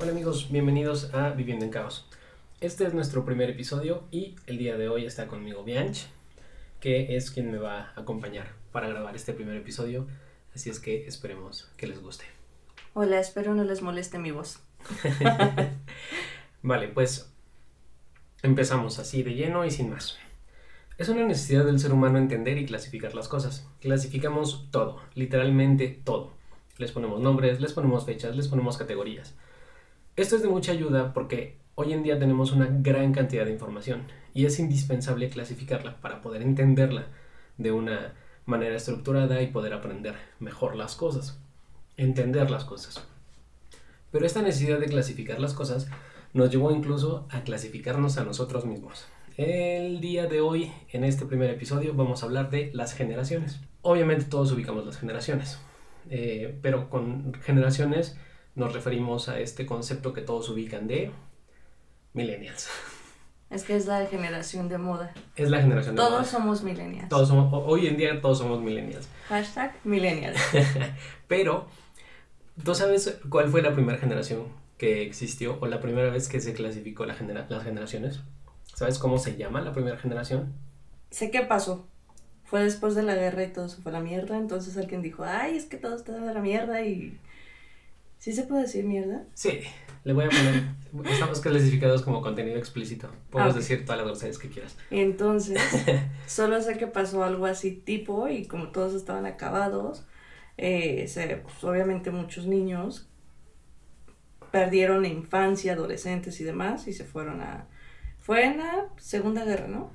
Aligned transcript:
Hola 0.00 0.12
amigos, 0.12 0.52
bienvenidos 0.52 1.12
a 1.12 1.30
Viviendo 1.30 1.64
en 1.64 1.72
Caos. 1.72 2.06
Este 2.60 2.86
es 2.86 2.94
nuestro 2.94 3.24
primer 3.24 3.50
episodio 3.50 4.04
y 4.12 4.36
el 4.46 4.58
día 4.58 4.76
de 4.76 4.88
hoy 4.88 5.04
está 5.04 5.26
conmigo 5.26 5.64
Bianch, 5.64 6.06
que 6.78 7.16
es 7.16 7.32
quien 7.32 7.50
me 7.50 7.58
va 7.58 7.92
a 7.96 8.00
acompañar 8.00 8.52
para 8.70 8.86
grabar 8.86 9.16
este 9.16 9.32
primer 9.32 9.56
episodio, 9.56 10.06
así 10.54 10.70
es 10.70 10.78
que 10.78 11.08
esperemos 11.08 11.68
que 11.76 11.88
les 11.88 12.00
guste. 12.00 12.24
Hola, 12.94 13.18
espero 13.18 13.52
no 13.52 13.64
les 13.64 13.82
moleste 13.82 14.16
mi 14.16 14.30
voz. 14.30 14.60
Vale, 16.62 16.86
pues 16.86 17.32
empezamos 18.44 19.00
así 19.00 19.24
de 19.24 19.34
lleno 19.34 19.64
y 19.64 19.72
sin 19.72 19.90
más. 19.90 20.18
Es 21.02 21.08
una 21.08 21.24
necesidad 21.24 21.64
del 21.64 21.80
ser 21.80 21.92
humano 21.92 22.16
entender 22.16 22.58
y 22.58 22.64
clasificar 22.64 23.12
las 23.12 23.26
cosas. 23.26 23.68
Clasificamos 23.80 24.68
todo, 24.70 25.00
literalmente 25.16 25.88
todo. 25.88 26.30
Les 26.78 26.92
ponemos 26.92 27.20
nombres, 27.20 27.60
les 27.60 27.72
ponemos 27.72 28.06
fechas, 28.06 28.36
les 28.36 28.46
ponemos 28.46 28.78
categorías. 28.78 29.34
Esto 30.14 30.36
es 30.36 30.42
de 30.42 30.48
mucha 30.48 30.70
ayuda 30.70 31.12
porque 31.12 31.58
hoy 31.74 31.92
en 31.92 32.04
día 32.04 32.20
tenemos 32.20 32.52
una 32.52 32.68
gran 32.70 33.12
cantidad 33.12 33.44
de 33.44 33.50
información 33.50 34.04
y 34.32 34.44
es 34.44 34.60
indispensable 34.60 35.28
clasificarla 35.28 36.00
para 36.00 36.22
poder 36.22 36.40
entenderla 36.40 37.08
de 37.58 37.72
una 37.72 38.14
manera 38.46 38.76
estructurada 38.76 39.42
y 39.42 39.48
poder 39.48 39.72
aprender 39.72 40.14
mejor 40.38 40.76
las 40.76 40.94
cosas, 40.94 41.36
entender 41.96 42.48
las 42.48 42.64
cosas. 42.64 43.04
Pero 44.12 44.24
esta 44.24 44.40
necesidad 44.40 44.78
de 44.78 44.86
clasificar 44.86 45.40
las 45.40 45.54
cosas 45.54 45.88
nos 46.32 46.48
llevó 46.52 46.70
incluso 46.70 47.26
a 47.28 47.42
clasificarnos 47.42 48.18
a 48.18 48.24
nosotros 48.24 48.64
mismos. 48.66 49.08
El 49.36 50.00
día 50.00 50.26
de 50.26 50.40
hoy, 50.40 50.72
en 50.90 51.04
este 51.04 51.24
primer 51.24 51.50
episodio, 51.50 51.94
vamos 51.94 52.22
a 52.22 52.26
hablar 52.26 52.50
de 52.50 52.70
las 52.74 52.92
generaciones. 52.94 53.60
Obviamente 53.80 54.24
todos 54.26 54.52
ubicamos 54.52 54.84
las 54.84 54.98
generaciones, 54.98 55.58
eh, 56.10 56.58
pero 56.62 56.90
con 56.90 57.32
generaciones 57.42 58.16
nos 58.54 58.72
referimos 58.74 59.28
a 59.28 59.40
este 59.40 59.64
concepto 59.64 60.12
que 60.12 60.20
todos 60.20 60.48
ubican 60.50 60.86
de 60.86 61.10
millennials. 62.12 62.68
Es 63.48 63.64
que 63.64 63.76
es 63.76 63.86
la 63.86 64.06
generación 64.06 64.68
de 64.68 64.78
moda. 64.78 65.12
Es 65.36 65.50
la 65.50 65.60
generación 65.60 65.94
de 65.94 66.00
Todos 66.00 66.12
moda. 66.12 66.24
somos 66.24 66.62
millennials. 66.62 67.08
Todos 67.08 67.28
somos, 67.28 67.50
hoy 67.66 67.86
en 67.86 67.96
día 67.96 68.20
todos 68.20 68.38
somos 68.38 68.60
millennials. 68.62 69.08
Hashtag 69.28 69.74
millennials. 69.84 70.38
Pero, 71.28 71.66
¿tú 72.64 72.74
sabes 72.74 73.18
cuál 73.28 73.48
fue 73.48 73.62
la 73.62 73.72
primera 73.72 73.98
generación 73.98 74.44
que 74.78 75.02
existió 75.02 75.58
o 75.60 75.66
la 75.66 75.80
primera 75.80 76.10
vez 76.10 76.28
que 76.28 76.40
se 76.40 76.52
clasificó 76.54 77.04
la 77.06 77.14
genera- 77.14 77.46
las 77.48 77.62
generaciones? 77.64 78.20
¿Sabes 78.74 78.98
cómo 78.98 79.18
se 79.18 79.36
llama 79.36 79.60
la 79.60 79.72
primera 79.72 79.96
generación? 79.98 80.52
sé 81.10 81.30
qué 81.30 81.42
pasó. 81.42 81.86
Fue 82.44 82.62
después 82.64 82.94
de 82.94 83.02
la 83.02 83.14
guerra 83.14 83.44
y 83.44 83.52
todo 83.52 83.68
se 83.68 83.80
fue 83.82 83.92
a 83.92 83.94
la 83.94 84.00
mierda. 84.00 84.36
Entonces 84.38 84.76
alguien 84.76 85.02
dijo, 85.02 85.24
ay, 85.24 85.56
es 85.56 85.66
que 85.66 85.76
todo 85.76 85.94
está 85.94 86.12
de 86.12 86.34
la 86.34 86.40
mierda 86.40 86.82
y... 86.82 87.18
¿Sí 88.18 88.32
se 88.32 88.44
puede 88.44 88.62
decir 88.62 88.84
mierda? 88.84 89.24
Sí, 89.34 89.60
le 90.04 90.12
voy 90.12 90.24
a 90.24 90.28
poner. 90.28 91.10
Estamos 91.12 91.40
clasificados 91.40 92.02
como 92.02 92.22
contenido 92.22 92.56
explícito. 92.56 93.08
Puedes 93.30 93.54
Ah, 93.54 93.58
decir 93.58 93.84
todas 93.84 93.98
las 93.98 94.06
groserías 94.06 94.38
que 94.38 94.48
quieras. 94.48 94.76
Entonces, 94.90 95.60
solo 96.26 96.60
sé 96.62 96.78
que 96.78 96.86
pasó 96.86 97.24
algo 97.24 97.46
así 97.46 97.72
tipo 97.72 98.28
y 98.28 98.46
como 98.46 98.68
todos 98.68 98.94
estaban 98.94 99.26
acabados, 99.26 100.04
eh, 100.56 101.08
se- 101.08 101.36
pues, 101.38 101.62
obviamente 101.64 102.10
muchos 102.10 102.46
niños 102.46 103.08
perdieron 104.50 105.02
la 105.02 105.08
infancia, 105.08 105.72
adolescentes 105.72 106.40
y 106.40 106.44
demás 106.44 106.86
y 106.88 106.92
se 106.92 107.04
fueron 107.04 107.40
a... 107.40 107.66
Fue 108.22 108.44
en 108.44 108.58
la 108.58 108.86
Segunda 108.96 109.44
Guerra, 109.44 109.68
¿no? 109.68 109.90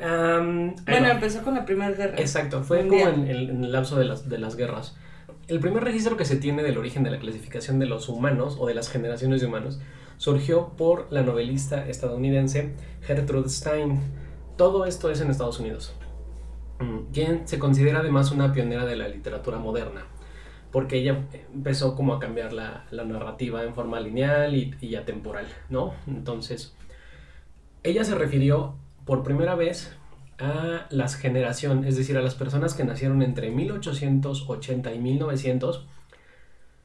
Ahí 0.00 0.74
Bueno, 0.86 1.08
empezó 1.08 1.42
con 1.42 1.54
la 1.54 1.64
Primera 1.64 1.92
Guerra. 1.92 2.18
Exacto, 2.18 2.62
fue 2.62 2.82
Mundial. 2.82 3.12
como 3.12 3.24
en 3.24 3.30
el, 3.30 3.50
en 3.50 3.64
el 3.64 3.72
lapso 3.72 3.96
de 3.96 4.04
las, 4.04 4.28
de 4.28 4.38
las 4.38 4.56
guerras. 4.56 4.94
El 5.48 5.60
primer 5.60 5.82
registro 5.84 6.16
que 6.16 6.24
se 6.24 6.36
tiene 6.36 6.62
del 6.62 6.76
origen 6.76 7.02
de 7.04 7.10
la 7.10 7.18
clasificación 7.18 7.78
de 7.78 7.86
los 7.86 8.08
humanos 8.08 8.56
o 8.58 8.66
de 8.66 8.74
las 8.74 8.90
generaciones 8.90 9.40
de 9.40 9.46
humanos 9.46 9.80
surgió 10.18 10.70
por 10.76 11.10
la 11.10 11.22
novelista 11.22 11.86
estadounidense 11.88 12.74
Gertrude 13.02 13.48
Stein. 13.48 14.00
Todo 14.56 14.84
esto 14.86 15.10
es 15.10 15.20
en 15.20 15.30
Estados 15.30 15.60
Unidos, 15.60 15.94
Mm, 16.78 17.10
quien 17.10 17.48
se 17.48 17.58
considera 17.58 18.00
además 18.00 18.32
una 18.32 18.52
pionera 18.52 18.84
de 18.84 18.96
la 18.96 19.08
literatura 19.08 19.58
moderna, 19.58 20.02
porque 20.72 20.98
ella 20.98 21.22
empezó 21.54 21.94
como 21.96 22.12
a 22.12 22.20
cambiar 22.20 22.52
la, 22.52 22.84
la 22.90 23.04
narrativa 23.04 23.62
en 23.64 23.74
forma 23.74 23.98
lineal 23.98 24.54
y, 24.54 24.74
y 24.82 24.94
atemporal, 24.96 25.46
¿no? 25.70 25.94
Entonces, 26.06 26.74
ella 27.86 28.04
se 28.04 28.14
refirió 28.14 28.74
por 29.04 29.22
primera 29.22 29.54
vez 29.54 29.96
a 30.38 30.86
las 30.90 31.14
generaciones, 31.16 31.86
es 31.86 31.96
decir, 31.96 32.18
a 32.18 32.22
las 32.22 32.34
personas 32.34 32.74
que 32.74 32.84
nacieron 32.84 33.22
entre 33.22 33.50
1880 33.50 34.92
y 34.92 34.98
1900, 34.98 35.86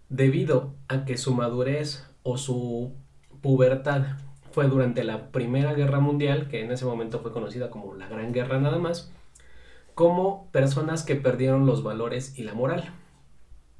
debido 0.09 0.73
a 0.87 1.05
que 1.05 1.17
su 1.17 1.33
madurez 1.33 2.07
o 2.23 2.37
su 2.37 2.93
pubertad 3.41 4.03
fue 4.51 4.67
durante 4.67 5.03
la 5.03 5.31
Primera 5.31 5.73
Guerra 5.73 5.99
Mundial, 5.99 6.47
que 6.47 6.61
en 6.63 6.71
ese 6.71 6.85
momento 6.85 7.19
fue 7.19 7.31
conocida 7.31 7.69
como 7.69 7.95
la 7.95 8.07
Gran 8.07 8.33
Guerra 8.33 8.59
nada 8.59 8.77
más, 8.77 9.11
como 9.95 10.49
personas 10.51 11.03
que 11.03 11.15
perdieron 11.15 11.65
los 11.65 11.83
valores 11.83 12.37
y 12.37 12.43
la 12.43 12.53
moral. 12.53 12.93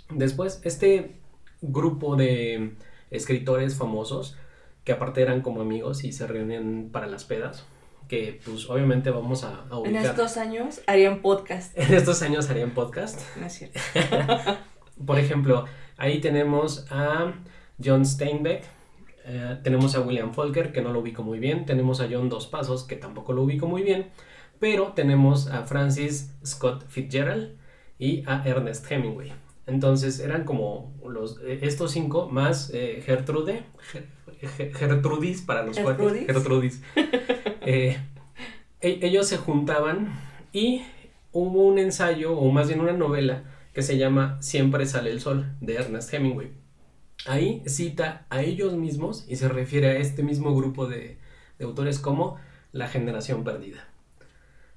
Después, 0.10 0.62
este 0.64 1.20
grupo 1.62 2.16
de 2.16 2.76
escritores 3.12 3.76
famosos, 3.76 4.38
que 4.84 4.92
aparte 4.92 5.22
eran 5.22 5.42
como 5.42 5.62
amigos 5.62 6.04
y 6.04 6.12
se 6.12 6.28
reunían 6.28 6.90
para 6.92 7.08
las 7.08 7.24
pedas, 7.24 7.66
que 8.08 8.40
pues 8.44 8.70
obviamente 8.70 9.10
vamos 9.10 9.44
a, 9.44 9.62
a 9.62 9.68
En 9.70 9.74
ubicar. 9.78 10.06
estos 10.06 10.38
años 10.38 10.82
harían 10.88 11.22
podcast. 11.22 11.78
En 11.78 11.94
estos 11.94 12.22
años 12.22 12.50
harían 12.50 12.72
podcast. 12.72 13.20
No 13.38 13.46
es 13.46 13.54
cierto. 13.54 13.80
Por 15.06 15.18
ejemplo, 15.20 15.66
ahí 15.98 16.20
tenemos 16.20 16.86
a 16.92 17.34
John 17.84 18.06
Steinbeck, 18.06 18.64
eh, 19.26 19.58
tenemos 19.64 19.96
a 19.96 20.02
William 20.02 20.34
Folker, 20.34 20.72
que 20.72 20.82
no 20.82 20.92
lo 20.94 21.00
ubico 21.00 21.24
muy 21.24 21.40
bien, 21.40 21.66
tenemos 21.66 22.02
a 22.02 22.08
John 22.12 22.30
Dos 22.30 22.48
Pasos, 22.48 22.84
que 22.84 22.96
tampoco 22.96 23.34
lo 23.34 23.44
ubico 23.44 23.68
muy 23.68 23.82
bien, 23.84 24.10
pero 24.60 24.94
tenemos 24.94 25.48
a 25.48 25.64
Francis 25.64 26.36
Scott 26.46 26.86
Fitzgerald 26.88 27.56
y 27.98 28.24
a 28.28 28.44
Ernest 28.46 28.92
Hemingway. 28.92 29.32
Entonces 29.68 30.20
eran 30.20 30.44
como 30.44 30.94
los, 31.08 31.40
eh, 31.44 31.60
estos 31.62 31.92
cinco 31.92 32.28
más 32.30 32.72
eh, 32.74 33.02
Gertrude, 33.06 33.64
Ger- 33.94 34.00
Ger- 34.02 34.06
Gertrudis 34.48 35.42
para 35.42 35.64
los 35.64 35.78
cuates, 35.80 36.26
¿Gertrudis? 36.26 36.82
Eh, 37.64 37.96
e- 38.82 39.00
ellos 39.04 39.28
se 39.28 39.38
juntaban 39.38 40.20
y 40.52 40.82
hubo 41.32 41.68
un 41.68 41.78
ensayo, 41.78 42.36
o 42.38 42.52
más 42.52 42.68
bien 42.68 42.80
una 42.80 42.94
novela, 42.94 43.44
que 43.74 43.84
se 43.84 43.98
llama 43.98 44.42
Siempre 44.42 44.86
sale 44.88 45.12
el 45.12 45.22
sol, 45.22 45.54
de 45.62 45.76
Ernest 45.76 46.12
Hemingway. 46.12 46.52
Ahí 47.28 47.62
cita 47.68 48.26
a 48.30 48.42
ellos 48.42 48.74
mismos 48.74 49.26
y 49.28 49.36
se 49.36 49.48
refiere 49.48 49.90
a 49.90 49.98
este 49.98 50.24
mismo 50.24 50.56
grupo 50.56 50.88
de, 50.88 51.20
de 51.60 51.66
autores 51.66 52.00
como 52.00 52.38
la 52.72 52.88
generación 52.88 53.44
perdida. 53.44 53.88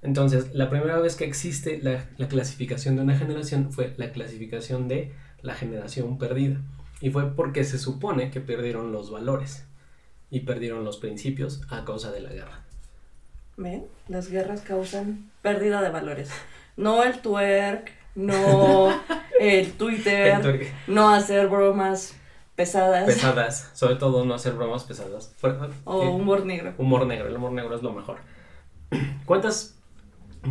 Entonces, 0.02 0.54
la 0.54 0.68
primera 0.68 0.98
vez 0.98 1.16
que 1.16 1.24
existe 1.24 1.80
la, 1.82 2.04
la 2.18 2.28
clasificación 2.28 2.96
de 2.96 3.02
una 3.02 3.16
generación 3.16 3.72
fue 3.72 3.94
la 3.96 4.12
clasificación 4.12 4.86
de 4.86 5.12
la 5.40 5.54
generación 5.54 6.18
perdida. 6.18 6.60
Y 7.04 7.10
fue 7.10 7.36
porque 7.36 7.64
se 7.64 7.78
supone 7.78 8.30
que 8.30 8.40
perdieron 8.40 8.90
los 8.90 9.10
valores 9.10 9.66
y 10.30 10.40
perdieron 10.40 10.86
los 10.86 10.96
principios 10.96 11.60
a 11.68 11.84
causa 11.84 12.10
de 12.10 12.22
la 12.22 12.30
guerra. 12.30 12.64
¿Ven? 13.58 13.84
Las 14.08 14.30
guerras 14.30 14.62
causan 14.62 15.30
pérdida 15.42 15.82
de 15.82 15.90
valores. 15.90 16.30
No 16.78 17.02
el 17.02 17.20
twerk, 17.20 17.92
no 18.14 18.88
el 19.38 19.72
Twitter, 19.72 20.28
Entonces, 20.28 20.72
no 20.86 21.10
hacer 21.10 21.48
bromas 21.48 22.16
pesadas 22.56 23.04
pesadas, 23.04 23.70
sobre 23.74 23.96
todo 23.96 24.24
no 24.24 24.32
hacer 24.32 24.54
bromas 24.54 24.84
pesadas. 24.84 25.34
O 25.84 26.02
eh, 26.02 26.08
humor 26.08 26.46
negro. 26.46 26.72
Humor 26.78 27.06
negro, 27.06 27.28
el 27.28 27.36
humor 27.36 27.52
negro 27.52 27.76
es 27.76 27.82
lo 27.82 27.92
mejor. 27.92 28.16
¿Cuántas, 29.26 29.78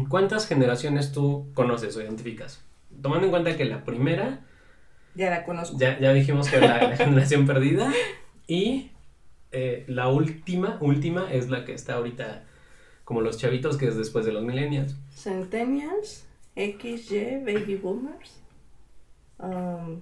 ¿Cuántas 0.08 0.46
generaciones 0.46 1.14
tú 1.14 1.48
conoces 1.56 1.98
o 1.98 2.02
identificas? 2.04 2.62
Tomando 3.02 3.26
en 3.26 3.32
cuenta 3.32 3.58
que 3.58 3.66
la 3.66 3.84
primera, 3.84 4.46
Ya 5.16 5.30
la 5.30 5.44
conozco. 5.46 5.78
ya, 5.78 6.00
ya 6.00 6.14
dijimos 6.14 6.50
que 6.50 6.58
era 6.58 6.68
la, 6.82 6.90
la 6.90 6.98
generación 6.98 7.46
perdida, 7.46 7.92
y 8.48 8.92
eh, 9.52 9.86
la 9.88 10.08
última, 10.08 10.78
última 10.82 11.32
es 11.32 11.50
la 11.50 11.64
que 11.66 11.74
está 11.74 11.96
ahorita 11.96 12.44
como 13.04 13.22
los 13.22 13.38
chavitos, 13.38 13.78
que 13.78 13.88
es 13.88 13.96
después 13.98 14.26
de 14.26 14.32
los 14.32 14.44
millennials. 14.44 14.96
Centennials, 15.16 16.26
XY, 16.56 17.44
Baby 17.46 17.76
Boomers. 17.76 18.42
um, 19.40 20.02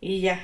y 0.00 0.20
ya. 0.20 0.38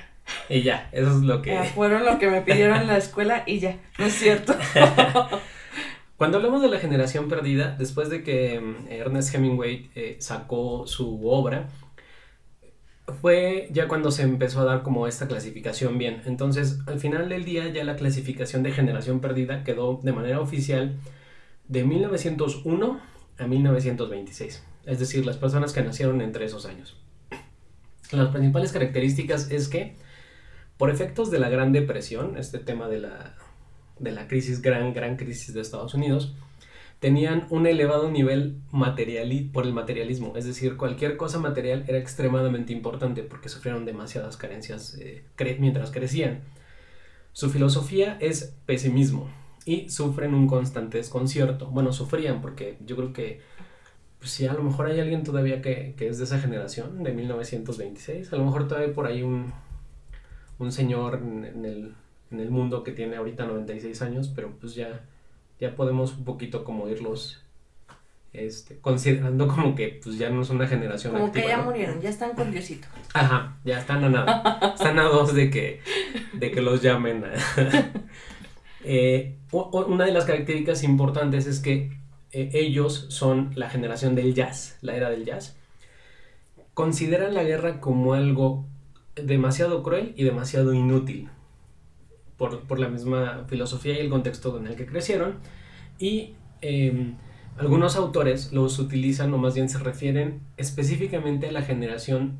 Y 0.48 0.62
ya, 0.62 0.88
eso 0.92 1.10
es 1.10 1.22
lo 1.22 1.42
que... 1.42 1.54
Fueron 1.74 2.06
lo 2.06 2.18
que 2.18 2.30
me 2.30 2.40
pidieron 2.40 2.80
en 2.80 2.86
la 2.86 2.96
escuela 2.96 3.42
y 3.46 3.58
ya. 3.58 3.78
No 3.98 4.06
es 4.06 4.14
cierto. 4.14 4.54
Cuando 6.16 6.38
hablamos 6.38 6.62
de 6.62 6.68
la 6.68 6.78
generación 6.78 7.28
perdida, 7.28 7.76
después 7.78 8.08
de 8.08 8.22
que 8.22 8.60
mm, 8.60 8.88
Ernest 8.90 9.34
Hemingway 9.34 9.90
eh, 9.94 10.16
sacó 10.20 10.86
su 10.86 11.28
obra, 11.28 11.68
fue 13.20 13.68
ya 13.72 13.88
cuando 13.88 14.10
se 14.10 14.22
empezó 14.22 14.60
a 14.60 14.64
dar 14.64 14.82
como 14.82 15.06
esta 15.06 15.28
clasificación 15.28 15.98
bien. 15.98 16.22
Entonces, 16.26 16.80
al 16.86 17.00
final 17.00 17.28
del 17.28 17.44
día, 17.44 17.68
ya 17.68 17.84
la 17.84 17.96
clasificación 17.96 18.62
de 18.62 18.72
generación 18.72 19.20
perdida 19.20 19.64
quedó 19.64 20.00
de 20.02 20.12
manera 20.12 20.40
oficial 20.40 20.96
de 21.68 21.84
1901 21.84 23.00
a 23.38 23.46
1926, 23.46 24.64
es 24.86 24.98
decir, 24.98 25.24
las 25.24 25.36
personas 25.36 25.72
que 25.72 25.82
nacieron 25.82 26.20
entre 26.20 26.44
esos 26.44 26.66
años. 26.66 26.96
Las 28.12 28.28
principales 28.30 28.72
características 28.72 29.50
es 29.50 29.68
que, 29.68 29.96
por 30.76 30.90
efectos 30.90 31.30
de 31.30 31.38
la 31.38 31.48
Gran 31.48 31.72
Depresión, 31.72 32.36
este 32.36 32.58
tema 32.58 32.88
de 32.88 32.98
la, 32.98 33.36
de 33.98 34.10
la 34.10 34.26
crisis, 34.26 34.62
gran, 34.62 34.92
gran 34.92 35.16
crisis 35.16 35.54
de 35.54 35.60
Estados 35.60 35.94
Unidos, 35.94 36.34
tenían 37.00 37.46
un 37.48 37.66
elevado 37.66 38.10
nivel 38.10 38.60
material 38.70 39.50
por 39.52 39.64
el 39.64 39.72
materialismo, 39.72 40.34
es 40.36 40.44
decir, 40.44 40.76
cualquier 40.76 41.16
cosa 41.16 41.38
material 41.38 41.84
era 41.88 41.98
extremadamente 41.98 42.74
importante 42.74 43.22
porque 43.22 43.48
sufrieron 43.48 43.86
demasiadas 43.86 44.36
carencias 44.36 44.94
eh, 45.00 45.24
mientras 45.58 45.90
crecían. 45.90 46.42
Su 47.32 47.48
filosofía 47.48 48.18
es 48.20 48.54
pesimismo 48.66 49.30
y 49.64 49.88
sufren 49.88 50.34
un 50.34 50.46
constante 50.46 50.98
desconcierto. 50.98 51.68
Bueno, 51.68 51.92
sufrían 51.92 52.42
porque 52.42 52.76
yo 52.84 52.96
creo 52.96 53.12
que 53.12 53.40
pues 54.18 54.32
sí, 54.32 54.46
a 54.46 54.52
lo 54.52 54.62
mejor 54.62 54.86
hay 54.86 55.00
alguien 55.00 55.22
todavía 55.22 55.62
que, 55.62 55.94
es 55.98 56.18
de 56.18 56.24
esa 56.24 56.38
generación, 56.38 57.02
de 57.02 57.12
1926, 57.14 58.30
a 58.30 58.36
lo 58.36 58.44
mejor 58.44 58.68
todavía 58.68 58.92
por 58.92 59.06
ahí 59.06 59.22
un, 59.22 59.54
un 60.58 60.70
señor 60.70 61.22
en 61.22 61.64
el, 61.64 61.94
en 62.30 62.40
el 62.40 62.50
mundo 62.50 62.84
que 62.84 62.92
tiene 62.92 63.16
ahorita 63.16 63.46
96 63.46 64.02
años, 64.02 64.30
pero 64.34 64.52
pues 64.60 64.74
ya 64.74 65.06
ya 65.60 65.76
podemos 65.76 66.14
un 66.14 66.24
poquito 66.24 66.64
como 66.64 66.88
irlos 66.88 67.44
este, 68.32 68.78
considerando 68.78 69.48
como 69.48 69.74
que 69.74 70.00
pues 70.02 70.16
ya 70.16 70.30
no 70.30 70.42
es 70.42 70.50
una 70.50 70.66
generación 70.66 71.12
como 71.12 71.32
que 71.32 71.46
ya 71.46 71.62
murieron, 71.62 72.00
ya 72.00 72.10
están 72.10 72.34
con 72.34 72.50
Diosito. 72.52 72.86
Ajá, 73.12 73.56
ya 73.64 73.80
están 73.80 74.04
a 74.04 74.08
nada. 74.08 74.72
están 74.74 74.98
a 75.00 75.04
dos 75.04 75.34
de 75.34 75.50
que, 75.50 75.80
de 76.32 76.50
que 76.50 76.60
los 76.60 76.82
llamen. 76.82 77.24
Eh, 78.82 79.36
una 79.52 80.06
de 80.06 80.12
las 80.12 80.24
características 80.24 80.84
importantes 80.84 81.46
es 81.46 81.60
que 81.60 81.92
eh, 82.32 82.48
ellos 82.54 83.08
son 83.10 83.52
la 83.54 83.68
generación 83.68 84.14
del 84.14 84.32
jazz, 84.32 84.78
la 84.80 84.96
era 84.96 85.10
del 85.10 85.26
jazz. 85.26 85.54
Consideran 86.72 87.34
la 87.34 87.44
guerra 87.44 87.78
como 87.78 88.14
algo 88.14 88.64
demasiado 89.16 89.82
cruel 89.82 90.14
y 90.16 90.24
demasiado 90.24 90.72
inútil 90.72 91.28
por, 92.40 92.78
la 92.78 92.88
misma 92.88 93.44
filosofía 93.48 93.94
y 93.94 93.98
el 93.98 94.08
contexto 94.08 94.56
en 94.56 94.66
el 94.66 94.74
que 94.74 94.86
crecieron. 94.86 95.34
Y 95.98 96.34
em, 96.62 97.16
algunos 97.58 97.96
autores 97.96 98.50
los 98.52 98.78
utilizan 98.78 99.34
o 99.34 99.38
más 99.38 99.54
bien 99.54 99.68
se 99.68 99.78
refieren 99.78 100.40
específicamente 100.56 101.48
a 101.48 101.52
la 101.52 101.60
generación, 101.60 102.38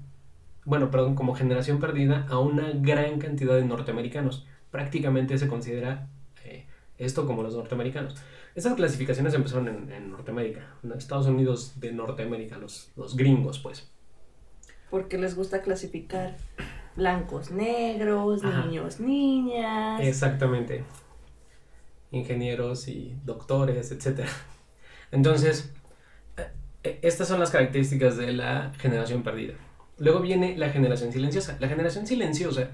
bueno, 0.65 0.91
perdón, 0.91 1.15
como 1.15 1.35
generación 1.35 1.81
perdida 1.81 2.27
a 2.31 2.39
una 2.39 2.71
gran 2.73 3.19
cantidad 3.19 3.55
de 3.55 3.65
norteamericanos. 3.67 4.47
Prácticamente 4.71 5.37
se 5.37 5.49
considera 5.49 6.09
eh, 6.45 6.65
esto 6.97 7.27
como 7.27 7.43
los 7.43 7.55
norteamericanos. 7.55 8.17
Estas 8.55 8.75
clasificaciones 8.75 9.35
empezaron 9.35 9.69
en, 9.93 10.11
Norteamérica, 10.11 10.77
en 10.83 10.93
Estados 10.93 11.27
Unidos 11.27 11.79
de 11.79 11.93
Norteamérica, 11.93 12.57
los, 12.57 12.91
los 12.97 13.17
gringos, 13.17 13.59
pues. 13.59 13.91
Porque 14.91 15.19
les 15.19 15.37
gusta 15.37 15.61
clasificar 15.61 16.37
blancos, 16.97 17.51
negros, 17.51 18.43
niños, 18.43 19.01
niñas. 19.01 20.01
Exactamente. 20.03 20.85
Ingenieros 22.11 22.89
y 22.89 23.15
doctores, 23.25 23.93
etc. 23.93 24.27
Entonces, 25.13 25.73
eh, 26.83 26.99
estas 27.03 27.29
son 27.29 27.41
las 27.41 27.51
características 27.51 28.17
de 28.17 28.33
la 28.33 28.73
generación 28.79 29.23
perdida. 29.23 29.55
Luego 29.99 30.21
viene 30.21 30.57
la 30.57 30.71
generación 30.71 31.13
silenciosa. 31.13 31.57
La 31.61 31.69
generación 31.69 32.07
silenciosa 32.07 32.71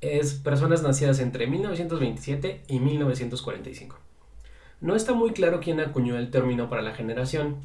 es 0.00 0.34
personas 0.34 0.82
nacidas 0.82 1.20
entre 1.20 1.46
1927 1.46 2.62
y 2.66 2.80
1945. 2.80 3.96
No 4.80 4.96
está 4.96 5.12
muy 5.12 5.30
claro 5.30 5.60
quién 5.60 5.78
acuñó 5.78 6.18
el 6.18 6.30
término 6.30 6.68
para 6.68 6.82
la 6.82 6.92
generación, 6.92 7.58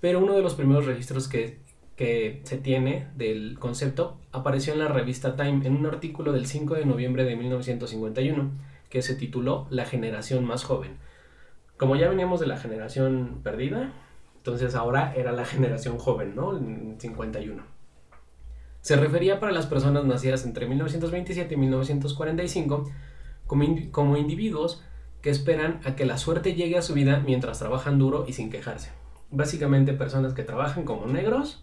pero 0.00 0.20
uno 0.20 0.34
de 0.34 0.42
los 0.42 0.54
primeros 0.54 0.86
registros 0.86 1.26
que 1.26 1.58
que 2.00 2.40
se 2.44 2.56
tiene 2.56 3.08
del 3.14 3.58
concepto 3.58 4.16
apareció 4.32 4.72
en 4.72 4.78
la 4.78 4.88
revista 4.88 5.36
Time 5.36 5.66
en 5.66 5.76
un 5.76 5.84
artículo 5.84 6.32
del 6.32 6.46
5 6.46 6.76
de 6.76 6.86
noviembre 6.86 7.24
de 7.24 7.36
1951 7.36 8.52
que 8.88 9.02
se 9.02 9.16
tituló 9.16 9.66
La 9.68 9.84
generación 9.84 10.46
más 10.46 10.64
joven. 10.64 10.96
Como 11.76 11.96
ya 11.96 12.08
veníamos 12.08 12.40
de 12.40 12.46
la 12.46 12.56
generación 12.56 13.40
perdida, 13.42 13.92
entonces 14.38 14.74
ahora 14.76 15.12
era 15.14 15.32
la 15.32 15.44
generación 15.44 15.98
joven, 15.98 16.34
¿no? 16.34 16.56
En 16.56 16.96
51. 16.98 17.62
Se 18.80 18.96
refería 18.96 19.38
para 19.38 19.52
las 19.52 19.66
personas 19.66 20.06
nacidas 20.06 20.46
entre 20.46 20.66
1927 20.66 21.52
y 21.52 21.56
1945 21.58 22.90
como, 23.46 23.66
como 23.90 24.16
individuos 24.16 24.82
que 25.20 25.28
esperan 25.28 25.82
a 25.84 25.96
que 25.96 26.06
la 26.06 26.16
suerte 26.16 26.54
llegue 26.54 26.78
a 26.78 26.82
su 26.82 26.94
vida 26.94 27.22
mientras 27.26 27.58
trabajan 27.58 27.98
duro 27.98 28.24
y 28.26 28.32
sin 28.32 28.48
quejarse. 28.48 28.90
Básicamente 29.30 29.92
personas 29.92 30.32
que 30.32 30.44
trabajan 30.44 30.86
como 30.86 31.04
negros 31.04 31.62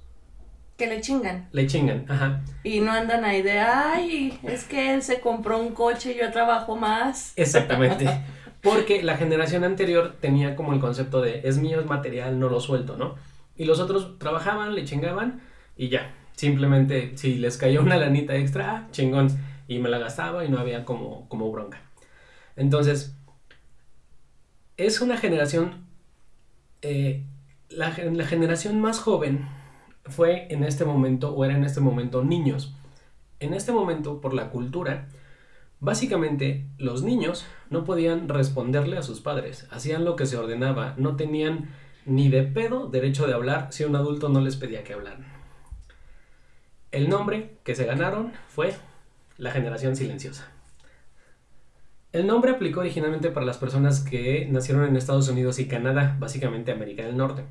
que 0.78 0.88
le 0.88 1.02
chingan. 1.02 1.50
Le 1.52 1.66
chingan, 1.66 2.06
ajá. 2.08 2.42
Y 2.64 2.80
no 2.80 2.92
andan 2.92 3.26
ahí 3.26 3.42
de, 3.42 3.60
ay, 3.60 4.40
es 4.44 4.64
que 4.64 4.94
él 4.94 5.02
se 5.02 5.20
compró 5.20 5.60
un 5.60 5.74
coche 5.74 6.14
y 6.14 6.20
yo 6.20 6.32
trabajo 6.32 6.76
más. 6.76 7.34
Exactamente. 7.36 8.08
Porque 8.62 9.02
la 9.02 9.18
generación 9.18 9.64
anterior 9.64 10.16
tenía 10.20 10.56
como 10.56 10.74
el 10.74 10.80
concepto 10.80 11.22
de, 11.22 11.42
es 11.44 11.58
mío, 11.58 11.80
es 11.80 11.88
material, 11.88 12.40
no 12.40 12.50
lo 12.50 12.60
suelto, 12.60 12.96
¿no? 12.96 13.16
Y 13.56 13.66
los 13.66 13.80
otros 13.80 14.20
trabajaban, 14.20 14.76
le 14.76 14.86
chingaban 14.86 15.42
y 15.76 15.90
ya. 15.90 16.14
Simplemente, 16.34 17.18
si 17.18 17.36
les 17.36 17.58
cayó 17.58 17.82
una 17.82 17.98
lanita 17.98 18.36
extra, 18.36 18.72
ah, 18.72 18.88
chingón. 18.92 19.30
Y 19.68 19.80
me 19.80 19.90
la 19.90 19.98
gastaba 19.98 20.46
y 20.46 20.50
no 20.50 20.60
había 20.60 20.86
como, 20.86 21.28
como 21.28 21.52
bronca. 21.52 21.82
Entonces, 22.56 23.16
es 24.78 25.02
una 25.02 25.18
generación, 25.18 25.88
eh, 26.84 27.24
la, 27.70 27.96
la 27.98 28.26
generación 28.26 28.80
más 28.80 29.00
joven 29.00 29.57
fue 30.10 30.48
en 30.50 30.64
este 30.64 30.86
momento 30.86 31.34
o 31.34 31.46
era 31.46 31.56
en 31.56 31.64
este 31.64 31.80
momento 31.80 32.24
niños. 32.24 32.74
En 33.40 33.54
este 33.54 33.72
momento, 33.72 34.22
por 34.22 34.34
la 34.34 34.50
cultura, 34.50 35.08
básicamente 35.80 36.66
los 36.78 37.04
niños 37.04 37.46
no 37.70 37.84
podían 37.84 38.30
responderle 38.30 38.98
a 38.98 39.04
sus 39.04 39.22
padres, 39.22 39.68
hacían 39.72 40.06
lo 40.06 40.16
que 40.16 40.26
se 40.26 40.38
ordenaba, 40.38 40.96
no 40.98 41.16
tenían 41.16 41.70
ni 42.06 42.30
de 42.30 42.44
pedo 42.44 42.88
derecho 42.88 43.28
de 43.28 43.34
hablar 43.34 43.68
si 43.72 43.84
un 43.84 43.96
adulto 43.96 44.30
no 44.30 44.42
les 44.42 44.56
pedía 44.56 44.84
que 44.84 44.94
hablaran. 44.94 45.26
El 46.92 47.10
nombre 47.10 47.58
que 47.64 47.76
se 47.76 47.86
ganaron 47.86 48.32
fue 48.48 48.74
la 49.38 49.52
generación 49.52 49.96
silenciosa. 49.96 50.50
El 52.14 52.26
nombre 52.26 52.52
aplicó 52.52 52.80
originalmente 52.80 53.30
para 53.30 53.46
las 53.46 53.58
personas 53.58 54.00
que 54.00 54.48
nacieron 54.50 54.86
en 54.86 54.96
Estados 54.96 55.28
Unidos 55.28 55.60
y 55.60 55.68
Canadá, 55.68 56.16
básicamente 56.20 56.72
América 56.72 57.04
del 57.04 57.18
Norte. 57.18 57.44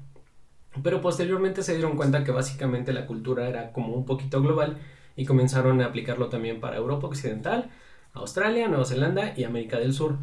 Pero 0.82 1.00
posteriormente 1.00 1.62
se 1.62 1.74
dieron 1.74 1.96
cuenta 1.96 2.24
que 2.24 2.32
básicamente 2.32 2.92
la 2.92 3.06
cultura 3.06 3.48
era 3.48 3.72
como 3.72 3.94
un 3.94 4.04
poquito 4.04 4.42
global 4.42 4.78
y 5.16 5.24
comenzaron 5.24 5.80
a 5.80 5.86
aplicarlo 5.86 6.28
también 6.28 6.60
para 6.60 6.76
Europa 6.76 7.06
Occidental, 7.06 7.70
Australia, 8.12 8.68
Nueva 8.68 8.84
Zelanda 8.84 9.32
y 9.36 9.44
América 9.44 9.78
del 9.78 9.92
Sur. 9.92 10.16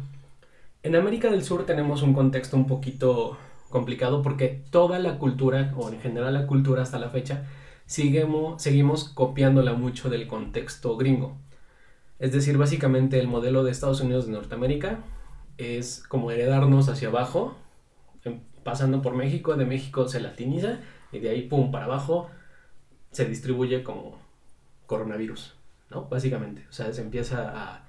En 0.82 0.96
América 0.96 1.30
del 1.30 1.44
Sur 1.44 1.66
tenemos 1.66 2.02
un 2.02 2.14
contexto 2.14 2.56
un 2.56 2.66
poquito 2.66 3.36
complicado 3.70 4.22
porque 4.22 4.62
toda 4.70 4.98
la 4.98 5.18
cultura, 5.18 5.72
o 5.76 5.88
en 5.88 6.00
general 6.00 6.34
la 6.34 6.46
cultura 6.46 6.82
hasta 6.82 6.98
la 6.98 7.10
fecha, 7.10 7.44
seguimos, 7.86 8.62
seguimos 8.62 9.08
copiándola 9.08 9.74
mucho 9.74 10.10
del 10.10 10.26
contexto 10.28 10.96
gringo. 10.96 11.36
Es 12.18 12.32
decir, 12.32 12.56
básicamente 12.56 13.18
el 13.18 13.28
modelo 13.28 13.64
de 13.64 13.72
Estados 13.72 14.00
Unidos 14.00 14.26
de 14.26 14.32
Norteamérica 14.32 15.00
es 15.58 16.04
como 16.08 16.30
heredarnos 16.30 16.88
hacia 16.88 17.08
abajo, 17.08 17.56
pasando 18.64 19.02
por 19.02 19.14
México, 19.14 19.56
de 19.56 19.66
México 19.66 20.08
se 20.08 20.20
latiniza 20.20 20.80
y 21.12 21.20
de 21.20 21.30
ahí, 21.30 21.42
pum, 21.42 21.70
para 21.70 21.84
abajo 21.84 22.28
se 23.10 23.26
distribuye 23.26 23.84
como 23.84 24.18
coronavirus, 24.86 25.54
¿no? 25.90 26.06
Básicamente, 26.08 26.66
o 26.68 26.72
sea, 26.72 26.92
se 26.92 27.02
empieza 27.02 27.52
a, 27.54 27.80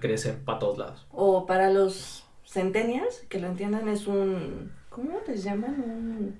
crecer 0.00 0.38
para 0.44 0.58
todos 0.60 0.78
lados. 0.78 1.06
O 1.10 1.44
para 1.44 1.70
los 1.70 2.24
centenias, 2.44 3.24
que 3.28 3.40
lo 3.40 3.48
entiendan, 3.48 3.88
es 3.88 4.06
un, 4.06 4.70
¿cómo 4.88 5.18
les 5.26 5.42
llaman? 5.42 6.38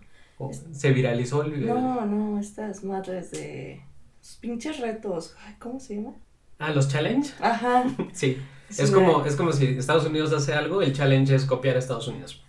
se 0.73 0.93
viralizó 0.93 1.43
el 1.43 1.53
video. 1.53 1.75
No, 1.75 2.07
no, 2.07 2.39
estas 2.39 2.83
madres 2.85 3.31
de 3.33 3.83
pinches 4.41 4.79
retos, 4.81 5.37
¿cómo 5.59 5.81
se 5.81 5.97
llama? 5.97 6.15
Ah, 6.59 6.71
los 6.71 6.89
challenge. 6.89 7.33
Ajá. 7.41 7.85
sí. 8.13 8.39
Es 8.71 8.91
como, 8.91 9.25
es 9.25 9.35
como 9.35 9.53
si 9.53 9.67
Estados 9.67 10.07
Unidos 10.07 10.33
hace 10.33 10.55
algo, 10.55 10.81
el 10.83 10.93
challenge 10.93 11.35
es 11.35 11.45
copiar 11.45 11.77
a 11.77 11.81
Estados 11.81 12.07
Unidos. 12.07 12.45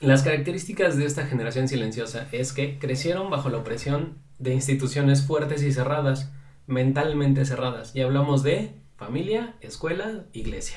Las 0.00 0.22
características 0.22 0.98
de 0.98 1.06
esta 1.06 1.26
generación 1.26 1.68
silenciosa 1.68 2.28
es 2.30 2.52
que 2.52 2.78
crecieron 2.78 3.30
bajo 3.30 3.48
la 3.48 3.56
opresión 3.58 4.18
de 4.38 4.52
instituciones 4.52 5.22
fuertes 5.22 5.62
y 5.62 5.72
cerradas, 5.72 6.30
mentalmente 6.66 7.46
cerradas, 7.46 7.96
y 7.96 8.02
hablamos 8.02 8.42
de 8.42 8.74
familia, 8.98 9.54
escuela, 9.62 10.24
iglesia. 10.34 10.76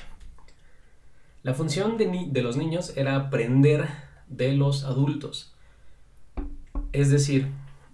La 1.43 1.53
función 1.53 1.97
de, 1.97 2.27
de 2.29 2.41
los 2.41 2.55
niños 2.55 2.93
era 2.95 3.17
aprender 3.17 3.87
de 4.29 4.53
los 4.53 4.85
adultos. 4.85 5.53
Es 6.93 7.11
decir, 7.11 7.49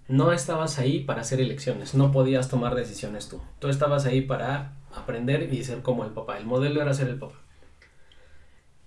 no 0.06 0.30
estabas 0.30 0.78
ahí 0.78 1.00
para 1.00 1.22
hacer 1.22 1.40
elecciones, 1.40 1.94
no 1.94 2.12
podías 2.12 2.48
tomar 2.48 2.76
decisiones 2.76 3.28
tú. 3.28 3.40
Tú 3.58 3.68
estabas 3.68 4.06
ahí 4.06 4.20
para 4.20 4.76
aprender 4.94 5.52
y 5.52 5.64
ser 5.64 5.82
como 5.82 6.04
el 6.04 6.12
papá. 6.12 6.38
El 6.38 6.46
modelo 6.46 6.80
era 6.80 6.94
ser 6.94 7.08
el 7.08 7.18
papá. 7.18 7.34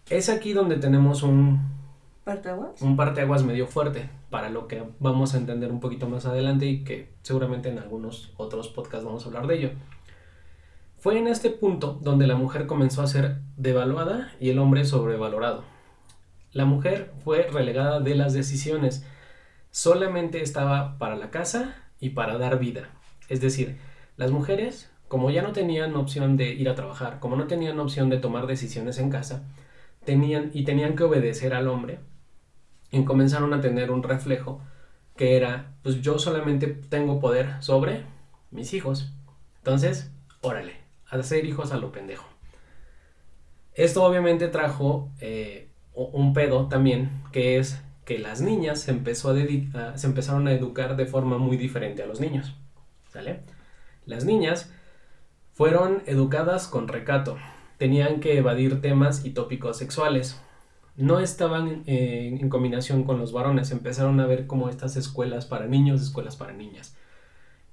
Es 0.09 0.29
aquí 0.29 0.53
donde 0.53 0.77
tenemos 0.77 1.21
un 1.21 1.78
Un 2.81 2.95
parteaguas 2.95 3.43
medio 3.43 3.65
fuerte, 3.65 4.09
para 4.29 4.49
lo 4.49 4.67
que 4.67 4.83
vamos 4.99 5.33
a 5.33 5.37
entender 5.37 5.71
un 5.71 5.79
poquito 5.79 6.07
más 6.07 6.25
adelante 6.25 6.67
y 6.67 6.83
que 6.83 7.09
seguramente 7.23 7.69
en 7.69 7.79
algunos 7.79 8.33
otros 8.37 8.67
podcasts 8.67 9.05
vamos 9.05 9.23
a 9.23 9.27
hablar 9.27 9.47
de 9.47 9.55
ello. 9.55 9.69
Fue 10.99 11.17
en 11.17 11.27
este 11.27 11.49
punto 11.49 11.97
donde 12.01 12.27
la 12.27 12.35
mujer 12.35 12.67
comenzó 12.67 13.01
a 13.01 13.07
ser 13.07 13.39
devaluada 13.57 14.31
y 14.39 14.49
el 14.49 14.59
hombre 14.59 14.85
sobrevalorado. 14.85 15.63
La 16.51 16.65
mujer 16.65 17.11
fue 17.23 17.43
relegada 17.43 17.99
de 17.99 18.15
las 18.15 18.33
decisiones, 18.33 19.05
solamente 19.71 20.41
estaba 20.41 20.97
para 20.97 21.15
la 21.15 21.31
casa 21.31 21.75
y 21.99 22.09
para 22.09 22.37
dar 22.37 22.59
vida. 22.59 22.89
Es 23.27 23.41
decir, 23.41 23.77
las 24.17 24.31
mujeres, 24.31 24.91
como 25.07 25.31
ya 25.31 25.41
no 25.41 25.51
tenían 25.51 25.95
opción 25.95 26.37
de 26.37 26.53
ir 26.53 26.69
a 26.69 26.75
trabajar, 26.75 27.19
como 27.19 27.35
no 27.35 27.47
tenían 27.47 27.79
opción 27.79 28.09
de 28.09 28.17
tomar 28.17 28.45
decisiones 28.45 28.99
en 28.99 29.09
casa, 29.09 29.43
tenían 30.05 30.51
y 30.53 30.63
tenían 30.63 30.95
que 30.95 31.03
obedecer 31.03 31.53
al 31.53 31.67
hombre, 31.67 31.99
y 32.91 33.03
comenzaron 33.03 33.53
a 33.53 33.61
tener 33.61 33.91
un 33.91 34.03
reflejo 34.03 34.61
que 35.15 35.35
era, 35.35 35.73
pues 35.83 36.01
yo 36.01 36.17
solamente 36.17 36.67
tengo 36.67 37.19
poder 37.19 37.61
sobre 37.61 38.03
mis 38.51 38.73
hijos. 38.73 39.11
Entonces, 39.57 40.11
órale, 40.41 40.77
hacer 41.09 41.45
hijos 41.45 41.71
a 41.71 41.77
lo 41.77 41.91
pendejo. 41.91 42.25
Esto 43.73 44.03
obviamente 44.03 44.47
trajo 44.47 45.09
eh, 45.19 45.69
un 45.93 46.33
pedo 46.33 46.67
también, 46.67 47.23
que 47.31 47.57
es 47.57 47.81
que 48.05 48.17
las 48.17 48.41
niñas 48.41 48.81
se, 48.81 48.91
empezó 48.91 49.31
a 49.31 49.97
se 49.97 50.07
empezaron 50.07 50.47
a 50.47 50.53
educar 50.53 50.95
de 50.95 51.05
forma 51.05 51.37
muy 51.37 51.57
diferente 51.57 52.01
a 52.01 52.07
los 52.07 52.19
niños. 52.19 52.55
¿Sale? 53.11 53.41
Las 54.05 54.25
niñas 54.25 54.71
fueron 55.53 56.01
educadas 56.05 56.67
con 56.67 56.87
recato, 56.87 57.37
tenían 57.77 58.19
que 58.19 58.37
evadir 58.37 58.81
temas 58.81 59.25
y 59.25 59.31
tópicos 59.31 59.77
sexuales. 59.77 60.41
No 60.99 61.21
estaban 61.21 61.83
en 61.87 62.49
combinación 62.49 63.05
con 63.05 63.17
los 63.19 63.31
varones, 63.31 63.71
empezaron 63.71 64.19
a 64.19 64.27
ver 64.27 64.47
como 64.47 64.67
estas 64.67 64.97
escuelas 64.97 65.45
para 65.45 65.65
niños, 65.65 66.01
escuelas 66.01 66.35
para 66.35 66.51
niñas. 66.51 66.93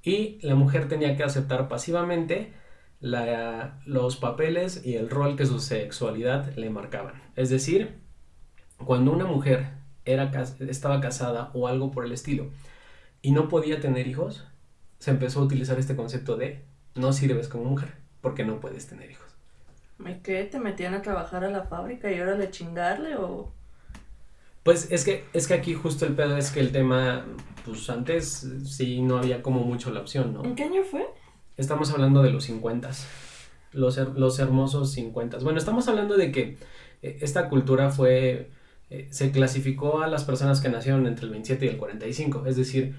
Y 0.04 0.38
la 0.42 0.54
mujer 0.54 0.86
tenía 0.86 1.16
que 1.16 1.24
aceptar 1.24 1.66
pasivamente 1.66 2.52
los 3.00 4.16
papeles 4.16 4.86
y 4.86 4.94
el 4.94 5.10
rol 5.10 5.34
que 5.34 5.44
su 5.44 5.58
sexualidad 5.58 6.54
le 6.54 6.70
marcaban. 6.70 7.20
Es 7.34 7.50
decir, 7.50 7.98
cuando 8.84 9.10
una 9.10 9.26
mujer 9.26 9.70
estaba 10.04 11.00
casada 11.00 11.50
o 11.52 11.66
algo 11.66 11.90
por 11.90 12.04
el 12.04 12.12
estilo 12.12 12.50
y 13.22 13.32
no 13.32 13.48
podía 13.48 13.80
tener 13.80 14.06
hijos, 14.06 14.46
se 15.00 15.10
empezó 15.10 15.40
a 15.40 15.44
utilizar 15.44 15.80
este 15.80 15.96
concepto 15.96 16.36
de 16.36 16.64
no 16.94 17.12
sirves 17.12 17.48
como 17.48 17.64
mujer 17.64 17.94
porque 18.20 18.44
no 18.44 18.60
puedes 18.60 18.86
tener 18.86 19.10
hijos. 19.10 19.35
¿Me 19.98 20.20
qué? 20.20 20.44
¿Te 20.44 20.58
metían 20.58 20.94
a 20.94 21.02
trabajar 21.02 21.44
a 21.44 21.50
la 21.50 21.64
fábrica 21.64 22.10
y 22.10 22.18
ahora 22.18 22.36
le 22.36 22.50
chingarle 22.50 23.16
o...? 23.16 23.52
Pues 24.62 24.90
es 24.90 25.04
que, 25.04 25.24
es 25.32 25.46
que 25.46 25.54
aquí 25.54 25.74
justo 25.74 26.06
el 26.06 26.14
pedo 26.14 26.36
es 26.36 26.50
que 26.50 26.58
el 26.58 26.72
tema, 26.72 27.24
pues 27.64 27.88
antes 27.88 28.48
sí 28.64 29.00
no 29.00 29.18
había 29.18 29.40
como 29.40 29.62
mucho 29.62 29.92
la 29.92 30.00
opción, 30.00 30.34
¿no? 30.34 30.44
¿En 30.44 30.56
qué 30.56 30.64
año 30.64 30.82
fue? 30.82 31.06
Estamos 31.56 31.92
hablando 31.92 32.22
de 32.22 32.30
los 32.30 32.44
50, 32.44 32.90
los, 33.72 33.96
los 33.96 34.38
hermosos 34.40 34.90
50. 34.90 35.38
Bueno, 35.38 35.58
estamos 35.58 35.86
hablando 35.86 36.16
de 36.16 36.32
que 36.32 36.58
eh, 37.02 37.18
esta 37.20 37.48
cultura 37.48 37.90
fue, 37.90 38.50
eh, 38.90 39.06
se 39.10 39.30
clasificó 39.30 40.02
a 40.02 40.08
las 40.08 40.24
personas 40.24 40.60
que 40.60 40.68
nacieron 40.68 41.06
entre 41.06 41.26
el 41.26 41.30
27 41.30 41.64
y 41.64 41.68
el 41.68 41.76
45, 41.76 42.46
es 42.46 42.56
decir, 42.56 42.96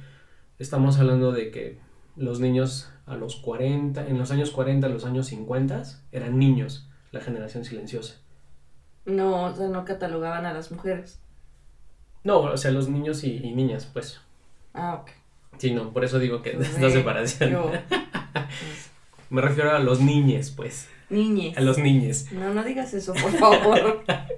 estamos 0.60 0.98
hablando 1.00 1.34
de 1.34 1.52
que 1.52 1.80
los 2.16 2.40
niños 2.40 2.90
a 3.06 3.16
los 3.16 3.36
40, 3.36 4.08
en 4.08 4.18
los 4.18 4.32
años 4.32 4.52
40, 4.52 4.88
los 4.90 5.06
años 5.06 5.28
50, 5.28 5.84
eran 6.12 6.40
niños, 6.40 6.87
la 7.12 7.22
generación 7.22 7.66
silenciosa. 7.66 8.16
No, 9.06 9.46
o 9.46 9.56
sea, 9.56 9.68
no 9.68 9.86
catalogaban 9.86 10.46
a 10.46 10.54
las 10.54 10.72
mujeres. 10.72 11.20
No, 12.24 12.40
o 12.40 12.58
sea, 12.58 12.72
los 12.72 12.90
niños 12.90 13.24
y, 13.24 13.40
niñas, 13.40 13.90
pues. 13.92 14.20
Ah, 14.74 14.96
ok. 15.02 15.12
Sí, 15.58 15.74
no, 15.74 15.92
por 15.92 16.04
eso 16.04 16.20
digo 16.20 16.42
que 16.42 16.52
esta 16.52 16.90
separación. 16.90 17.72
Me 19.30 19.42
refiero 19.42 19.76
a 19.76 19.80
los 19.80 20.00
niñes, 20.00 20.52
pues. 20.52 20.90
Niñes. 21.10 21.58
A 21.58 21.62
los 21.62 21.78
niñes. 21.78 22.32
No, 22.32 22.54
no 22.54 22.64
digas 22.64 22.94
eso, 22.94 23.14
por 23.14 23.32
favor. 23.32 24.04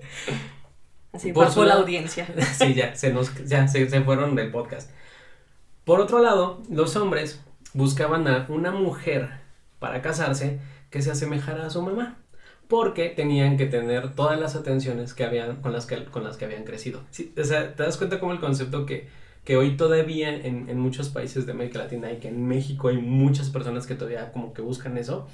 Así 1.11 1.33
pasó 1.33 1.65
la 1.65 1.75
audiencia. 1.75 2.27
sí, 2.53 2.73
ya, 2.73 2.95
se 2.95 3.11
nos, 3.11 3.33
ya 3.45 3.67
se, 3.67 3.87
fueron 4.01 4.35
del 4.35 4.51
podcast. 4.51 4.91
Por 5.85 5.99
otro 5.99 6.19
lado, 6.19 6.61
los 6.69 6.95
hombres 6.95 7.41
buscaban 7.73 8.27
a 8.27 8.45
una 8.49 8.71
mujer 8.71 9.31
para 9.79 10.01
casarse 10.01 10.59
que 10.91 11.01
se 11.01 11.11
asemejara 11.11 11.65
a 11.65 11.69
su 11.69 11.81
mamá. 11.81 12.17
Porque 12.69 13.09
tenían 13.09 13.57
que 13.57 13.65
tener 13.65 14.13
todas 14.15 14.39
las 14.39 14.55
atenciones 14.55 15.13
que 15.13 15.25
habían, 15.25 15.57
con, 15.57 15.73
las 15.73 15.85
que, 15.85 16.05
con 16.05 16.23
las 16.23 16.37
que 16.37 16.45
habían 16.45 16.63
crecido. 16.63 17.01
o 17.01 17.43
sea, 17.43 17.75
te 17.75 17.83
das 17.83 17.97
cuenta 17.97 18.21
como 18.21 18.31
el 18.31 18.39
concepto 18.39 18.85
que 18.85 19.07
que 19.49 19.57
hoy 19.57 19.77
todavía 19.77 20.29
en, 20.29 20.79
muchos 20.79 21.09
países 21.09 21.47
de 21.47 21.53
América 21.53 21.79
Latina 21.79 22.11
y 22.11 22.17
que 22.17 22.27
en 22.27 22.47
México 22.47 22.89
hay 22.89 22.97
muchas 22.97 23.49
personas 23.49 23.87
que 23.87 23.95
todavía 23.95 24.31
como 24.31 24.53
que 24.53 24.61
buscan 24.61 24.95
eso, 24.95 25.27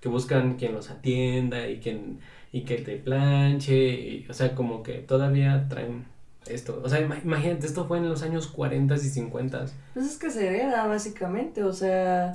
que 0.00 0.08
buscan 0.08 0.56
quien 0.56 0.74
los 0.74 0.90
atienda 0.90 1.68
y 1.68 1.78
quien 1.78 2.18
y 2.50 2.62
que 2.62 2.78
te 2.78 2.96
planche, 2.96 4.26
o 4.28 4.32
sea, 4.32 4.56
como 4.56 4.82
que 4.82 4.94
todavía 4.94 5.68
traen 5.68 6.06
esto. 6.48 6.80
O 6.82 6.88
sea, 6.88 7.00
imagínate, 7.00 7.64
esto 7.64 7.86
fue 7.86 7.98
en 7.98 8.08
los 8.08 8.24
años 8.24 8.48
40 8.48 8.92
y 8.96 8.98
50. 8.98 9.66
Pues 9.94 10.06
es 10.06 10.18
que 10.18 10.30
se 10.30 10.48
hereda 10.48 10.88
básicamente, 10.88 11.62
o 11.62 11.72
sea, 11.72 12.32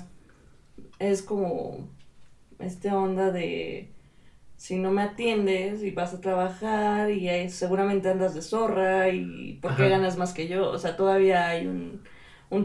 es 1.00 1.22
como 1.22 1.90
esta 2.60 2.98
onda 2.98 3.32
de 3.32 3.90
si 4.58 4.78
no 4.78 4.92
me 4.92 5.02
atiendes 5.04 5.84
y 5.84 5.92
vas 5.92 6.14
a 6.14 6.22
trabajar 6.22 7.12
y 7.12 7.50
seguramente 7.50 8.10
andas 8.10 8.34
de 8.34 8.42
zorra 8.42 9.10
y 9.10 9.60
¿por 9.62 9.76
qué 9.76 9.90
ganas 9.90 10.18
más 10.18 10.34
que 10.34 10.48
yo? 10.48 10.70
O 10.70 10.78
sea, 10.78 10.96
todavía 10.96 11.48
hay 11.48 11.68
un, 11.68 12.02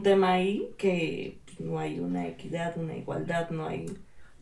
tema 0.02 0.32
ahí 0.32 0.70
que 0.78 1.40
no 1.58 1.78
hay 1.78 1.98
una 1.98 2.28
equidad, 2.28 2.76
una 2.78 2.96
igualdad, 2.96 3.50
no 3.50 3.66
hay... 3.66 3.86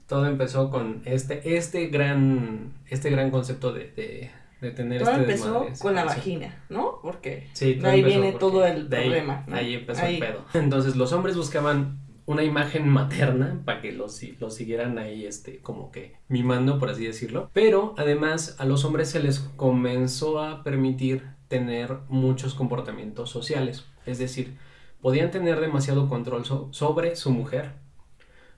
Todo 0.07 0.27
empezó 0.27 0.71
con 0.71 1.03
este, 1.05 1.57
este 1.57 1.89
gran, 1.89 2.73
este 2.89 3.11
gran 3.11 3.31
concepto 3.31 3.73
de, 3.73 3.91
de, 3.93 4.31
de 4.61 4.71
tener 4.71 5.03
todo 5.03 5.11
este 5.13 5.23
empezó 5.23 5.67
con 5.81 5.95
la 5.95 6.05
vagina, 6.05 6.65
¿no? 6.69 6.99
Porque 7.03 7.49
ahí 7.85 8.03
viene 8.03 8.33
todo 8.33 8.65
el 8.65 8.87
problema. 8.89 9.45
Ahí, 9.51 9.75
empezó 9.75 10.07
el 10.07 10.19
pedo. 10.19 10.45
Entonces 10.55 10.97
los 10.97 11.13
hombres 11.13 11.37
buscaban 11.37 11.99
una 12.29 12.45
imagen 12.45 12.87
materna 12.91 13.63
para 13.65 13.81
que 13.81 13.91
los, 13.91 14.21
los 14.39 14.55
siguieran 14.55 14.99
ahí, 14.99 15.25
este, 15.25 15.61
como 15.61 15.91
que 15.91 16.17
mimando, 16.29 16.79
por 16.79 16.91
así 16.91 17.07
decirlo. 17.07 17.49
Pero 17.55 17.95
además 17.97 18.55
a 18.59 18.67
los 18.67 18.85
hombres 18.85 19.09
se 19.09 19.21
les 19.21 19.39
comenzó 19.57 20.43
a 20.43 20.63
permitir 20.63 21.25
tener 21.49 21.97
muchos 22.11 22.53
comportamientos 22.53 23.31
sociales. 23.31 23.87
Es 24.05 24.19
decir, 24.19 24.59
podían 25.01 25.31
tener 25.31 25.59
demasiado 25.59 26.07
control 26.11 26.45
sobre 26.71 27.17
su 27.17 27.31
mujer, 27.31 27.73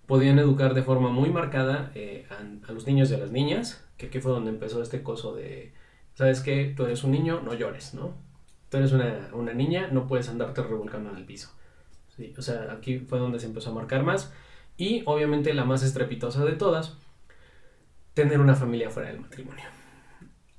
podían 0.06 0.40
educar 0.40 0.74
de 0.74 0.82
forma 0.82 1.10
muy 1.10 1.30
marcada 1.30 1.92
eh, 1.94 2.26
a, 2.28 2.72
los 2.72 2.88
niños 2.88 3.08
y 3.12 3.14
a 3.14 3.18
las 3.18 3.30
niñas, 3.30 3.86
que 3.98 4.06
aquí 4.06 4.18
fue 4.18 4.32
donde 4.32 4.50
empezó 4.50 4.82
este 4.82 5.04
coso 5.04 5.36
de, 5.36 5.72
¿sabes 6.14 6.40
qué? 6.40 6.74
Tú 6.76 6.86
eres 6.86 7.04
un 7.04 7.12
niño, 7.12 7.40
no 7.44 7.54
llores, 7.54 7.94
¿no? 7.94 8.14
Tú 8.68 8.78
eres 8.78 8.90
una, 8.90 9.30
una 9.32 9.54
niña, 9.54 9.90
no 9.92 10.08
puedes 10.08 10.28
andarte 10.28 10.60
revolcando 10.60 11.10
en 11.10 11.18
el 11.18 11.24
piso 11.24 11.50
o 12.36 12.42
sea, 12.42 12.72
aquí 12.72 12.98
fue 12.98 13.18
donde 13.18 13.40
se 13.40 13.46
empezó 13.46 13.70
a 13.70 13.74
marcar 13.74 14.02
más. 14.02 14.32
Y 14.76 15.02
obviamente 15.04 15.52
la 15.54 15.64
más 15.64 15.82
estrepitosa 15.82 16.44
de 16.44 16.52
todas, 16.52 16.96
tener 18.14 18.40
una 18.40 18.54
familia 18.54 18.90
fuera 18.90 19.10
del 19.10 19.20
matrimonio. 19.20 19.64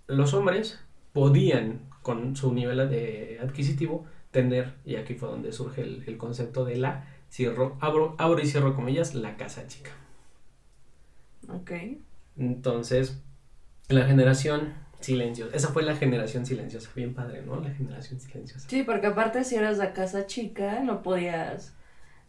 Los 0.08 0.34
hombres 0.34 0.80
podían, 1.13 1.82
con 2.01 2.36
su 2.36 2.53
nivel 2.53 2.80
adquisitivo, 3.39 4.06
tener, 4.32 4.74
y 4.86 4.96
aquí 4.96 5.15
fue 5.15 5.30
donde 5.30 5.51
surge 5.51 5.82
el, 5.82 6.18
concepto 6.18 6.65
de 6.65 6.77
la, 6.77 7.08
cierro, 7.30 7.77
abro, 7.80 8.15
abro 8.18 8.41
y 8.41 8.48
cierro 8.48 8.75
comillas, 8.75 9.13
la 9.13 9.38
casa 9.38 9.68
chica. 9.68 9.91
Ok. 11.50 11.72
Entonces, 12.38 13.22
la 13.89 14.06
generación 14.06 14.74
silenciosa. 15.01 15.55
Esa 15.55 15.70
fue 15.70 15.84
la 15.84 15.96
generación 15.96 16.46
silenciosa. 16.46 16.89
Bien 16.96 17.13
padre, 17.13 17.41
¿no? 17.43 17.60
La 17.60 17.72
generación 17.72 18.20
silenciosa. 18.20 18.67
Sí, 18.70 18.84
porque 18.84 19.08
aparte 19.08 19.43
si 19.43 19.55
eras 19.55 19.77
la 19.77 19.93
casa 19.93 20.25
chica, 20.25 20.79
no 20.81 21.01
podías, 21.01 21.74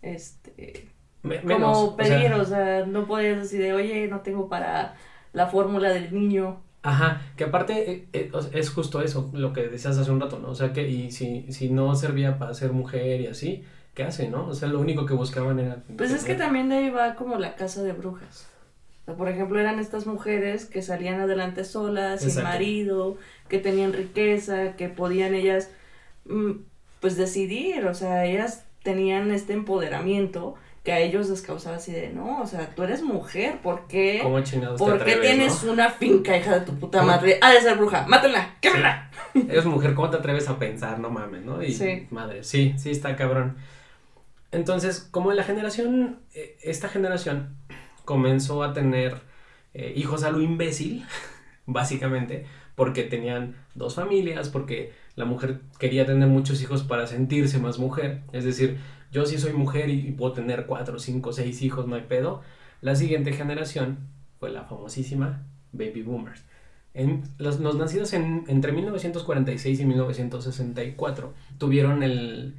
este, 0.02 0.88
como 1.22 1.96
pedir, 1.96 2.32
o 2.34 2.44
sea, 2.44 2.86
no 2.86 3.06
podías 3.06 3.38
decir 3.38 3.60
de, 3.60 3.72
oye, 3.72 4.08
no 4.08 4.20
tengo 4.20 4.48
para 4.48 4.94
la 5.32 5.46
fórmula 5.46 5.90
del 5.90 6.12
niño. 6.12 6.60
Ajá, 6.82 7.22
que 7.36 7.44
aparte 7.44 7.92
eh, 7.92 8.08
eh, 8.12 8.30
es 8.52 8.70
justo 8.70 9.02
eso, 9.02 9.30
lo 9.32 9.52
que 9.52 9.68
decías 9.68 9.98
hace 9.98 10.10
un 10.10 10.20
rato, 10.20 10.40
¿no? 10.40 10.48
O 10.50 10.54
sea, 10.54 10.72
que 10.72 10.88
y 10.88 11.12
si, 11.12 11.52
si 11.52 11.70
no 11.70 11.94
servía 11.94 12.38
para 12.38 12.54
ser 12.54 12.72
mujer 12.72 13.20
y 13.20 13.28
así, 13.28 13.64
¿qué 13.94 14.02
hace, 14.02 14.28
no? 14.28 14.48
O 14.48 14.54
sea, 14.54 14.68
lo 14.68 14.80
único 14.80 15.06
que 15.06 15.14
buscaban 15.14 15.60
era... 15.60 15.84
Pues 15.96 16.10
es 16.10 16.24
que 16.24 16.34
también 16.34 16.68
de 16.68 16.76
ahí 16.76 16.90
va 16.90 17.14
como 17.14 17.38
la 17.38 17.54
casa 17.54 17.82
de 17.82 17.92
brujas 17.92 18.51
por 19.04 19.28
ejemplo, 19.28 19.58
eran 19.58 19.78
estas 19.78 20.06
mujeres 20.06 20.64
que 20.64 20.82
salían 20.82 21.20
adelante 21.20 21.64
solas, 21.64 22.22
sin 22.22 22.42
marido, 22.42 23.16
que 23.48 23.58
tenían 23.58 23.92
riqueza, 23.92 24.76
que 24.76 24.88
podían 24.88 25.34
ellas, 25.34 25.70
mm, 26.26 26.52
pues, 27.00 27.16
decidir, 27.16 27.86
o 27.86 27.94
sea, 27.94 28.24
ellas 28.24 28.64
tenían 28.82 29.30
este 29.30 29.52
empoderamiento 29.52 30.54
que 30.84 30.92
a 30.92 30.98
ellos 30.98 31.28
les 31.30 31.42
causaba 31.42 31.76
así 31.76 31.92
de, 31.92 32.08
no, 32.10 32.40
o 32.42 32.46
sea, 32.46 32.74
tú 32.74 32.82
eres 32.82 33.02
mujer, 33.02 33.58
¿por 33.62 33.86
qué? 33.86 34.18
¿Cómo 34.20 34.40
chingados 34.40 34.78
te 34.78 34.84
¿Por 34.84 34.96
qué 34.96 35.12
atreves, 35.12 35.30
tienes 35.30 35.64
no? 35.64 35.72
una 35.72 35.90
finca, 35.90 36.36
hija 36.36 36.58
de 36.58 36.66
tu 36.66 36.76
puta 36.76 37.02
madre? 37.02 37.38
Ha 37.40 37.52
de 37.52 37.60
ser 37.60 37.76
bruja, 37.76 38.04
mátenla, 38.08 38.56
quémela. 38.60 39.08
Eres 39.34 39.64
mujer, 39.64 39.94
¿cómo 39.94 40.10
te 40.10 40.16
atreves 40.16 40.48
a 40.48 40.58
pensar? 40.58 40.98
No 40.98 41.08
mames, 41.08 41.44
¿no? 41.44 41.62
Y 41.62 41.72
Sí. 41.72 42.08
madre, 42.10 42.42
sí, 42.42 42.74
sí 42.78 42.90
está 42.90 43.14
cabrón. 43.14 43.56
Entonces, 44.50 45.00
como 45.10 45.32
la 45.32 45.44
generación, 45.44 46.18
eh, 46.34 46.58
esta 46.62 46.88
generación 46.88 47.56
comenzó 48.04 48.62
a 48.62 48.72
tener 48.72 49.16
eh, 49.74 49.92
hijos 49.96 50.24
a 50.24 50.30
lo 50.30 50.40
imbécil, 50.40 51.04
básicamente, 51.66 52.46
porque 52.74 53.04
tenían 53.04 53.56
dos 53.74 53.94
familias, 53.94 54.48
porque 54.48 54.92
la 55.16 55.24
mujer 55.24 55.60
quería 55.78 56.06
tener 56.06 56.28
muchos 56.28 56.62
hijos 56.62 56.82
para 56.82 57.06
sentirse 57.06 57.58
más 57.58 57.78
mujer. 57.78 58.22
Es 58.32 58.44
decir, 58.44 58.78
yo 59.10 59.26
sí 59.26 59.38
soy 59.38 59.52
mujer 59.52 59.90
y, 59.90 60.12
puedo 60.12 60.32
tener 60.32 60.66
cuatro, 60.66 60.98
cinco, 60.98 61.32
seis 61.32 61.62
hijos, 61.62 61.86
no 61.86 61.96
hay 61.96 62.02
pedo. 62.02 62.42
La 62.80 62.96
siguiente 62.96 63.32
generación 63.32 63.98
fue 64.38 64.50
la 64.50 64.64
famosísima 64.64 65.46
Baby 65.72 66.02
Boomers. 66.02 66.44
Los, 67.38 67.60
los 67.60 67.76
nacidos 67.76 68.12
en, 68.12 68.44
entre 68.48 68.72
1946 68.72 69.80
y 69.80 69.84
1964 69.86 71.32
tuvieron 71.58 72.02
el, 72.02 72.54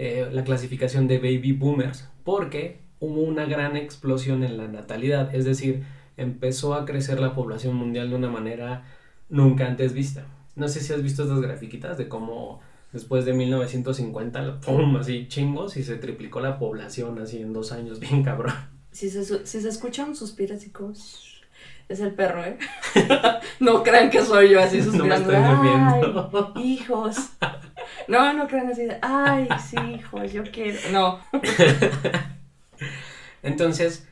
eh, 0.00 0.28
la 0.32 0.44
clasificación 0.44 1.08
de 1.08 1.18
baby 1.18 1.52
boomers 1.52 2.08
porque 2.22 2.78
hubo 3.00 3.22
una 3.22 3.44
gran 3.44 3.76
explosión 3.76 4.44
en 4.44 4.56
la 4.56 4.68
natalidad, 4.68 5.34
es 5.34 5.44
decir, 5.44 5.84
empezó 6.16 6.74
a 6.74 6.84
crecer 6.84 7.20
la 7.20 7.34
población 7.34 7.74
mundial 7.76 8.10
de 8.10 8.16
una 8.16 8.28
manera 8.28 8.84
nunca 9.28 9.66
antes 9.66 9.92
vista. 9.92 10.24
No 10.56 10.68
sé 10.68 10.80
si 10.80 10.92
has 10.92 11.02
visto 11.02 11.22
estas 11.22 11.40
grafiquitas 11.40 11.96
de 11.96 12.08
cómo 12.08 12.60
después 12.92 13.24
de 13.24 13.34
1950, 13.34 14.60
¡pum! 14.60 14.96
así 14.96 15.28
chingos 15.28 15.76
y 15.76 15.84
se 15.84 15.96
triplicó 15.96 16.40
la 16.40 16.58
población 16.58 17.18
así 17.20 17.40
en 17.40 17.52
dos 17.52 17.70
años, 17.72 18.00
bien 18.00 18.22
cabrón. 18.24 18.54
Si 18.90 19.10
se, 19.10 19.24
si 19.24 19.60
se 19.60 19.68
escucha 19.68 20.04
un 20.04 20.16
suspiro 20.16 20.54
así 20.56 20.70
como... 20.70 20.92
Es 21.88 22.00
el 22.00 22.12
perro, 22.12 22.44
¿eh? 22.44 22.58
no 23.60 23.82
crean 23.82 24.10
que 24.10 24.22
soy 24.22 24.50
yo 24.50 24.60
así 24.60 24.78
No 24.92 25.06
me 25.06 25.16
suspirando. 25.16 26.30
estoy. 26.30 26.52
Ay, 26.56 26.72
hijos. 26.72 27.16
No, 28.06 28.32
no 28.32 28.46
crean 28.46 28.68
así 28.68 28.82
ay, 29.02 29.48
sí, 29.66 29.76
hijos, 29.94 30.32
yo 30.32 30.42
quiero. 30.50 30.78
No. 30.92 31.20
Entonces, 33.42 34.08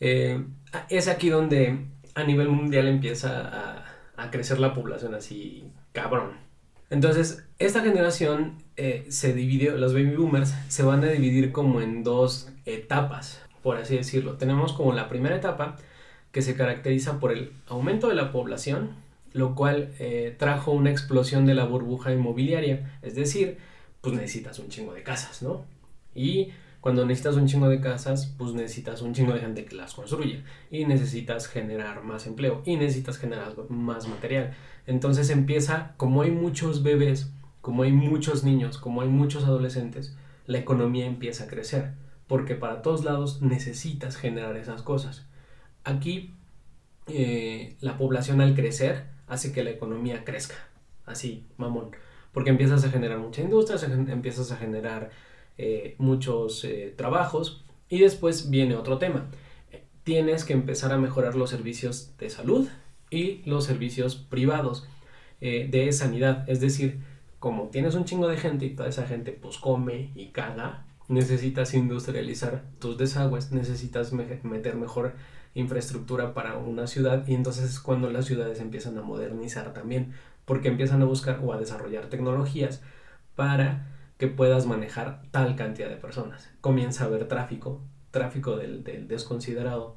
eh, 0.00 0.44
es 0.88 1.08
aquí 1.08 1.30
donde 1.30 1.86
a 2.14 2.24
nivel 2.24 2.48
mundial 2.48 2.88
empieza 2.88 3.80
a, 4.16 4.30
crecer 4.30 4.58
la 4.58 4.72
población 4.72 5.14
así 5.14 5.64
cabrón. 5.92 6.32
Entonces, 6.88 7.44
esta 7.58 7.82
generación 7.82 8.62
eh, 8.76 9.04
se 9.08 9.34
dividió, 9.34 9.76
los 9.76 9.92
baby 9.92 10.16
boomers 10.16 10.54
se 10.68 10.82
van 10.82 11.04
a 11.04 11.08
dividir 11.08 11.52
como 11.52 11.80
en 11.80 12.02
dos 12.04 12.50
etapas, 12.64 13.42
por 13.62 13.76
así 13.76 13.96
decirlo. 13.96 14.36
Tenemos 14.36 14.72
como 14.72 14.92
la 14.92 15.08
primera 15.08 15.36
etapa 15.36 15.76
que 16.32 16.42
se 16.42 16.56
caracteriza 16.56 17.20
por 17.20 17.32
el 17.32 17.52
aumento 17.68 18.08
de 18.08 18.14
la 18.14 18.32
población, 18.32 18.96
lo 19.32 19.54
cual 19.54 19.92
eh, 19.98 20.34
trajo 20.38 20.72
una 20.72 20.90
explosión 20.90 21.44
de 21.44 21.54
la 21.54 21.64
burbuja 21.64 22.12
inmobiliaria, 22.12 22.98
es 23.02 23.14
decir, 23.14 23.58
pues 24.00 24.14
necesitas 24.14 24.58
un 24.58 24.68
chingo 24.68 24.94
de 24.94 25.02
casas, 25.02 25.42
¿no? 25.42 25.64
Y 26.14 26.50
cuando 26.84 27.06
necesitas 27.06 27.36
un 27.36 27.46
chingo 27.46 27.70
de 27.70 27.80
casas, 27.80 28.34
pues 28.36 28.52
necesitas 28.52 29.00
un 29.00 29.14
chingo 29.14 29.32
de 29.32 29.40
gente 29.40 29.64
que 29.64 29.74
las 29.74 29.94
construya 29.94 30.44
y 30.70 30.84
necesitas 30.84 31.48
generar 31.48 32.04
más 32.04 32.26
empleo 32.26 32.60
y 32.66 32.76
necesitas 32.76 33.16
generar 33.16 33.54
más 33.70 34.06
material. 34.06 34.52
Entonces 34.86 35.30
empieza, 35.30 35.94
como 35.96 36.20
hay 36.20 36.30
muchos 36.30 36.82
bebés, 36.82 37.32
como 37.62 37.84
hay 37.84 37.92
muchos 37.92 38.44
niños, 38.44 38.76
como 38.76 39.00
hay 39.00 39.08
muchos 39.08 39.44
adolescentes, 39.44 40.14
la 40.44 40.58
economía 40.58 41.06
empieza 41.06 41.44
a 41.44 41.46
crecer, 41.46 41.92
porque 42.26 42.54
para 42.54 42.82
todos 42.82 43.02
lados 43.02 43.40
necesitas 43.40 44.16
generar 44.16 44.54
esas 44.58 44.82
cosas. 44.82 45.26
Aquí 45.84 46.34
eh, 47.06 47.78
la 47.80 47.96
población 47.96 48.42
al 48.42 48.54
crecer 48.54 49.06
hace 49.26 49.52
que 49.52 49.64
la 49.64 49.70
economía 49.70 50.22
crezca, 50.22 50.56
así, 51.06 51.46
mamón, 51.56 51.92
porque 52.32 52.50
empiezas 52.50 52.84
a 52.84 52.90
generar 52.90 53.20
mucha 53.20 53.40
industria, 53.40 53.80
empiezas 54.12 54.52
a 54.52 54.56
generar 54.58 55.12
eh, 55.58 55.94
muchos 55.98 56.64
eh, 56.64 56.92
trabajos 56.96 57.64
y 57.88 58.00
después 58.00 58.50
viene 58.50 58.76
otro 58.76 58.98
tema. 58.98 59.26
Tienes 60.02 60.44
que 60.44 60.52
empezar 60.52 60.92
a 60.92 60.98
mejorar 60.98 61.34
los 61.34 61.50
servicios 61.50 62.16
de 62.18 62.28
salud 62.30 62.68
y 63.10 63.42
los 63.46 63.64
servicios 63.64 64.16
privados 64.16 64.86
eh, 65.40 65.68
de 65.70 65.92
sanidad. 65.92 66.48
Es 66.48 66.60
decir, 66.60 66.98
como 67.38 67.68
tienes 67.68 67.94
un 67.94 68.04
chingo 68.04 68.28
de 68.28 68.36
gente 68.36 68.66
y 68.66 68.70
toda 68.74 68.88
esa 68.88 69.06
gente 69.06 69.32
pues 69.32 69.58
come 69.58 70.10
y 70.14 70.28
caga, 70.28 70.86
necesitas 71.08 71.74
industrializar 71.74 72.64
tus 72.78 72.96
desagües, 72.98 73.52
necesitas 73.52 74.12
me- 74.12 74.40
meter 74.42 74.76
mejor 74.76 75.14
infraestructura 75.54 76.34
para 76.34 76.58
una 76.58 76.86
ciudad 76.86 77.26
y 77.28 77.34
entonces 77.34 77.64
es 77.64 77.80
cuando 77.80 78.10
las 78.10 78.24
ciudades 78.26 78.60
empiezan 78.60 78.98
a 78.98 79.02
modernizar 79.02 79.72
también, 79.72 80.12
porque 80.44 80.68
empiezan 80.68 81.00
a 81.02 81.04
buscar 81.06 81.40
o 81.44 81.52
a 81.52 81.58
desarrollar 81.58 82.06
tecnologías 82.08 82.82
para 83.36 83.93
que 84.18 84.28
puedas 84.28 84.66
manejar 84.66 85.22
tal 85.30 85.56
cantidad 85.56 85.88
de 85.88 85.96
personas. 85.96 86.50
Comienza 86.60 87.04
a 87.04 87.06
haber 87.08 87.28
tráfico, 87.28 87.82
tráfico 88.10 88.56
del, 88.56 88.84
del 88.84 89.08
desconsiderado. 89.08 89.96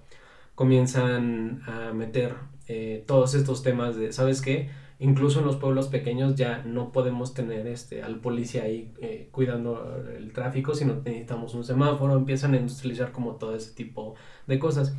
Comienzan 0.56 1.62
a 1.68 1.94
meter 1.94 2.36
eh, 2.68 3.04
todos 3.08 3.34
estos 3.34 3.64
temas 3.64 3.96
de, 3.96 4.12
¿sabes 4.12 4.42
qué? 4.42 4.70
Incluso 5.00 5.40
en 5.40 5.46
los 5.46 5.58
pueblos 5.58 5.88
pequeños 5.90 6.36
ya 6.36 6.64
no 6.64 6.92
podemos 6.92 7.34
tener 7.34 7.68
este, 7.68 8.02
al 8.02 8.20
policía 8.20 8.64
ahí 8.64 8.94
eh, 9.00 9.30
cuidando 9.32 10.04
el 10.18 10.34
tráfico, 10.34 10.74
sino 10.74 10.96
necesitamos 10.96 11.54
un 11.54 11.64
semáforo, 11.64 12.16
empiezan 12.16 12.56
a 12.56 12.58
industrializar 12.58 13.12
como 13.12 13.36
todo 13.36 13.56
ese 13.56 13.74
tipo 13.74 14.16
de 14.48 14.58
cosas. 14.58 14.96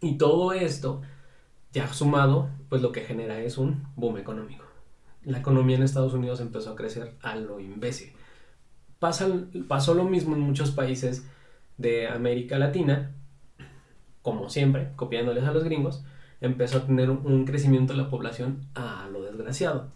Y 0.00 0.18
todo 0.18 0.52
esto, 0.52 1.02
ya 1.72 1.86
sumado, 1.92 2.50
pues 2.68 2.82
lo 2.82 2.92
que 2.92 3.02
genera 3.02 3.40
es 3.40 3.56
un 3.56 3.84
boom 3.94 4.18
económico. 4.18 4.64
La 5.22 5.38
economía 5.38 5.76
en 5.76 5.84
Estados 5.84 6.12
Unidos 6.12 6.40
empezó 6.40 6.72
a 6.72 6.76
crecer 6.76 7.14
a 7.22 7.36
lo 7.36 7.60
imbécil. 7.60 8.12
Pasó 9.68 9.92
lo 9.92 10.04
mismo 10.04 10.34
en 10.34 10.40
muchos 10.40 10.70
países 10.70 11.26
de 11.76 12.08
América 12.08 12.58
Latina, 12.58 13.10
como 14.22 14.48
siempre, 14.48 14.92
copiándoles 14.96 15.44
a 15.44 15.52
los 15.52 15.62
gringos, 15.62 16.02
empezó 16.40 16.78
a 16.78 16.86
tener 16.86 17.10
un, 17.10 17.44
crecimiento 17.44 17.92
de 17.92 17.98
la 17.98 18.08
población 18.08 18.62
a 18.74 19.06
lo 19.12 19.22
desgraciado. 19.22 19.88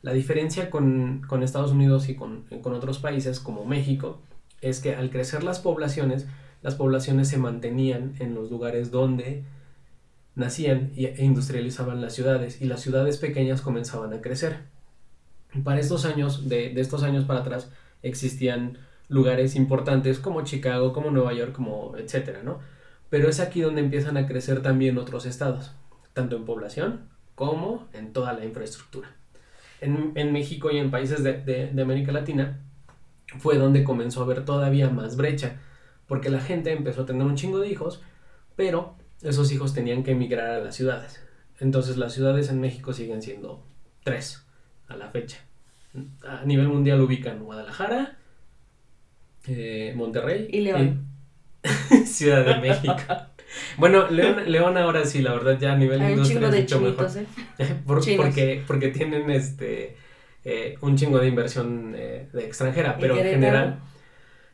La 0.00 0.14
diferencia 0.14 0.70
con, 0.70 1.22
Estados 1.42 1.72
Unidos 1.72 2.08
y 2.08 2.14
con, 2.14 2.46
otros 2.64 2.98
países 2.98 3.40
como 3.40 3.66
México 3.66 4.22
es 4.62 4.80
que 4.80 4.94
al 4.94 5.10
crecer 5.10 5.44
las 5.44 5.58
poblaciones, 5.58 6.26
las 6.62 6.76
poblaciones 6.76 7.28
se 7.28 7.36
mantenían 7.36 8.14
en 8.20 8.34
los 8.34 8.50
lugares 8.50 8.90
donde 8.90 9.44
nacían 10.34 10.92
e 10.96 11.14
industrializaban 11.22 12.00
las 12.00 12.14
ciudades 12.14 12.62
y 12.62 12.64
las 12.64 12.80
ciudades 12.80 13.18
pequeñas 13.18 13.60
comenzaban 13.60 14.14
a 14.14 14.22
crecer. 14.22 14.60
Para 15.62 15.78
estos 15.80 16.06
años, 16.06 16.48
de 16.48 16.72
estos 16.80 17.02
años 17.02 17.26
para 17.26 17.40
atrás, 17.40 17.70
existían 18.02 18.78
lugares 19.08 19.54
importantes 19.56 20.18
como 20.18 20.42
Chicago, 20.42 20.92
como 20.92 21.10
Nueva 21.10 21.32
York, 21.32 21.52
como 21.52 21.96
etcétera, 21.96 22.42
¿no? 22.42 22.58
Pero 23.10 23.28
es 23.28 23.40
aquí 23.40 23.60
donde 23.60 23.80
empiezan 23.80 24.16
a 24.16 24.26
crecer 24.26 24.62
también 24.62 24.98
otros 24.98 25.26
estados, 25.26 25.72
tanto 26.12 26.36
en 26.36 26.44
población 26.44 27.08
como 27.34 27.86
en 27.92 28.12
toda 28.12 28.32
la 28.32 28.44
infraestructura. 28.44 29.14
En, 29.80 30.32
México 30.32 30.70
y 30.70 30.78
en 30.78 30.90
países 30.90 31.22
de- 31.22 31.42
de 31.72 31.82
América 31.82 32.10
Latina 32.10 32.60
fue 33.38 33.58
donde 33.58 33.84
comenzó 33.84 34.20
a 34.20 34.24
haber 34.24 34.44
todavía 34.44 34.88
más 34.88 35.16
brecha, 35.16 35.60
porque 36.08 36.30
la 36.30 36.40
gente 36.40 36.72
empezó 36.72 37.02
a 37.02 37.06
tener 37.06 37.22
un 37.22 37.36
chingo 37.36 37.58
de 37.58 37.68
hijos, 37.68 38.02
pero 38.56 38.96
esos 39.22 39.52
hijos 39.52 39.74
tenían 39.74 40.02
que 40.02 40.12
emigrar 40.12 40.50
a 40.50 40.60
las 40.60 40.74
ciudades. 40.74 41.22
Entonces 41.58 41.96
las 41.96 42.12
ciudades 42.12 42.48
en 42.50 42.60
México 42.60 42.92
siguen 42.92 43.22
siendo 43.22 43.66
tres 44.04 44.46
a 44.88 44.96
la 44.96 45.10
fecha. 45.10 45.38
A 46.26 46.44
nivel 46.44 46.68
mundial 46.68 47.00
ubican 47.00 47.42
Guadalajara, 47.44 48.16
eh, 49.46 49.92
Monterrey 49.96 50.48
Y 50.50 50.60
León. 50.60 51.06
Ciudad 52.06 52.44
de 52.44 52.56
México. 52.60 52.96
Bueno, 53.78 54.08
León, 54.10 54.50
León 54.50 54.76
ahora 54.76 55.04
sí, 55.04 55.22
la 55.22 55.32
verdad 55.32 55.58
ya 55.58 55.72
a 55.72 55.76
nivel 55.76 56.00
Hay 56.00 56.06
un 56.12 56.18
industria 56.18 56.40
chingo 56.40 56.46
es 56.48 56.52
de 56.52 56.60
mucho 56.62 56.80
mejor. 56.80 57.06
chinitos, 57.08 57.16
¿eh? 57.58 57.74
Por- 57.86 58.16
porque, 58.16 58.62
porque 58.66 58.88
tienen 58.88 59.30
este 59.30 59.96
eh, 60.44 60.76
un 60.80 60.96
chingo 60.96 61.18
de 61.18 61.28
inversión 61.28 61.92
de 61.92 62.28
extranjera, 62.34 62.96
¿Y 62.98 63.00
pero 63.00 63.16
en 63.16 63.24
general 63.24 63.78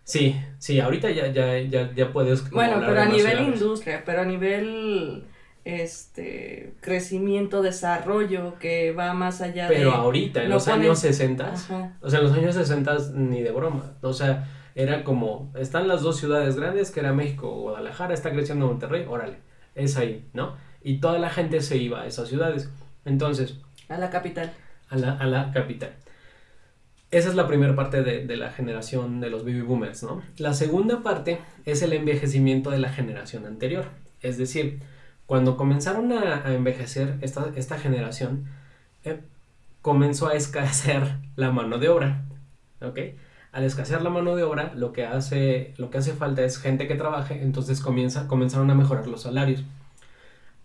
sí, 0.05 0.37
sí, 0.59 0.81
ahorita 0.81 1.11
ya, 1.11 1.29
ya, 1.29 1.59
ya, 1.59 1.93
ya 1.95 2.13
puedes 2.13 2.49
Bueno, 2.51 2.81
pero 2.87 3.01
a 3.03 3.07
nivel 3.07 3.21
ciudades. 3.39 3.61
industria, 3.61 4.03
pero 4.05 4.23
a 4.23 4.25
nivel 4.25 5.25
este 5.65 6.75
crecimiento, 6.81 7.63
desarrollo 7.63 8.59
que 8.59 8.93
va 8.93 9.15
más 9.15 9.41
allá 9.41 9.69
de 9.69 9.77
Pero 9.77 9.93
ahorita, 9.93 10.43
en 10.43 10.49
lo 10.49 10.57
los 10.57 10.67
ponen- 10.67 10.83
años 10.83 10.99
60, 10.99 11.53
Ajá. 11.53 11.97
o 12.01 12.11
sea, 12.11 12.19
en 12.21 12.25
los 12.27 12.35
años 12.37 12.55
60 12.55 12.97
ni 13.15 13.43
de 13.43 13.51
broma, 13.53 13.95
o 14.03 14.13
sea, 14.13 14.49
era 14.75 15.05
como, 15.05 15.53
están 15.57 15.87
las 15.89 16.03
dos 16.03 16.17
ciudades 16.19 16.57
grandes, 16.57 16.91
que 16.91 17.01
era 17.01 17.13
México 17.13 17.49
o 17.55 17.61
Guadalajara, 17.63 18.15
está 18.15 18.31
creciendo 18.33 18.67
Monterrey, 18.67 19.05
órale, 19.09 19.37
es 19.75 19.97
ahí, 19.97 20.27
¿no? 20.33 20.57
Y 20.83 20.99
toda 20.99 21.19
la 21.19 21.31
gente 21.31 21.61
se 21.61 21.77
iba 21.77 22.03
a 22.03 22.07
esas 22.07 22.29
ciudades. 22.29 22.71
Entonces, 23.05 23.59
a 23.89 23.99
la 23.99 24.11
capital. 24.11 24.53
a 24.89 24.97
la, 24.97 25.13
a 25.13 25.27
la 25.27 25.53
capital. 25.53 25.93
esa 27.11 27.29
es 27.29 27.35
la 27.35 27.47
primera 27.47 27.77
parte 27.77 28.03
de, 28.03 28.37
la 28.37 28.51
generación 28.51 29.21
de 29.21 29.29
los 29.31 29.45
baby 29.45 29.61
boomers, 29.61 30.03
¿no? 30.03 30.23
La 30.39 30.55
segunda 30.55 31.03
parte 31.03 31.39
es 31.67 31.83
el 31.83 31.93
envejecimiento 31.93 32.71
de 32.71 32.79
la 32.79 32.89
generación 32.89 33.45
anterior. 33.47 33.85
Es 34.23 34.39
decir, 34.39 34.81
cuando 35.33 35.57
comenzaron 35.57 36.13
a, 36.13 36.53
envejecer 36.53 37.17
esta, 37.23 37.53
esta 37.57 37.79
generación, 37.79 38.45
eh, 39.03 39.23
comenzó 39.81 40.29
a 40.29 40.35
escasear 40.35 41.23
la 41.37 41.51
mano 41.51 41.79
de 41.79 41.89
obra. 41.89 42.27
¿Ok? 42.83 42.99
Al 43.51 43.65
escasear 43.65 44.03
la 44.03 44.11
mano 44.11 44.37
de 44.37 44.43
obra, 44.43 44.75
lo 44.75 44.93
que 44.93 45.07
hace, 45.07 45.73
lo 45.79 45.89
que 45.89 45.97
hace 45.97 46.13
falta 46.13 46.43
es 46.43 46.59
gente 46.59 46.87
que 46.87 46.97
trabaje, 46.97 47.43
entonces 47.43 47.81
comienza, 47.81 48.29
comenzaron 48.29 48.71
a 48.71 48.75
mejorar 48.75 49.07
los 49.07 49.23
salarios. 49.23 49.65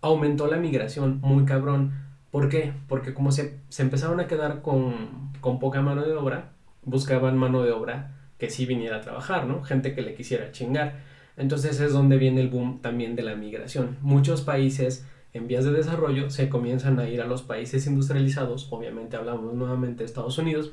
Aumentó 0.02 0.48
la 0.48 0.58
migración 0.58 1.18
muy 1.22 1.46
cabrón. 1.46 1.94
¿Por 2.30 2.50
qué? 2.50 2.74
Porque 2.88 3.14
como 3.14 3.32
se, 3.32 3.58
se 3.70 3.80
empezaron 3.80 4.20
a 4.20 4.26
quedar 4.26 4.60
con, 4.60 5.32
con 5.40 5.60
poca 5.60 5.80
mano 5.80 6.02
de 6.02 6.12
obra, 6.12 6.50
buscaban 6.82 7.38
mano 7.38 7.62
de 7.62 7.72
obra 7.72 8.10
que 8.36 8.50
sí 8.50 8.66
viniera 8.66 8.98
a 8.98 9.00
trabajar, 9.00 9.46
¿no? 9.46 9.62
Gente 9.62 9.94
que 9.94 10.02
le 10.02 10.14
quisiera 10.14 10.52
chingar. 10.52 10.96
Entonces 11.38 11.80
es 11.80 11.92
donde 11.92 12.18
viene 12.18 12.40
el 12.40 12.48
boom 12.48 12.80
también 12.82 13.16
de 13.16 13.22
la 13.22 13.36
migración. 13.36 13.96
Muchos 14.02 14.42
países 14.42 15.06
en 15.32 15.46
vías 15.46 15.64
de 15.64 15.72
desarrollo 15.72 16.30
se 16.30 16.48
comienzan 16.48 16.98
a 16.98 17.08
ir 17.08 17.20
a 17.20 17.26
los 17.26 17.42
países 17.42 17.86
industrializados, 17.86 18.68
obviamente 18.70 19.16
hablamos 19.16 19.54
nuevamente 19.54 19.98
de 19.98 20.06
Estados 20.06 20.38
Unidos, 20.38 20.72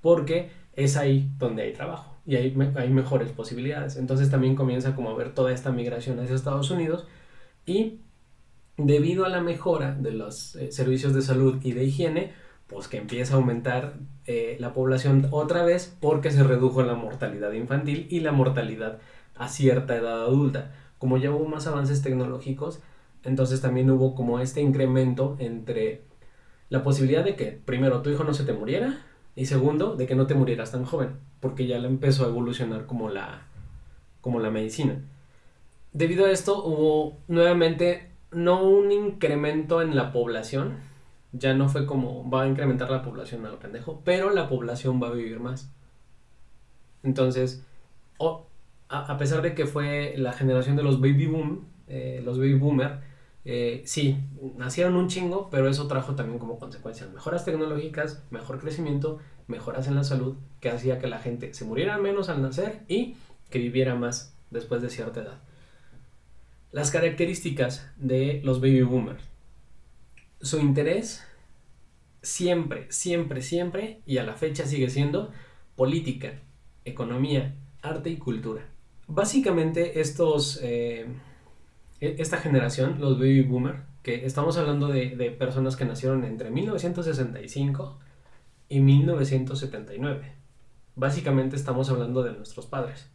porque 0.00 0.50
es 0.74 0.96
ahí 0.96 1.28
donde 1.38 1.62
hay 1.62 1.72
trabajo 1.72 2.16
y 2.24 2.36
hay, 2.36 2.56
hay 2.76 2.88
mejores 2.90 3.30
posibilidades. 3.30 3.96
Entonces 3.96 4.30
también 4.30 4.54
comienza 4.54 4.94
como 4.94 5.10
a 5.10 5.14
ver 5.14 5.34
toda 5.34 5.52
esta 5.52 5.72
migración 5.72 6.18
hacia 6.20 6.34
Estados 6.34 6.70
Unidos 6.70 7.06
y 7.66 8.00
debido 8.78 9.26
a 9.26 9.28
la 9.28 9.40
mejora 9.40 9.92
de 9.92 10.12
los 10.12 10.54
eh, 10.56 10.72
servicios 10.72 11.12
de 11.12 11.22
salud 11.22 11.58
y 11.62 11.72
de 11.72 11.84
higiene, 11.84 12.32
pues 12.68 12.86
que 12.86 12.98
empieza 12.98 13.34
a 13.34 13.36
aumentar 13.38 13.94
eh, 14.26 14.56
la 14.60 14.72
población 14.72 15.26
otra 15.30 15.64
vez 15.64 15.96
porque 16.00 16.30
se 16.30 16.44
redujo 16.44 16.82
la 16.82 16.94
mortalidad 16.94 17.52
infantil 17.52 18.06
y 18.10 18.20
la 18.20 18.32
mortalidad 18.32 18.98
a 19.38 19.48
cierta 19.48 19.96
edad 19.96 20.22
adulta. 20.22 20.72
Como 20.98 21.16
ya 21.16 21.30
hubo 21.30 21.46
más 21.46 21.66
avances 21.66 22.02
tecnológicos, 22.02 22.80
entonces 23.24 23.60
también 23.60 23.90
hubo 23.90 24.14
como 24.14 24.40
este 24.40 24.60
incremento 24.60 25.36
entre 25.38 26.02
la 26.68 26.82
posibilidad 26.82 27.24
de 27.24 27.36
que 27.36 27.52
primero 27.52 28.02
tu 28.02 28.10
hijo 28.10 28.24
no 28.24 28.34
se 28.34 28.44
te 28.44 28.52
muriera 28.52 28.98
y 29.36 29.46
segundo 29.46 29.96
de 29.96 30.06
que 30.06 30.14
no 30.14 30.26
te 30.26 30.34
murieras 30.34 30.72
tan 30.72 30.84
joven, 30.84 31.16
porque 31.40 31.66
ya 31.66 31.76
empezó 31.76 32.24
a 32.24 32.28
evolucionar 32.28 32.86
como 32.86 33.08
la, 33.08 33.46
como 34.20 34.40
la 34.40 34.50
medicina. 34.50 35.00
Debido 35.92 36.26
a 36.26 36.30
esto 36.30 36.64
hubo 36.64 37.16
nuevamente 37.28 38.10
no 38.30 38.62
un 38.62 38.92
incremento 38.92 39.80
en 39.80 39.96
la 39.96 40.12
población, 40.12 40.76
ya 41.32 41.54
no 41.54 41.68
fue 41.68 41.86
como 41.86 42.28
va 42.28 42.42
a 42.42 42.48
incrementar 42.48 42.90
la 42.90 43.02
población 43.02 43.46
a 43.46 43.50
lo 43.50 43.58
pendejo, 43.58 44.02
pero 44.04 44.30
la 44.30 44.48
población 44.48 45.02
va 45.02 45.08
a 45.08 45.12
vivir 45.12 45.40
más. 45.40 45.70
Entonces, 47.02 47.64
a, 48.88 49.16
pesar 49.18 49.42
de 49.42 49.54
que 49.54 49.66
fue 49.66 50.14
la 50.16 50.32
generación 50.32 50.76
de 50.76 50.82
los 50.82 51.00
baby 51.00 51.26
boom, 51.26 51.66
eh, 51.86 52.20
los 52.24 52.38
baby 52.38 52.54
boomer, 52.54 53.00
eh, 53.44 53.82
sí, 53.84 54.16
nacieron 54.56 54.96
un 54.96 55.08
chingo, 55.08 55.48
pero 55.50 55.68
eso 55.68 55.86
trajo 55.86 56.14
también 56.14 56.38
como 56.38 56.58
consecuencias 56.58 57.10
mejoras 57.12 57.44
tecnológicas, 57.44 58.24
mejor 58.30 58.58
crecimiento, 58.58 59.18
mejoras 59.46 59.88
en 59.88 59.94
la 59.94 60.04
salud, 60.04 60.36
que 60.60 60.70
hacía 60.70 60.98
que 60.98 61.06
la 61.06 61.18
gente 61.18 61.54
se 61.54 61.64
muriera 61.64 61.98
menos 61.98 62.28
al 62.28 62.42
nacer 62.42 62.80
y 62.88 63.16
que 63.50 63.58
viviera 63.58 63.94
más 63.94 64.34
después 64.50 64.82
de 64.82 64.90
cierta 64.90 65.22
edad. 65.22 65.38
Las 66.72 66.90
características 66.90 67.90
de 67.96 68.40
los 68.44 68.60
baby 68.60 68.82
boomers 68.82 69.22
su 70.40 70.58
interés 70.60 71.24
siempre, 72.22 72.86
siempre, 72.90 73.42
siempre, 73.42 74.00
y 74.06 74.18
a 74.18 74.24
la 74.24 74.34
fecha 74.34 74.66
sigue 74.66 74.90
siendo 74.90 75.32
política, 75.76 76.40
economía, 76.84 77.56
arte 77.82 78.10
y 78.10 78.18
cultura. 78.18 78.66
Básicamente 79.08 80.00
estos, 80.00 80.60
eh, 80.62 81.06
e-, 82.00 82.16
esta 82.18 82.36
generación, 82.36 83.00
los 83.00 83.18
baby 83.18 83.42
boomer, 83.42 83.82
que 84.02 84.24
estamos 84.24 84.56
hablando 84.56 84.88
de, 84.88 85.16
de 85.16 85.30
personas 85.30 85.76
que 85.76 85.84
nacieron 85.84 86.24
entre 86.24 86.50
1965 86.50 87.98
y 88.68 88.80
1979. 88.80 90.32
Básicamente 90.94 91.56
estamos 91.56 91.90
hablando 91.90 92.22
de 92.22 92.32
nuestros 92.32 92.66
padres. 92.66 93.10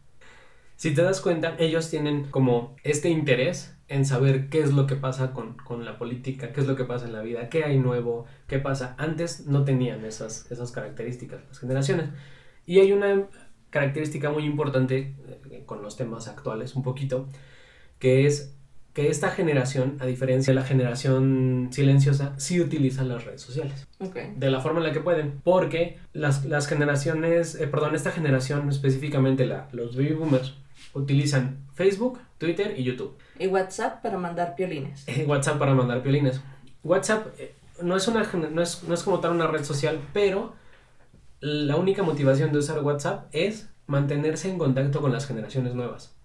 Si 0.76 0.92
te 0.92 1.02
das 1.02 1.20
cuenta, 1.20 1.54
ellos 1.58 1.88
tienen 1.88 2.24
como 2.30 2.74
este 2.82 3.08
interés 3.08 3.76
en 3.88 4.04
saber 4.04 4.48
qué 4.48 4.60
es 4.60 4.72
lo 4.72 4.86
que 4.86 4.96
pasa 4.96 5.32
con, 5.32 5.84
la 5.84 5.98
política, 5.98 6.52
qué 6.52 6.60
es 6.60 6.66
lo 6.66 6.74
que 6.74 6.84
pasa 6.84 7.06
en 7.06 7.12
la 7.12 7.22
vida, 7.22 7.48
qué 7.48 7.64
hay 7.64 7.78
nuevo, 7.78 8.26
qué 8.48 8.58
pasa. 8.58 8.94
Antes 8.98 9.46
no 9.46 9.64
tenían 9.64 10.04
esas, 10.04 10.50
esas 10.50 10.72
características 10.72 11.42
las 11.46 11.58
generaciones. 11.58 12.10
Y 12.66 12.80
hay 12.80 12.92
una 12.92 13.28
característica 13.74 14.30
muy 14.30 14.44
importante 14.44 15.16
eh, 15.50 15.64
con 15.66 15.82
los 15.82 15.96
temas 15.96 16.28
actuales 16.28 16.76
un 16.76 16.84
poquito, 16.84 17.26
que 17.98 18.24
es 18.24 18.54
que 18.92 19.08
esta 19.08 19.30
generación, 19.30 19.96
a 19.98 20.06
diferencia 20.06 20.54
de 20.54 20.60
la 20.60 20.64
generación 20.64 21.70
silenciosa, 21.72 22.34
sí 22.36 22.60
utiliza 22.60 23.02
las 23.02 23.24
redes 23.24 23.40
sociales. 23.40 23.88
De 24.36 24.48
la 24.48 24.60
forma 24.60 24.78
en 24.78 24.86
la 24.86 24.92
que 24.92 25.00
pueden. 25.00 25.40
Porque 25.42 25.98
las, 26.12 26.44
las 26.44 26.68
generaciones, 26.68 27.56
eh, 27.56 27.66
perdón, 27.66 27.96
esta 27.96 28.12
generación 28.12 28.68
específicamente, 28.68 29.44
la, 29.44 29.66
los 29.72 29.96
baby 29.96 30.12
boomers, 30.12 30.54
utilizan 30.92 31.58
Facebook, 31.74 32.20
Twitter 32.38 32.78
y 32.78 32.84
YouTube. 32.84 33.18
Y 33.40 33.48
WhatsApp 33.48 34.00
para 34.02 34.18
mandar 34.18 34.54
piolines. 34.54 35.04
WhatsApp 35.26 35.58
para 35.58 35.74
mandar 35.74 36.00
piolines. 36.00 36.40
WhatsApp 36.84 37.26
eh, 37.40 37.52
no 37.82 37.96
es, 37.96 38.06
una, 38.06 38.22
no, 38.52 38.62
es, 38.62 38.84
no 38.84 38.94
es 38.94 39.02
como 39.02 39.18
tal 39.18 39.32
una 39.32 39.48
red 39.48 39.64
social, 39.64 39.98
pero 40.12 40.52
la 41.44 41.76
única 41.76 42.02
motivación 42.02 42.52
de 42.52 42.58
usar 42.58 42.82
WhatsApp 42.82 43.26
es 43.32 43.68
mantenerse 43.86 44.48
en 44.48 44.56
contacto 44.56 45.02
con 45.02 45.12
las 45.12 45.26
generaciones 45.26 45.74
nuevas. 45.74 46.16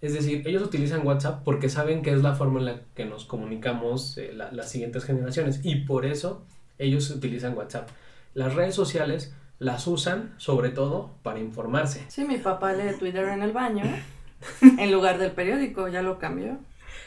Es 0.00 0.14
decir, 0.14 0.46
ellos 0.46 0.62
utilizan 0.62 1.04
WhatsApp 1.04 1.42
porque 1.44 1.68
saben 1.68 2.00
que 2.02 2.12
es 2.12 2.22
la 2.22 2.36
forma 2.36 2.60
en 2.60 2.66
la 2.66 2.80
que 2.94 3.04
nos 3.04 3.24
comunicamos 3.24 4.16
eh, 4.18 4.32
las 4.32 4.70
siguientes 4.70 5.04
generaciones 5.04 5.60
y 5.64 5.80
por 5.80 6.06
eso 6.06 6.44
ellos 6.78 7.10
utilizan 7.10 7.56
WhatsApp. 7.58 7.88
Las 8.32 8.54
redes 8.54 8.76
sociales 8.76 9.34
las 9.58 9.88
usan 9.88 10.32
sobre 10.36 10.68
todo 10.70 11.10
para 11.24 11.40
informarse. 11.40 12.04
Sí, 12.06 12.24
mi 12.24 12.38
papá 12.38 12.72
lee 12.72 12.96
Twitter 12.96 13.26
en 13.30 13.42
el 13.42 13.50
baño 13.50 13.82
en 14.62 14.92
lugar 14.92 15.18
del 15.18 15.32
periódico, 15.32 15.88
ya 15.88 16.02
lo 16.02 16.20
cambió. 16.20 16.56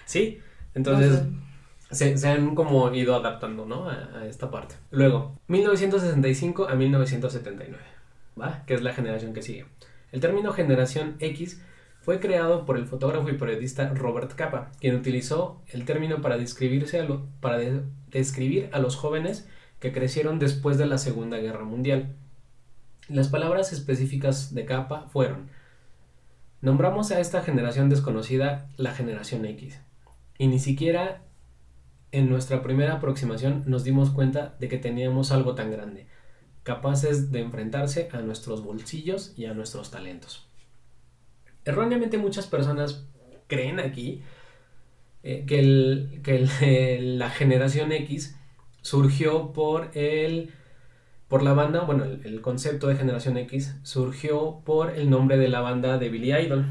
Sí, 0.03 0.41
entonces 0.73 1.21
se, 1.93 2.27
han 2.27 2.55
como 2.55 2.93
ido 2.93 3.15
adaptando, 3.15 3.65
¿no? 3.65 3.89
A, 3.89 4.25
esta 4.25 4.51
parte. 4.51 4.75
Luego, 4.91 5.39
1965 5.47 6.67
a 6.67 6.75
1979, 6.75 7.83
¿va? 8.39 8.63
Que 8.65 8.73
es 8.73 8.81
la 8.81 8.93
generación 8.93 9.33
que 9.33 9.41
sigue. 9.41 9.65
El 10.11 10.19
término 10.19 10.53
generación 10.53 11.15
X 11.19 11.61
fue 12.01 12.19
creado 12.19 12.65
por 12.65 12.77
el 12.77 12.85
fotógrafo 12.85 13.29
y 13.29 13.37
periodista 13.37 13.89
Robert 13.93 14.33
Capa, 14.33 14.71
quien 14.79 14.95
utilizó 14.95 15.61
el 15.67 15.85
término 15.85 16.21
para, 16.21 16.37
para 17.39 17.57
describir 18.09 18.69
a 18.71 18.79
los 18.79 18.95
jóvenes 18.95 19.47
que 19.79 19.91
crecieron 19.91 20.39
después 20.39 20.77
de 20.77 20.85
la 20.85 20.97
Segunda 20.97 21.37
Guerra 21.37 21.63
Mundial 21.63 22.15
las 23.09 23.27
palabras 23.27 23.73
específicas 23.73 24.53
de 24.53 24.65
capa 24.65 25.07
fueron, 25.09 25.49
nombramos 26.61 27.11
a 27.11 27.19
esta 27.19 27.41
generación 27.41 27.89
desconocida 27.89 28.69
la 28.77 28.93
generación 28.93 29.45
X, 29.45 29.81
y 30.37 30.47
ni 30.47 30.59
siquiera 30.59 31.21
en 32.13 32.29
nuestra 32.29 32.61
primera 32.61 32.93
aproximación 32.93 33.63
nos 33.65 33.83
dimos 33.83 34.11
cuenta 34.11 34.55
de 34.59 34.69
que 34.69 34.77
teníamos 34.77 35.31
algo 35.31 35.55
tan 35.55 35.71
grande, 35.71 36.05
capaces 36.61 37.31
de 37.31 37.41
enfrentarse 37.41 38.07
a 38.13 38.21
nuestros 38.21 38.63
bolsillos 38.63 39.33
y 39.35 39.45
a 39.45 39.53
nuestros 39.55 39.89
talentos. 39.89 40.47
Erróneamente 41.65 42.19
muchas 42.19 42.45
personas 42.45 43.07
creen 43.47 43.79
aquí 43.79 44.21
eh, 45.23 45.43
que, 45.47 46.99
la 47.01 47.31
generación 47.31 47.91
X 47.91 48.37
surgió 48.81 49.51
por 49.51 49.89
el 49.95 50.51
por 51.27 51.41
la 51.41 51.53
banda, 51.53 51.79
bueno, 51.81 52.03
el, 52.03 52.41
concepto 52.41 52.87
de 52.87 52.95
Generación 52.95 53.37
X 53.37 53.75
surgió 53.81 54.61
por 54.63 54.91
el 54.91 55.09
nombre 55.09 55.37
de 55.37 55.47
la 55.47 55.61
banda 55.61 55.97
de 55.97 56.09
Billy 56.09 56.31
Idol, 56.31 56.67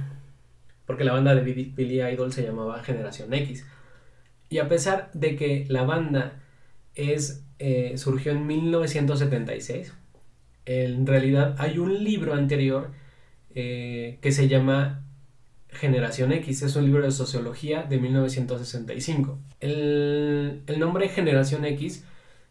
porque 0.87 1.03
la 1.03 1.13
banda 1.13 1.35
de 1.35 1.41
Billy 1.43 2.01
Idol 2.01 2.33
se 2.33 2.45
llamaba 2.45 2.81
Generación 2.85 3.35
X. 3.35 3.67
Y 4.53 4.59
a 4.59 4.69
pesar 4.69 5.11
de 5.15 5.35
que 5.35 5.65
la 5.71 5.85
banda 5.85 6.43
es, 6.95 7.43
eh, 7.59 7.97
surgió 7.97 8.33
en 8.33 8.47
1976, 8.47 9.95
en 10.67 11.07
realidad 11.07 11.57
hay 11.59 11.79
un 11.79 12.05
libro 12.05 12.35
anterior 12.35 12.91
eh, 13.55 14.19
que 14.21 14.31
se 14.31 14.49
llama 14.49 15.07
Generación 15.69 16.33
X, 16.33 16.61
es 16.61 16.77
un 16.77 16.85
libro 16.85 17.03
de 17.03 17.13
sociología 17.13 17.85
de 17.85 17.99
1965. 17.99 19.39
El, 19.61 20.65
el 20.67 20.79
nombre 20.79 21.09
Generación 21.09 21.65
X 21.65 22.05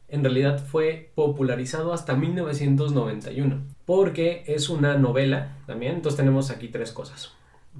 en 0.08 0.24
realidad 0.24 0.58
fue 0.58 1.12
popularizado 1.14 1.94
hasta 1.94 2.16
1991, 2.16 3.62
porque 3.86 4.44
es 4.48 4.70
una 4.70 4.98
novela 4.98 5.60
también, 5.68 5.98
entonces 5.98 6.18
tenemos 6.18 6.50
aquí 6.50 6.68
tres 6.68 6.92
cosas. 6.94 7.32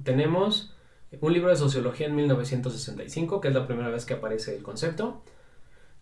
Tenemos 0.04 0.76
un 1.20 1.32
libro 1.32 1.50
de 1.50 1.56
sociología 1.56 2.06
en 2.06 2.14
1965, 2.14 3.40
que 3.40 3.48
es 3.48 3.54
la 3.54 3.66
primera 3.66 3.88
vez 3.90 4.04
que 4.04 4.14
aparece 4.14 4.56
el 4.56 4.62
concepto, 4.62 5.22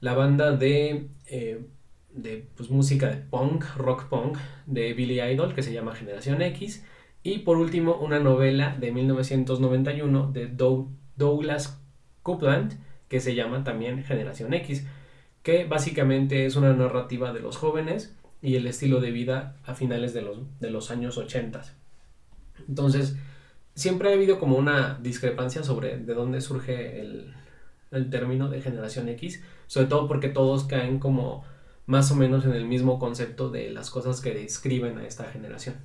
la 0.00 0.14
banda 0.14 0.52
de 0.52 1.08
eh, 1.26 1.64
de 2.12 2.46
pues, 2.56 2.70
música 2.70 3.08
de 3.08 3.16
punk, 3.16 3.64
rock 3.76 4.08
punk, 4.08 4.38
de 4.66 4.92
Billy 4.94 5.20
Idol, 5.20 5.54
que 5.54 5.62
se 5.62 5.72
llama 5.72 5.94
Generación 5.94 6.42
X. 6.42 6.84
Y 7.22 7.40
por 7.40 7.58
último, 7.58 7.96
una 7.96 8.18
novela 8.18 8.76
de 8.78 8.92
1991 8.92 10.32
de 10.32 10.48
Douglas 11.16 11.80
Coupland, 12.22 12.78
que 13.08 13.20
se 13.20 13.34
llama 13.34 13.64
también 13.64 14.04
Generación 14.04 14.54
X, 14.54 14.86
que 15.42 15.64
básicamente 15.64 16.46
es 16.46 16.56
una 16.56 16.72
narrativa 16.72 17.32
de 17.32 17.40
los 17.40 17.56
jóvenes 17.56 18.14
y 18.42 18.56
el 18.56 18.66
estilo 18.66 19.00
de 19.00 19.10
vida 19.10 19.56
a 19.64 19.74
finales 19.74 20.14
de 20.14 20.22
los, 20.22 20.38
de 20.60 20.70
los 20.70 20.90
años 20.90 21.18
80. 21.18 21.62
Entonces, 22.68 23.16
siempre 23.74 24.10
ha 24.10 24.14
habido 24.14 24.38
como 24.38 24.56
una 24.56 24.98
discrepancia 25.00 25.62
sobre 25.62 25.98
de 25.98 26.14
dónde 26.14 26.40
surge 26.40 27.00
el, 27.00 27.34
el 27.90 28.10
término 28.10 28.48
de 28.48 28.60
generación 28.60 29.08
X, 29.08 29.42
sobre 29.66 29.86
todo 29.86 30.08
porque 30.08 30.28
todos 30.28 30.64
caen 30.64 30.98
como 30.98 31.44
más 31.86 32.10
o 32.12 32.16
menos 32.16 32.44
en 32.44 32.52
el 32.52 32.66
mismo 32.66 32.98
concepto 32.98 33.50
de 33.50 33.70
las 33.70 33.90
cosas 33.90 34.20
que 34.20 34.32
describen 34.32 34.98
a 34.98 35.06
esta 35.06 35.24
generación. 35.24 35.76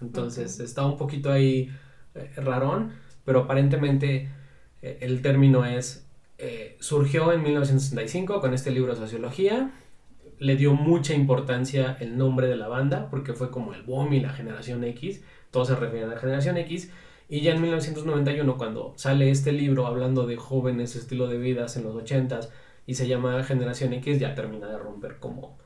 Entonces 0.00 0.60
está 0.60 0.84
un 0.84 0.98
poquito 0.98 1.32
ahí 1.32 1.70
eh, 2.14 2.30
rarón, 2.36 2.92
pero 3.24 3.40
aparentemente 3.40 4.28
eh, 4.82 4.98
el 5.00 5.22
término 5.22 5.64
es, 5.64 6.06
eh, 6.38 6.76
surgió 6.80 7.32
en 7.32 7.42
1965 7.42 8.40
con 8.40 8.52
este 8.52 8.70
libro 8.72 8.92
de 8.92 9.00
sociología, 9.00 9.72
le 10.38 10.56
dio 10.56 10.74
mucha 10.74 11.14
importancia 11.14 11.96
el 12.00 12.18
nombre 12.18 12.48
de 12.48 12.56
la 12.56 12.68
banda 12.68 13.08
porque 13.08 13.32
fue 13.32 13.50
como 13.50 13.72
el 13.74 13.82
boom 13.82 14.12
y 14.12 14.20
la 14.20 14.30
generación 14.30 14.82
X, 14.84 15.22
todos 15.52 15.68
se 15.68 15.76
refieren 15.76 16.10
a 16.10 16.18
generación 16.18 16.56
X, 16.56 16.90
y 17.28 17.42
ya 17.42 17.52
en 17.52 17.62
1991, 17.62 18.58
cuando 18.58 18.94
sale 18.96 19.30
este 19.30 19.52
libro 19.52 19.86
hablando 19.86 20.26
de 20.26 20.36
jóvenes, 20.36 20.96
estilo 20.96 21.28
de 21.28 21.38
vidas 21.38 21.76
en 21.76 21.84
los 21.84 21.94
80s, 21.94 22.48
y 22.86 22.94
se 22.94 23.06
llama 23.06 23.42
Generación 23.44 23.92
X, 23.92 24.18
ya 24.18 24.34
termina 24.34 24.66
de 24.66 24.78
romper 24.78 25.18
como, 25.18 25.56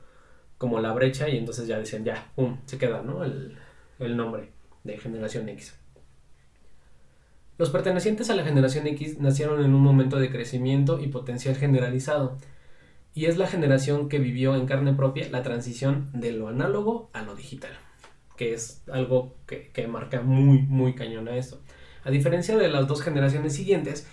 como 0.57 0.79
la 0.79 0.93
brecha, 0.93 1.27
y 1.29 1.37
entonces 1.37 1.67
ya 1.67 1.79
dicen, 1.79 2.03
ya, 2.05 2.31
pum, 2.35 2.57
se 2.65 2.77
queda, 2.77 3.01
¿no? 3.01 3.23
El, 3.23 3.57
el 3.99 4.15
nombre 4.15 4.51
de 4.83 4.97
Generación 4.97 5.49
X. 5.49 5.75
Los 7.57 7.71
pertenecientes 7.71 8.29
a 8.29 8.35
la 8.35 8.43
generación 8.43 8.85
X 8.87 9.19
nacieron 9.19 9.63
en 9.65 9.73
un 9.73 9.81
momento 9.81 10.19
de 10.19 10.29
crecimiento 10.29 10.99
y 10.99 11.07
potencial 11.07 11.55
generalizado, 11.55 12.37
y 13.13 13.25
es 13.25 13.37
la 13.37 13.47
generación 13.47 14.09
que 14.09 14.19
vivió 14.19 14.55
en 14.55 14.67
carne 14.67 14.93
propia 14.93 15.27
la 15.31 15.41
transición 15.41 16.11
de 16.13 16.33
lo 16.33 16.49
análogo 16.49 17.09
a 17.13 17.23
lo 17.23 17.35
digital 17.35 17.71
que 18.37 18.53
es 18.53 18.83
algo 18.89 19.35
que, 19.47 19.87
marca 19.87 20.21
muy, 20.21 20.59
muy 20.59 20.93
cañón 20.93 21.27
a 21.27 21.35
esto. 21.35 21.59
A 22.03 22.11
diferencia 22.11 22.55
de 22.55 22.69
las 22.69 22.87
dos 22.87 23.01
generaciones 23.01 23.53
siguientes, 23.53 24.07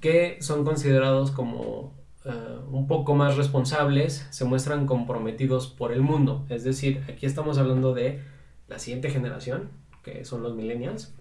que 0.00 0.36
son 0.40 0.64
considerados 0.64 1.32
como 1.32 1.94
eh, 2.24 2.30
un 2.70 2.86
poco 2.86 3.14
más 3.14 3.36
responsables, 3.36 4.26
se 4.30 4.44
muestran 4.44 4.86
comprometidos 4.86 5.66
por 5.68 5.92
el 5.92 6.02
mundo. 6.02 6.44
Es 6.50 6.62
decir, 6.62 7.02
aquí 7.08 7.26
estamos 7.26 7.58
hablando 7.58 7.94
de 7.94 8.20
la 8.68 8.78
siguiente 8.78 9.10
generación, 9.10 9.70
que 10.04 10.24
son 10.24 10.42
los 10.42 10.54
millennials, 10.54 11.14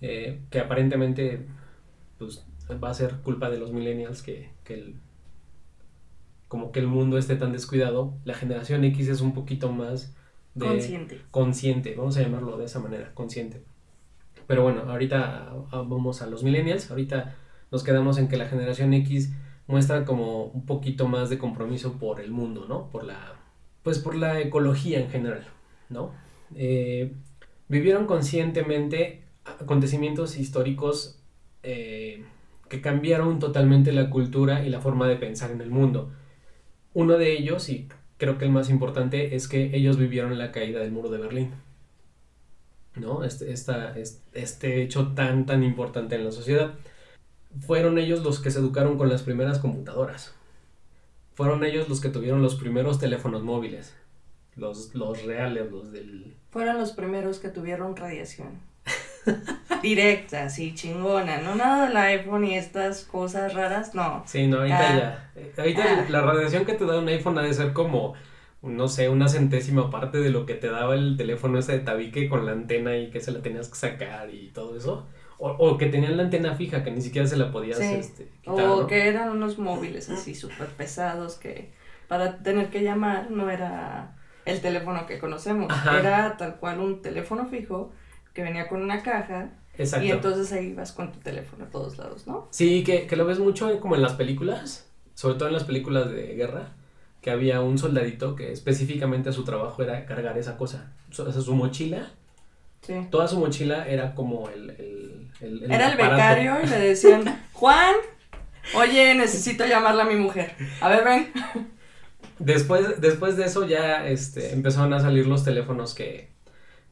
eh, 0.00 0.40
que 0.50 0.60
aparentemente 0.60 1.46
pues, 2.18 2.44
va 2.82 2.90
a 2.90 2.94
ser 2.94 3.14
culpa 3.22 3.48
de 3.48 3.58
los 3.58 3.72
millennials 3.72 4.22
que, 4.22 4.50
como 6.48 6.72
que 6.72 6.80
el 6.80 6.88
mundo 6.88 7.16
esté 7.16 7.36
tan 7.36 7.52
descuidado. 7.52 8.14
La 8.24 8.34
generación 8.34 8.84
X 8.84 9.08
es 9.08 9.20
un 9.20 9.34
poquito 9.34 9.70
más 9.70 10.14
consciente. 10.66 11.20
Consciente, 11.30 11.94
vamos 11.96 12.16
a 12.16 12.22
llamarlo 12.22 12.56
de 12.56 12.64
esa 12.64 12.80
manera, 12.80 13.12
consciente. 13.14 13.62
Pero 14.46 14.62
bueno, 14.62 14.82
ahorita 14.88 15.52
vamos 15.70 16.22
a 16.22 16.26
los 16.26 16.42
millennials, 16.42 16.90
ahorita 16.90 17.36
nos 17.70 17.84
quedamos 17.84 18.18
en 18.18 18.28
que 18.28 18.36
la 18.36 18.46
generación 18.46 18.94
X 18.94 19.32
muestra 19.66 20.04
como 20.04 20.44
un 20.44 20.64
poquito 20.64 21.06
más 21.06 21.28
de 21.28 21.38
compromiso 21.38 21.98
por 21.98 22.20
el 22.20 22.30
mundo, 22.30 22.64
¿no? 22.66 22.88
Por 22.90 23.04
la, 23.04 23.34
pues 23.82 23.98
por 23.98 24.14
la 24.14 24.40
ecología 24.40 25.00
en 25.00 25.10
general, 25.10 25.46
¿no? 25.90 26.12
Eh, 26.54 27.12
vivieron 27.68 28.06
conscientemente 28.06 29.22
acontecimientos 29.44 30.38
históricos 30.38 31.20
eh, 31.62 32.24
que 32.68 32.80
cambiaron 32.80 33.38
totalmente 33.38 33.92
la 33.92 34.08
cultura 34.08 34.64
y 34.64 34.70
la 34.70 34.80
forma 34.80 35.06
de 35.06 35.16
pensar 35.16 35.50
en 35.50 35.60
el 35.60 35.70
mundo. 35.70 36.10
Uno 36.94 37.18
de 37.18 37.32
ellos, 37.32 37.68
y 37.68 37.88
creo 38.18 38.36
que 38.36 38.44
el 38.44 38.50
más 38.50 38.68
importante 38.68 39.34
es 39.34 39.48
que 39.48 39.74
ellos 39.76 39.96
vivieron 39.96 40.36
la 40.38 40.52
caída 40.52 40.80
del 40.80 40.92
muro 40.92 41.08
de 41.08 41.18
Berlín. 41.18 41.54
¿No? 42.96 43.24
Este, 43.24 43.52
este 43.52 44.82
hecho 44.82 45.12
tan, 45.14 45.46
tan 45.46 45.62
importante 45.62 46.16
en 46.16 46.24
la 46.24 46.32
sociedad. 46.32 46.74
Fueron 47.60 47.96
ellos 47.98 48.22
los 48.22 48.40
que 48.40 48.50
se 48.50 48.58
educaron 48.58 48.98
con 48.98 49.08
las 49.08 49.22
primeras 49.22 49.58
computadoras. 49.60 50.34
Fueron 51.34 51.64
ellos 51.64 51.88
los 51.88 52.00
que 52.00 52.08
tuvieron 52.08 52.42
los 52.42 52.56
primeros 52.56 52.98
teléfonos 52.98 53.44
móviles. 53.44 53.94
Los, 54.56 54.94
los 54.96 55.22
reales, 55.22 55.70
los 55.70 55.92
del... 55.92 56.34
Fueron 56.50 56.78
los 56.78 56.92
primeros 56.92 57.38
que 57.38 57.48
tuvieron 57.48 57.94
radiación. 57.94 58.60
Directa, 59.82 60.44
así 60.44 60.74
chingona, 60.74 61.38
no 61.38 61.54
nada 61.54 61.86
del 61.86 61.96
iPhone 61.96 62.44
y 62.44 62.56
estas 62.56 63.04
cosas 63.04 63.54
raras, 63.54 63.94
no. 63.94 64.22
Sí, 64.26 64.46
no, 64.46 64.58
ahorita 64.58 64.88
ah. 64.88 65.30
ya. 65.34 65.52
Ahorita 65.56 65.84
ah. 65.84 66.06
la 66.08 66.22
radiación 66.22 66.64
que 66.64 66.74
te 66.74 66.84
da 66.84 66.98
un 66.98 67.08
iPhone 67.08 67.38
ha 67.38 67.42
de 67.42 67.54
ser 67.54 67.72
como, 67.72 68.14
no 68.62 68.88
sé, 68.88 69.08
una 69.08 69.28
centésima 69.28 69.90
parte 69.90 70.18
de 70.18 70.30
lo 70.30 70.46
que 70.46 70.54
te 70.54 70.68
daba 70.68 70.94
el 70.94 71.16
teléfono 71.16 71.58
ese 71.58 71.72
de 71.72 71.78
tabique 71.80 72.28
con 72.28 72.46
la 72.46 72.52
antena 72.52 72.96
y 72.96 73.10
que 73.10 73.20
se 73.20 73.32
la 73.32 73.40
tenías 73.40 73.68
que 73.68 73.76
sacar 73.76 74.30
y 74.32 74.48
todo 74.48 74.76
eso. 74.76 75.06
O, 75.38 75.50
o 75.50 75.78
que 75.78 75.86
tenían 75.86 76.16
la 76.16 76.24
antena 76.24 76.54
fija 76.56 76.82
que 76.82 76.90
ni 76.90 77.00
siquiera 77.00 77.26
se 77.26 77.36
la 77.36 77.52
podías 77.52 77.78
este, 77.78 78.28
quitar, 78.40 78.66
O 78.66 78.88
que 78.88 79.06
eran 79.06 79.30
unos 79.30 79.56
móviles 79.56 80.10
así 80.10 80.34
súper 80.34 80.66
pesados 80.66 81.36
que 81.36 81.70
para 82.08 82.38
tener 82.38 82.70
que 82.70 82.82
llamar 82.82 83.30
no 83.30 83.48
era 83.48 84.16
el 84.46 84.60
teléfono 84.60 85.06
que 85.06 85.18
conocemos, 85.18 85.72
era 86.00 86.36
tal 86.36 86.56
cual 86.56 86.80
un 86.80 87.02
teléfono 87.02 87.46
fijo 87.46 87.92
que 88.32 88.42
venía 88.42 88.68
con 88.68 88.82
una 88.82 89.02
caja. 89.02 89.50
Exacto. 89.78 90.06
Y 90.06 90.10
entonces 90.10 90.52
ahí 90.52 90.74
vas 90.74 90.92
con 90.92 91.12
tu 91.12 91.20
teléfono 91.20 91.64
a 91.64 91.68
todos 91.68 91.96
lados, 91.98 92.26
¿no? 92.26 92.48
Sí, 92.50 92.82
que, 92.82 93.06
que 93.06 93.16
lo 93.16 93.24
ves 93.24 93.38
mucho 93.38 93.78
como 93.80 93.94
en 93.94 94.02
las 94.02 94.14
películas, 94.14 94.88
sobre 95.14 95.36
todo 95.36 95.48
en 95.48 95.54
las 95.54 95.64
películas 95.64 96.10
de 96.10 96.34
guerra, 96.34 96.72
que 97.20 97.30
había 97.30 97.60
un 97.60 97.78
soldadito 97.78 98.34
que 98.34 98.52
específicamente 98.52 99.32
su 99.32 99.44
trabajo 99.44 99.82
era 99.82 100.04
cargar 100.04 100.36
esa 100.36 100.56
cosa. 100.56 100.92
O 101.10 101.14
sea, 101.14 101.32
su 101.32 101.54
mochila. 101.54 102.10
Sí. 102.82 102.94
Toda 103.10 103.28
su 103.28 103.38
mochila 103.38 103.88
era 103.88 104.14
como 104.14 104.48
el... 104.48 104.70
el, 104.70 105.30
el 105.40 105.72
era 105.72 105.90
el 105.90 105.96
becario 105.96 106.56
y 106.62 106.66
le 106.66 106.78
decían, 106.78 107.24
Juan, 107.52 107.94
oye, 108.74 109.14
necesito 109.14 109.64
llamarle 109.64 110.02
a 110.02 110.06
mi 110.06 110.16
mujer. 110.16 110.54
A 110.80 110.88
ver, 110.88 111.04
ven. 111.04 111.32
Después, 112.38 113.00
después 113.00 113.36
de 113.36 113.46
eso 113.46 113.66
ya 113.66 114.06
este, 114.06 114.52
empezaron 114.52 114.92
a 114.92 115.00
salir 115.00 115.26
los 115.26 115.44
teléfonos 115.44 115.94
que, 115.94 116.30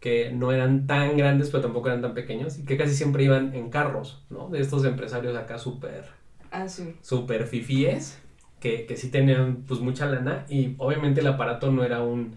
que 0.07 0.31
no 0.31 0.53
eran 0.53 0.87
tan 0.87 1.17
grandes, 1.17 1.51
pero 1.51 1.65
tampoco 1.65 1.89
eran 1.89 2.01
tan 2.01 2.15
pequeños, 2.15 2.61
y 2.61 2.65
que 2.65 2.77
casi 2.77 2.95
siempre 2.95 3.25
iban 3.25 3.53
en 3.57 3.71
carros, 3.71 4.25
¿no? 4.31 4.49
De 4.49 4.61
estos 4.61 4.85
empresarios 4.85 5.37
acá 5.37 5.59
súper... 5.59 6.05
Ah, 6.53 6.69
sí. 6.69 6.95
Súper 7.03 7.45
fifíes, 7.49 8.23
que, 8.61 8.87
que 8.87 8.97
sí 8.97 9.11
tenían 9.11 9.65
pues 9.67 9.81
mucha 9.81 10.07
lana, 10.07 10.47
y 10.49 10.77
obviamente 10.79 11.23
el 11.23 11.27
aparato 11.27 11.73
no 11.73 11.83
era 11.83 12.05
un... 12.05 12.37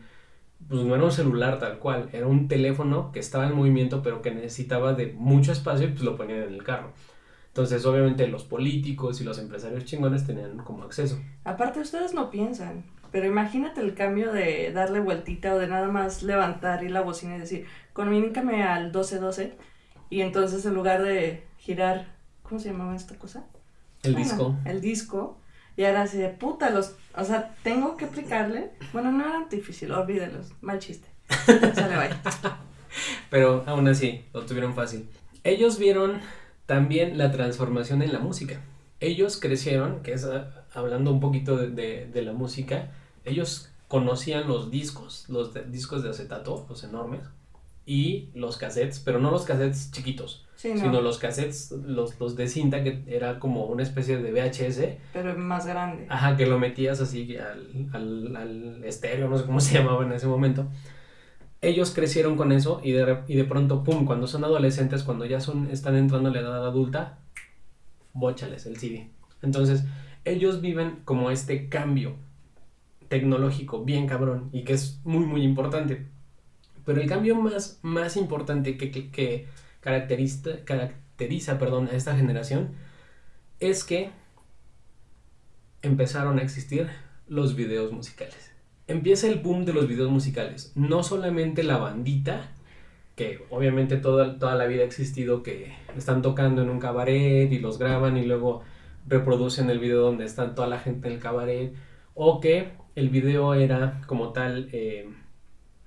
Pues 0.67 0.81
no 0.81 0.95
era 0.95 1.03
un 1.03 1.11
celular 1.11 1.59
tal 1.59 1.77
cual, 1.77 2.09
era 2.11 2.25
un 2.25 2.47
teléfono 2.47 3.11
que 3.11 3.19
estaba 3.19 3.45
en 3.45 3.55
movimiento, 3.55 4.01
pero 4.01 4.23
que 4.23 4.31
necesitaba 4.31 4.93
de 4.93 5.13
mucho 5.15 5.51
espacio 5.51 5.89
y 5.89 5.91
pues 5.91 6.01
lo 6.01 6.17
ponían 6.17 6.39
en 6.39 6.55
el 6.55 6.63
carro. 6.63 6.93
Entonces, 7.49 7.85
obviamente, 7.85 8.27
los 8.27 8.45
políticos 8.45 9.21
y 9.21 9.23
los 9.25 9.37
empresarios 9.37 9.85
chingones 9.85 10.25
tenían 10.25 10.57
como 10.57 10.85
acceso. 10.85 11.19
Aparte, 11.43 11.81
ustedes 11.81 12.15
no 12.15 12.31
piensan. 12.31 12.83
Pero 13.11 13.25
imagínate 13.25 13.81
el 13.81 13.95
cambio 13.95 14.31
de 14.31 14.71
darle 14.71 14.99
vueltita 14.99 15.53
o 15.53 15.59
de 15.59 15.67
nada 15.67 15.87
más 15.87 16.21
levantar 16.21 16.83
y 16.83 16.89
la 16.89 17.01
bocina 17.01 17.35
y 17.35 17.39
decir, 17.39 17.65
comunícame 17.93 18.63
al 18.63 18.85
1212 18.85 19.53
y 20.09 20.21
entonces 20.21 20.65
en 20.65 20.73
lugar 20.73 21.03
de 21.03 21.43
girar, 21.57 22.07
¿cómo 22.43 22.59
se 22.59 22.69
llamaba 22.69 22.95
esta 22.95 23.15
cosa? 23.15 23.45
El 24.03 24.15
disco. 24.15 24.55
El 24.65 24.81
disco. 24.81 25.37
Y 25.75 25.85
ahora 25.85 26.03
así 26.03 26.17
de 26.17 26.29
puta, 26.29 26.69
los, 26.71 26.95
o 27.15 27.23
sea, 27.23 27.55
tengo 27.63 27.95
que 27.95 28.05
aplicarle. 28.05 28.71
Bueno, 28.91 29.11
no 29.11 29.25
era 29.25 29.45
difícil, 29.49 29.91
olvídelos, 29.91 30.51
mal 30.61 30.79
chiste. 30.79 31.07
Sale, 31.45 31.95
bye. 31.95 32.09
Pero 33.29 33.63
aún 33.65 33.87
así, 33.87 34.25
lo 34.33 34.45
tuvieron 34.45 34.73
fácil. 34.73 35.07
Ellos 35.43 35.79
vieron 35.79 36.19
también 36.65 37.17
la 37.17 37.31
transformación 37.31 38.01
en 38.01 38.11
la 38.11 38.19
música. 38.19 38.59
Ellos 38.99 39.39
crecieron, 39.39 40.01
que 40.01 40.13
es 40.13 40.25
ah, 40.25 40.65
hablando 40.73 41.13
un 41.13 41.19
poquito 41.19 41.55
de, 41.55 42.05
de 42.07 42.21
la 42.21 42.33
música, 42.33 42.91
ellos 43.25 43.69
conocían 43.87 44.47
los 44.47 44.71
discos, 44.71 45.25
los 45.29 45.53
discos 45.71 46.03
de 46.03 46.09
acetato, 46.09 46.65
los 46.69 46.83
enormes, 46.83 47.21
y 47.89 48.29
los 48.35 48.57
cassettes, 48.57 48.99
pero 48.99 49.19
no 49.19 49.31
los 49.31 49.45
cassettes 49.45 49.91
chiquitos, 49.91 50.45
sino 50.55 51.01
los 51.01 51.17
cassettes, 51.17 51.71
los, 51.71 52.19
los 52.19 52.35
de 52.35 52.47
cinta, 52.47 52.83
que 52.83 53.03
era 53.07 53.39
como 53.39 53.65
una 53.65 53.81
especie 53.81 54.19
de 54.19 54.31
VHS. 54.31 54.99
Pero 55.11 55.35
más 55.35 55.65
grande. 55.65 56.05
Ajá, 56.07 56.37
que 56.37 56.45
lo 56.45 56.59
metías 56.59 57.01
así 57.01 57.35
al, 57.37 57.89
al, 57.91 58.35
al 58.35 58.83
estéreo, 58.83 59.27
no 59.27 59.39
sé 59.39 59.45
cómo 59.45 59.59
se 59.59 59.79
llamaba 59.79 60.05
en 60.05 60.11
ese 60.11 60.27
momento. 60.27 60.67
Ellos 61.61 61.89
crecieron 61.89 62.37
con 62.37 62.51
eso 62.51 62.79
y 62.83 62.91
de, 62.91 63.23
y 63.27 63.35
de 63.35 63.43
pronto, 63.43 63.83
pum, 63.83 64.05
cuando 64.05 64.27
son 64.27 64.43
adolescentes, 64.43 65.01
cuando 65.01 65.25
ya 65.25 65.39
son, 65.39 65.71
están 65.71 65.95
entrando 65.95 66.29
a 66.29 66.31
la 66.31 66.41
edad 66.41 66.67
adulta, 66.67 67.17
bóchales 68.13 68.67
el 68.67 68.77
CD. 68.77 69.09
Entonces, 69.41 69.83
ellos 70.25 70.61
viven 70.61 70.99
como 71.05 71.31
este 71.31 71.69
cambio 71.69 72.13
tecnológico 73.09 73.83
bien 73.83 74.07
cabrón 74.07 74.49
y 74.53 74.63
que 74.63 74.73
es 74.73 75.01
muy 75.03 75.25
muy 75.25 75.43
importante. 75.43 76.07
Pero 76.85 77.01
el 77.01 77.09
cambio 77.09 77.35
más, 77.35 77.79
más 77.81 78.17
importante 78.17 78.77
que, 78.77 78.89
que, 78.91 79.47
caracteriza, 79.81 80.63
caracteriza 80.65 81.59
perdón, 81.59 81.87
a 81.87 81.95
esta 81.95 82.15
generación 82.15 82.71
es 83.59 83.83
que 83.83 84.11
empezaron 85.81 86.39
a 86.39 86.41
existir 86.41 86.89
los 87.27 87.55
videos 87.55 87.91
musicales. 87.91 88.51
Empieza 88.87 89.27
el 89.27 89.39
boom 89.39 89.65
de 89.65 89.73
los 89.73 89.87
videos 89.87 90.09
musicales. 90.09 90.71
No 90.75 91.03
solamente 91.03 91.63
la 91.63 91.77
bandita, 91.77 92.51
que 93.15 93.45
obviamente 93.49 93.97
toda, 93.97 94.39
toda 94.39 94.55
la 94.55 94.65
vida 94.65 94.81
ha 94.81 94.85
existido, 94.85 95.43
que 95.43 95.73
están 95.95 96.21
tocando 96.21 96.63
en 96.63 96.69
un 96.69 96.79
cabaret 96.79 97.51
y 97.51 97.59
los 97.59 97.77
graban 97.77 98.17
y 98.17 98.25
luego 98.25 98.63
reproducen 99.07 99.69
el 99.69 99.79
video 99.79 100.01
donde 100.01 100.25
están 100.25 100.55
toda 100.55 100.67
la 100.67 100.79
gente 100.79 101.07
en 101.07 101.15
el 101.15 101.19
cabaret, 101.19 101.73
o 102.15 102.39
que 102.39 102.71
el 102.99 103.09
video 103.09 103.53
era 103.53 104.01
como 104.05 104.31
tal 104.33 104.69
eh, 104.71 105.09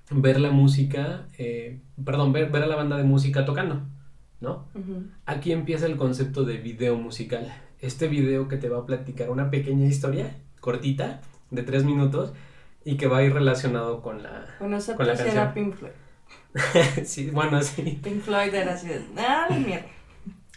ver 0.09 0.39
la 0.39 0.51
música, 0.51 1.27
eh, 1.37 1.79
perdón, 2.03 2.33
ver, 2.33 2.49
ver, 2.49 2.63
a 2.63 2.67
la 2.67 2.75
banda 2.75 2.97
de 2.97 3.03
música 3.03 3.45
tocando, 3.45 3.81
¿no? 4.41 4.67
Aquí 5.25 5.51
empieza 5.51 5.85
el 5.85 5.95
concepto 5.95 6.43
de 6.43 6.57
video 6.57 6.97
musical. 6.97 7.53
Este 7.79 8.07
video 8.07 8.47
que 8.47 8.57
te 8.57 8.69
va 8.69 8.79
a 8.79 8.85
platicar 8.85 9.29
una 9.29 9.49
pequeña 9.49 9.85
historia 9.85 10.35
cortita 10.59 11.21
de 11.51 11.63
tres 11.63 11.83
minutos 11.83 12.33
y 12.83 12.97
que 12.97 13.07
va 13.07 13.19
a 13.19 13.23
ir 13.23 13.33
relacionado 13.33 14.01
con 14.01 14.23
la, 14.23 14.45
bueno, 14.59 14.77
con 14.97 15.07
la 15.07 15.13
canción. 15.13 15.37
Era 15.37 15.53
Pink 15.53 15.75
Floyd. 15.75 15.91
sí, 17.05 17.29
bueno, 17.29 17.61
sí. 17.61 17.99
Pink 18.03 18.21
Floyd 18.21 18.53
era 18.53 18.73
así 18.73 18.87
de, 18.87 19.01
ah, 19.17 19.47
mierda. 19.49 19.85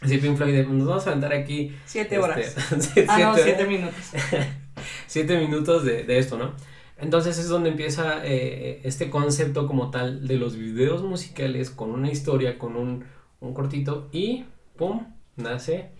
Sí, 0.04 0.18
Pink 0.18 0.36
Floyd, 0.36 0.66
nos 0.66 0.86
vamos 0.86 1.06
a 1.06 1.10
aventar 1.10 1.32
aquí. 1.32 1.74
Siete 1.84 2.18
horas. 2.18 2.56
Este, 2.72 3.06
ah, 3.08 3.18
no, 3.18 3.36
siete 3.36 3.66
minutos. 3.66 4.12
siete 5.06 5.38
minutos 5.38 5.84
de, 5.84 6.04
de, 6.04 6.18
esto, 6.18 6.38
¿no? 6.38 6.52
Entonces 6.98 7.38
es 7.38 7.48
donde 7.48 7.70
empieza 7.70 8.24
eh, 8.24 8.80
este 8.84 9.10
concepto 9.10 9.66
como 9.66 9.90
tal 9.90 10.26
de 10.26 10.36
los 10.36 10.56
videos 10.56 11.02
musicales 11.02 11.70
con 11.70 11.90
una 11.90 12.10
historia, 12.10 12.58
con 12.58 12.76
un, 12.76 13.04
un 13.40 13.54
cortito 13.54 14.08
y 14.12 14.44
¡pum! 14.76 15.06
nace 15.36 15.90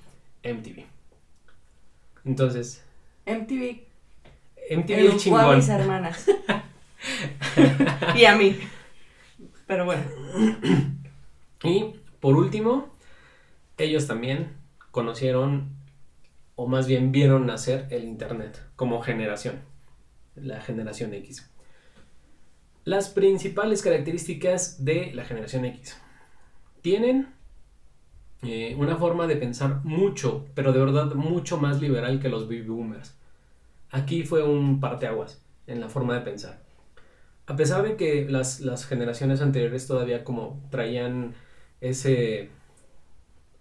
MTV. 0.43 0.85
Entonces. 2.25 2.83
MTV. 3.27 3.83
MTV 4.71 5.15
es 5.15 5.17
chingón. 5.19 5.41
a 5.45 5.57
mis 5.57 5.69
hermanas. 5.69 6.27
y 8.17 8.25
a 8.25 8.37
mí. 8.37 8.57
Pero 9.67 9.85
bueno. 9.85 10.03
Y 11.63 11.95
por 12.21 12.37
último, 12.37 12.89
ellos 13.79 14.07
también 14.07 14.57
conocieron, 14.91 15.77
o 16.55 16.67
más 16.67 16.87
bien 16.87 17.13
vieron 17.13 17.47
nacer 17.47 17.87
el 17.91 18.05
Internet 18.05 18.66
como 18.77 19.03
generación, 19.03 19.61
la 20.35 20.61
generación 20.61 21.13
X. 21.15 21.51
Las 22.85 23.09
principales 23.09 23.83
características 23.83 24.85
de 24.85 25.13
la 25.13 25.25
generación 25.25 25.65
X. 25.65 26.01
Tienen 26.83 27.35
eh, 28.43 28.77
una 28.79 28.97
forma 28.97 29.27
de 29.27 29.37
pensar 29.37 29.81
mucho, 29.85 30.47
pero 30.55 30.73
de 30.73 30.79
verdad 30.79 31.15
mucho 31.15 31.59
más 31.59 31.81
liberal 31.81 32.21
que 32.21 32.29
los 32.29 32.45
baby 32.45 32.69
boomers. 32.69 33.17
Aquí 33.91 34.23
fue 34.23 34.45
un 34.45 34.79
parteaguas 34.79 35.43
en 35.67 35.81
la 35.81 35.89
forma 35.89 36.15
de 36.15 36.21
pensar 36.21 36.67
a 37.47 37.57
pesar 37.57 37.83
de 37.85 37.97
que 37.97 38.27
las, 38.29 38.87
generaciones 38.87 39.41
anteriores 39.41 39.87
todavía 39.87 40.25
como 40.25 40.61
traían 40.71 41.35
ese, 41.81 42.51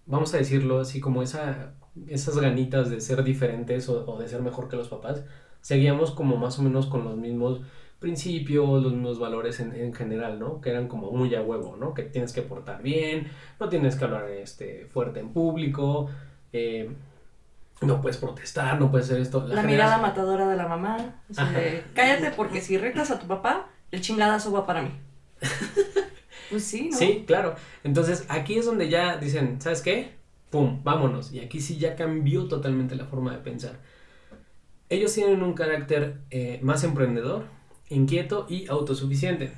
vamos 0.06 0.34
a 0.34 0.38
decirlo 0.38 0.80
así, 0.80 1.00
como 1.00 1.22
esa, 1.22 1.74
esas 2.08 2.38
ganitas 2.38 2.90
de 2.90 3.00
ser 3.00 3.22
diferentes 3.24 3.88
o, 3.88 4.18
de 4.18 4.28
ser 4.28 4.42
mejor 4.42 4.68
que 4.68 4.76
los 4.76 4.88
papás, 4.88 5.24
seguíamos 5.60 6.10
como 6.10 6.36
más 6.36 6.58
o 6.58 6.62
menos 6.62 6.86
con 6.86 7.04
los 7.04 7.16
mismos 7.16 7.60
principios, 7.98 8.82
los 8.82 8.92
mismos 8.92 9.18
valores 9.18 9.58
en, 9.60 9.94
general, 9.94 10.38
¿no? 10.38 10.60
Que 10.60 10.70
eran 10.70 10.86
como 10.86 11.10
muy 11.10 11.34
a 11.34 11.42
huevo, 11.42 11.76
¿no? 11.76 11.94
Que 11.94 12.02
tienes 12.02 12.32
que 12.32 12.42
portar 12.42 12.82
bien, 12.82 13.28
no 13.58 13.68
tienes 13.68 13.96
que 13.96 14.04
hablar 14.04 14.28
este, 14.28 14.86
fuerte 14.86 15.20
en 15.20 15.30
público, 15.30 16.10
eh, 16.52 16.90
no 17.80 18.00
puedes 18.00 18.18
protestar, 18.18 18.78
no 18.78 18.90
puedes 18.90 19.06
hacer 19.06 19.20
esto. 19.20 19.46
La, 19.46 19.62
mirada 19.62 19.98
matadora 19.98 20.46
de 20.48 20.56
la 20.56 20.68
mamá, 20.68 21.22
cállate 21.94 22.30
porque 22.36 22.60
si 22.60 22.78
retas 22.78 23.10
a 23.10 23.18
tu 23.18 23.26
papá, 23.26 23.68
el 23.90 24.00
chingadazo 24.00 24.52
va 24.52 24.66
para 24.66 24.82
mí. 24.82 24.90
pues 26.50 26.64
sí, 26.64 26.90
¿no? 26.90 26.96
Sí, 26.96 27.24
claro. 27.26 27.54
Entonces 27.84 28.24
aquí 28.28 28.58
es 28.58 28.66
donde 28.66 28.88
ya 28.88 29.16
dicen, 29.16 29.60
¿sabes 29.60 29.82
qué? 29.82 30.16
Pum, 30.56 30.82
vámonos. 30.82 31.34
Y 31.34 31.40
aquí 31.40 31.60
sí 31.60 31.76
ya 31.76 31.96
cambió 31.96 32.48
totalmente 32.48 32.96
la 32.96 33.04
forma 33.04 33.32
de 33.32 33.42
pensar. 33.42 33.78
Ellos 34.88 35.12
tienen 35.12 35.42
un 35.42 35.52
carácter 35.52 36.22
eh, 36.30 36.60
más 36.62 36.82
emprendedor, 36.82 37.44
inquieto 37.90 38.46
y 38.48 38.66
autosuficiente. 38.68 39.52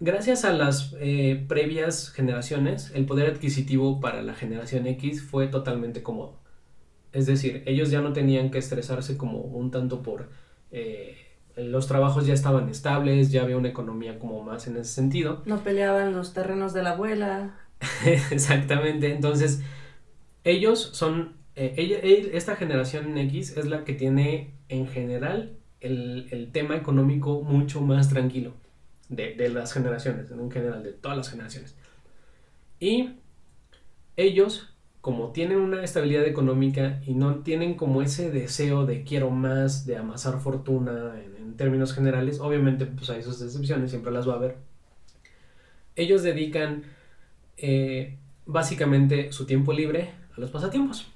Gracias 0.00 0.44
a 0.44 0.52
las 0.52 0.96
eh, 0.98 1.44
previas 1.46 2.10
generaciones, 2.10 2.90
el 2.92 3.06
poder 3.06 3.30
adquisitivo 3.30 4.00
para 4.00 4.20
la 4.20 4.34
generación 4.34 4.88
X 4.88 5.22
fue 5.22 5.46
totalmente 5.46 6.02
cómodo. 6.02 6.40
Es 7.12 7.26
decir, 7.26 7.62
ellos 7.66 7.92
ya 7.92 8.00
no 8.00 8.12
tenían 8.12 8.50
que 8.50 8.58
estresarse 8.58 9.16
como 9.16 9.38
un 9.42 9.70
tanto 9.70 10.02
por 10.02 10.28
eh, 10.72 11.18
los 11.54 11.86
trabajos 11.86 12.26
ya 12.26 12.34
estaban 12.34 12.68
estables, 12.68 13.30
ya 13.30 13.42
había 13.42 13.56
una 13.56 13.68
economía 13.68 14.18
como 14.18 14.42
más 14.42 14.66
en 14.66 14.76
ese 14.76 14.92
sentido. 14.92 15.42
No 15.46 15.62
peleaban 15.62 16.16
los 16.16 16.34
terrenos 16.34 16.72
de 16.74 16.82
la 16.82 16.90
abuela. 16.90 17.54
Exactamente, 18.30 19.12
entonces 19.12 19.62
ellos 20.44 20.90
son, 20.92 21.36
eh, 21.54 22.30
esta 22.32 22.56
generación 22.56 23.16
X 23.18 23.56
es 23.56 23.66
la 23.66 23.84
que 23.84 23.94
tiene 23.94 24.54
en 24.68 24.86
general 24.86 25.56
el, 25.80 26.50
tema 26.52 26.76
económico 26.76 27.42
mucho 27.42 27.80
más 27.80 28.08
tranquilo 28.08 28.54
de, 29.08 29.34
de 29.34 29.48
las 29.48 29.72
generaciones, 29.72 30.30
en 30.30 30.50
general, 30.50 30.82
de 30.82 30.92
todas 30.92 31.16
las 31.16 31.30
generaciones. 31.30 31.76
Y 32.80 33.10
ellos 34.16 34.76
como 35.06 35.30
tienen 35.30 35.58
una 35.58 35.84
estabilidad 35.84 36.24
económica 36.24 37.00
y 37.06 37.14
no 37.14 37.36
tienen 37.44 37.76
como 37.76 38.02
ese 38.02 38.32
deseo 38.32 38.86
de 38.86 39.04
quiero 39.04 39.30
más, 39.30 39.86
de 39.86 39.96
amasar 39.96 40.40
fortuna 40.40 41.14
en, 41.24 41.54
términos 41.56 41.94
generales, 41.94 42.40
obviamente 42.40 42.86
pues 42.86 43.08
hay 43.10 43.22
sus 43.22 43.40
excepciones, 43.40 43.90
siempre 43.90 44.10
las 44.10 44.28
va 44.28 44.32
a 44.32 44.36
haber. 44.38 44.56
Ellos 45.94 46.24
dedican 46.24 46.82
eh, 47.56 48.18
básicamente 48.46 49.32
su 49.32 49.46
tiempo 49.46 49.72
libre 49.72 50.12
a 50.36 50.40
los 50.40 50.50
pasatiempos. 50.50 51.08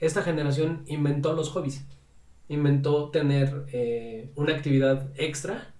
Esta 0.00 0.22
generación 0.22 0.84
inventó 0.86 1.34
los 1.34 1.50
hobbies, 1.50 1.84
inventó 2.48 3.10
tener 3.10 3.66
eh, 3.72 4.30
una 4.36 4.54
actividad 4.54 5.10
extra 5.16 5.74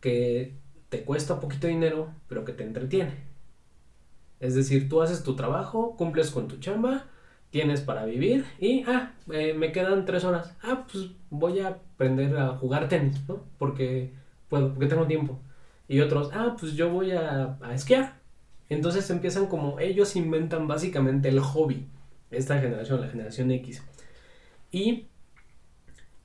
que 0.00 0.56
te 0.88 1.04
cuesta 1.04 1.40
poquito 1.40 1.68
dinero, 1.68 2.10
pero 2.28 2.44
que 2.44 2.52
te 2.52 2.64
entretiene. 2.64 3.14
Es 4.40 4.54
decir, 4.54 4.88
tú 4.88 5.00
haces 5.02 5.22
tu 5.22 5.36
trabajo, 5.36 5.96
cumples 5.96 6.30
con 6.30 6.48
tu 6.48 6.58
chamba, 6.58 7.06
tienes 7.50 7.80
para 7.82 8.04
vivir 8.04 8.44
y, 8.58 8.82
ah, 8.88 9.12
eh, 9.32 9.54
me 9.54 9.72
quedan 9.72 10.04
tres 10.04 10.24
horas. 10.24 10.56
Ah, 10.62 10.86
pues 10.90 11.10
voy 11.30 11.60
a 11.60 11.68
aprender 11.68 12.36
a 12.36 12.56
jugar 12.56 12.88
tenis, 12.88 13.20
¿no? 13.28 13.44
Porque 13.58 14.12
puedo, 14.48 14.72
porque 14.74 14.88
tengo 14.88 15.06
tiempo. 15.06 15.40
Y 15.88 16.00
otros, 16.00 16.30
ah, 16.32 16.56
pues 16.58 16.74
yo 16.74 16.90
voy 16.90 17.12
a, 17.12 17.58
a 17.62 17.74
esquiar. 17.74 18.21
Entonces 18.72 19.08
empiezan 19.10 19.46
como 19.46 19.78
ellos 19.80 20.16
inventan 20.16 20.66
básicamente 20.68 21.28
el 21.28 21.40
hobby. 21.40 21.86
Esta 22.30 22.60
generación, 22.60 23.00
la 23.00 23.08
generación 23.08 23.50
X. 23.50 23.82
Y 24.70 25.06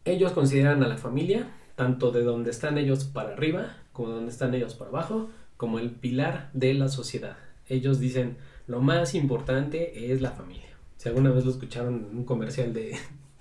ellos 0.05 0.31
consideran 0.31 0.81
a 0.83 0.87
la 0.87 0.97
familia, 0.97 1.49
tanto 1.75 2.11
de 2.11 2.23
donde 2.23 2.51
están 2.51 2.77
ellos 2.77 3.03
para 3.05 3.33
arriba, 3.33 3.77
como 3.91 4.09
de 4.09 4.15
donde 4.15 4.31
están 4.31 4.53
ellos 4.53 4.73
para 4.75 4.89
abajo, 4.89 5.29
como 5.57 5.79
el 5.79 5.91
pilar 5.91 6.49
de 6.53 6.73
la 6.73 6.87
sociedad 6.87 7.37
ellos 7.69 7.99
dicen, 7.99 8.37
lo 8.67 8.81
más 8.81 9.15
importante 9.15 10.11
es 10.11 10.21
la 10.21 10.31
familia. 10.31 10.67
Si 10.97 11.09
alguna 11.09 11.31
vez 11.31 11.45
lo 11.45 11.51
escucharon 11.51 12.07
en 12.09 12.17
un 12.17 12.25
comercial 12.25 12.73
de, 12.73 12.97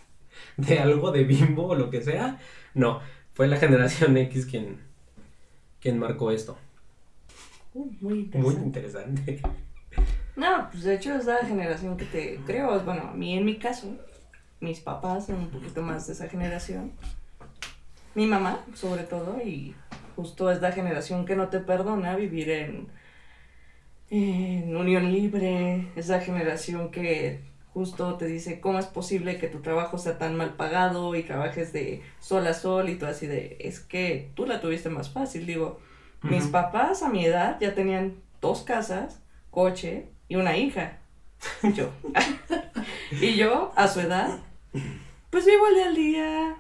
de 0.57 0.79
algo, 0.79 1.13
de 1.13 1.25
bimbo 1.25 1.69
o 1.69 1.75
lo 1.75 1.91
que 1.91 2.03
sea, 2.03 2.39
no, 2.75 3.01
fue 3.33 3.49
la 3.49 3.57
generación 3.57 4.17
X 4.17 4.47
quien, 4.47 4.81
quien 5.81 5.99
marcó 5.99 6.31
esto. 6.31 6.59
Muy 8.01 8.19
interesante. 8.21 8.39
Muy 8.39 8.55
interesante. 8.55 9.41
No, 10.37 10.69
pues 10.71 10.85
de 10.85 10.95
hecho 10.95 11.15
es 11.15 11.25
la 11.25 11.39
generación 11.39 11.97
que 11.97 12.05
te 12.05 12.37
creo, 12.47 12.79
bueno, 12.81 13.11
a 13.11 13.15
mí 13.15 13.37
en 13.37 13.45
mi 13.45 13.57
caso, 13.59 13.97
mis 14.61 14.81
papás 14.81 15.27
son 15.27 15.37
un 15.37 15.49
poquito 15.49 15.83
más 15.83 16.07
de 16.07 16.13
esa 16.13 16.29
generación. 16.29 16.93
Mi 18.15 18.27
mamá, 18.27 18.65
sobre 18.75 19.05
todo, 19.05 19.41
y 19.43 19.75
justo 20.15 20.51
es 20.51 20.61
la 20.61 20.73
generación 20.73 21.25
que 21.25 21.37
no 21.37 21.49
te 21.49 21.61
perdona 21.61 22.17
vivir 22.17 22.51
en 22.51 22.89
en 24.11 24.77
Unión 24.77 25.11
Libre, 25.13 25.89
esa 25.97 26.21
generación 26.21 26.91
que 26.91 27.41
justo 27.75 28.15
te 28.15 28.27
dice 28.27 28.61
cómo 28.61 28.79
es 28.79 28.87
posible 28.87 29.39
que 29.39 29.49
tu 29.49 29.61
trabajo 29.61 29.99
sea 29.99 30.17
tan 30.17 30.37
mal 30.37 30.55
pagado 30.55 31.15
y 31.15 31.25
trabajes 31.25 31.73
de 31.73 32.03
sol 32.21 32.47
a 32.47 32.55
sol 32.55 32.89
y 32.89 32.97
tú 32.97 33.07
así 33.07 33.27
de, 33.27 33.57
es 33.61 33.81
que 33.81 34.31
tú 34.35 34.47
la 34.47 34.61
tuviste 34.61 34.89
más 34.89 35.11
fácil, 35.11 35.45
digo, 35.45 35.81
mis 36.23 36.47
papás 36.47 37.03
a 37.03 37.09
mi 37.09 37.25
edad 37.25 37.59
ya 37.61 37.75
tenían 37.75 38.15
dos 38.41 38.63
casas, 38.63 39.21
coche 39.51 40.09
y 40.29 40.37
una 40.37 40.57
hija, 40.57 40.99
yo, 41.75 41.91
y 43.21 43.35
yo 43.35 43.73
a 43.77 43.89
su 43.89 44.01
edad, 44.01 44.39
pues 45.31 45.45
vivo 45.47 45.67
el 45.69 45.75
día 45.75 45.87
al 45.87 45.95
día, 45.95 46.57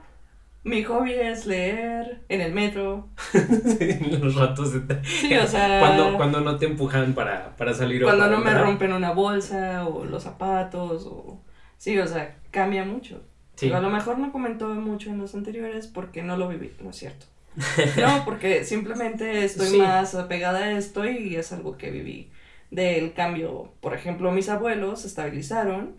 Mi 0.64 0.82
hobby 0.82 1.12
es 1.12 1.46
leer 1.46 2.24
en 2.28 2.40
el 2.40 2.52
metro. 2.52 3.08
sí, 3.32 4.18
los 4.20 4.34
ratos 4.34 4.72
de... 4.88 5.04
Sí, 5.04 5.32
o 5.36 5.46
sea... 5.46 5.78
Cuando, 5.78 6.16
cuando 6.16 6.40
no 6.40 6.56
te 6.56 6.66
empujan 6.66 7.14
para, 7.14 7.54
para 7.56 7.72
salir 7.72 8.02
Cuando 8.02 8.24
o 8.24 8.26
no 8.26 8.32
para 8.32 8.44
me 8.44 8.50
entrar. 8.50 8.66
rompen 8.66 8.92
una 8.92 9.12
bolsa 9.12 9.86
o 9.86 10.04
los 10.04 10.24
zapatos 10.24 11.06
o... 11.06 11.40
Sí, 11.78 11.96
o 12.00 12.06
sea, 12.08 12.36
cambia 12.50 12.84
mucho. 12.84 13.22
Sí. 13.54 13.70
A 13.70 13.78
lo 13.78 13.90
mejor 13.90 14.18
no 14.18 14.32
comentó 14.32 14.68
mucho 14.70 15.10
en 15.10 15.18
los 15.18 15.36
anteriores 15.36 15.86
porque 15.86 16.24
no 16.24 16.36
lo 16.36 16.48
viví, 16.48 16.72
no 16.80 16.90
es 16.90 16.96
cierto. 16.96 17.26
No, 17.96 18.24
porque 18.24 18.64
simplemente 18.64 19.44
estoy 19.44 19.68
Sí. 19.68 19.78
más 19.78 20.14
apegada 20.14 20.58
a 20.64 20.72
esto 20.78 21.04
y 21.06 21.36
es 21.36 21.52
algo 21.52 21.76
que 21.76 21.90
viví 21.90 22.30
del 22.70 23.12
cambio. 23.14 23.72
Por 23.80 23.94
ejemplo, 23.94 24.30
mis 24.32 24.48
abuelos 24.48 25.00
se 25.02 25.06
estabilizaron 25.08 25.96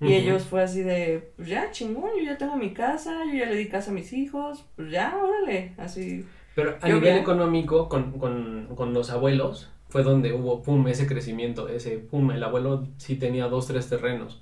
y 0.00 0.12
ellos 0.14 0.44
fue 0.44 0.62
así 0.62 0.82
de, 0.82 1.32
pues 1.36 1.48
ya, 1.48 1.70
chingón, 1.72 2.10
yo 2.18 2.24
ya 2.24 2.38
tengo 2.38 2.56
mi 2.56 2.72
casa, 2.72 3.24
yo 3.26 3.34
ya 3.38 3.46
le 3.46 3.56
di 3.56 3.68
casa 3.68 3.90
a 3.90 3.94
mis 3.94 4.12
hijos, 4.12 4.64
pues 4.76 4.90
ya, 4.92 5.16
órale, 5.16 5.74
así. 5.78 6.24
Pero 6.54 6.76
a 6.80 6.88
Yo 6.88 6.96
nivel 6.96 7.00
bien. 7.00 7.16
económico, 7.16 7.88
con, 7.88 8.12
con, 8.18 8.68
con 8.76 8.92
los 8.94 9.10
abuelos, 9.10 9.70
fue 9.88 10.02
donde 10.04 10.32
hubo, 10.32 10.62
pum, 10.62 10.86
ese 10.88 11.06
crecimiento, 11.06 11.68
ese, 11.68 11.98
pum, 11.98 12.30
el 12.30 12.42
abuelo 12.44 12.86
sí 12.98 13.16
tenía 13.16 13.46
dos, 13.48 13.66
tres 13.66 13.88
terrenos. 13.88 14.40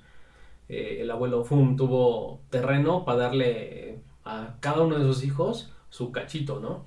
Eh, 0.69 0.97
el 1.01 1.11
abuelo, 1.11 1.43
pum, 1.43 1.75
tuvo 1.77 2.41
terreno 2.49 3.05
para 3.05 3.19
darle 3.19 3.99
a 4.25 4.57
cada 4.59 4.81
uno 4.83 4.97
de 4.99 5.05
sus 5.05 5.23
hijos 5.23 5.73
su 5.89 6.11
cachito, 6.11 6.59
¿no? 6.59 6.85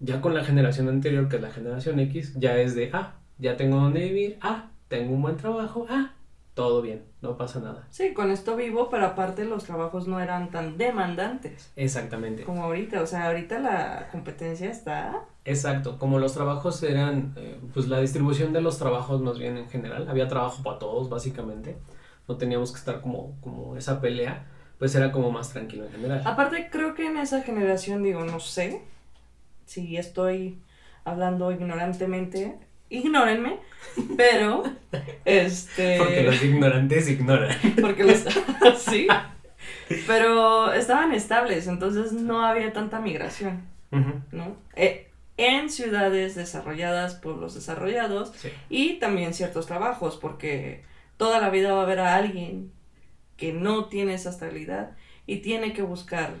Ya 0.00 0.20
con 0.20 0.34
la 0.34 0.44
generación 0.44 0.88
anterior, 0.88 1.28
que 1.28 1.36
es 1.36 1.42
la 1.42 1.50
generación 1.50 1.98
X, 2.00 2.34
ya 2.36 2.58
es 2.58 2.74
de, 2.74 2.90
ah, 2.92 3.14
ya 3.38 3.56
tengo 3.56 3.76
donde 3.76 4.00
vivir, 4.00 4.38
ah, 4.42 4.70
tengo 4.88 5.14
un 5.14 5.22
buen 5.22 5.36
trabajo, 5.36 5.86
ah, 5.88 6.12
todo 6.54 6.82
bien, 6.82 7.04
no 7.20 7.36
pasa 7.36 7.58
nada. 7.58 7.86
Sí, 7.90 8.14
con 8.14 8.30
esto 8.30 8.54
vivo, 8.54 8.88
pero 8.88 9.06
aparte 9.06 9.44
los 9.44 9.64
trabajos 9.64 10.06
no 10.06 10.20
eran 10.20 10.50
tan 10.50 10.78
demandantes 10.78 11.72
Exactamente. 11.74 12.44
como 12.44 12.62
ahorita. 12.62 13.02
O 13.02 13.06
sea, 13.06 13.26
ahorita 13.26 13.58
la 13.58 14.08
competencia 14.12 14.70
está... 14.70 15.24
Exacto, 15.44 15.98
como 15.98 16.18
los 16.20 16.32
trabajos 16.32 16.82
eran, 16.84 17.34
eh, 17.36 17.58
pues 17.74 17.88
la 17.88 18.00
distribución 18.00 18.52
de 18.52 18.60
los 18.60 18.78
trabajos 18.78 19.20
más 19.20 19.38
bien 19.38 19.56
en 19.56 19.68
general, 19.68 20.08
había 20.08 20.28
trabajo 20.28 20.62
para 20.62 20.78
todos 20.78 21.10
básicamente, 21.10 21.76
no 22.28 22.36
teníamos 22.36 22.70
que 22.72 22.78
estar 22.78 23.00
como, 23.00 23.36
como 23.40 23.76
esa 23.76 24.00
pelea, 24.00 24.46
pues 24.78 24.94
era 24.94 25.12
como 25.12 25.30
más 25.30 25.52
tranquilo 25.52 25.84
en 25.86 25.92
general. 25.92 26.22
Aparte, 26.24 26.68
creo 26.70 26.94
que 26.94 27.06
en 27.06 27.16
esa 27.16 27.42
generación, 27.42 28.02
digo, 28.02 28.24
no 28.24 28.40
sé 28.40 28.82
si 29.66 29.96
estoy 29.96 30.58
hablando 31.04 31.52
ignorantemente, 31.52 32.58
ignórenme, 32.90 33.58
pero, 34.16 34.64
este... 35.24 35.98
Porque 35.98 36.22
los 36.22 36.42
ignorantes 36.42 37.08
ignoran. 37.08 37.56
Porque 37.80 38.04
los... 38.04 38.24
sí, 38.78 39.06
pero 40.06 40.72
estaban 40.72 41.12
estables, 41.12 41.66
entonces 41.66 42.12
no 42.12 42.44
había 42.44 42.72
tanta 42.72 43.00
migración, 43.00 43.62
¿no? 44.32 44.56
Eh, 44.76 45.08
en 45.36 45.68
ciudades 45.68 46.34
desarrolladas, 46.34 47.16
pueblos 47.16 47.54
desarrollados, 47.54 48.32
sí. 48.36 48.50
y 48.68 48.94
también 48.98 49.34
ciertos 49.34 49.66
trabajos, 49.66 50.16
porque 50.16 50.82
toda 51.16 51.40
la 51.40 51.50
vida 51.50 51.72
va 51.72 51.80
a 51.80 51.84
haber 51.84 52.00
a 52.00 52.16
alguien 52.16 52.70
que 53.36 53.52
no 53.52 53.86
tiene 53.86 54.14
esa 54.14 54.30
estabilidad 54.30 54.96
y 55.26 55.38
tiene 55.38 55.72
que 55.72 55.82
buscar 55.82 56.34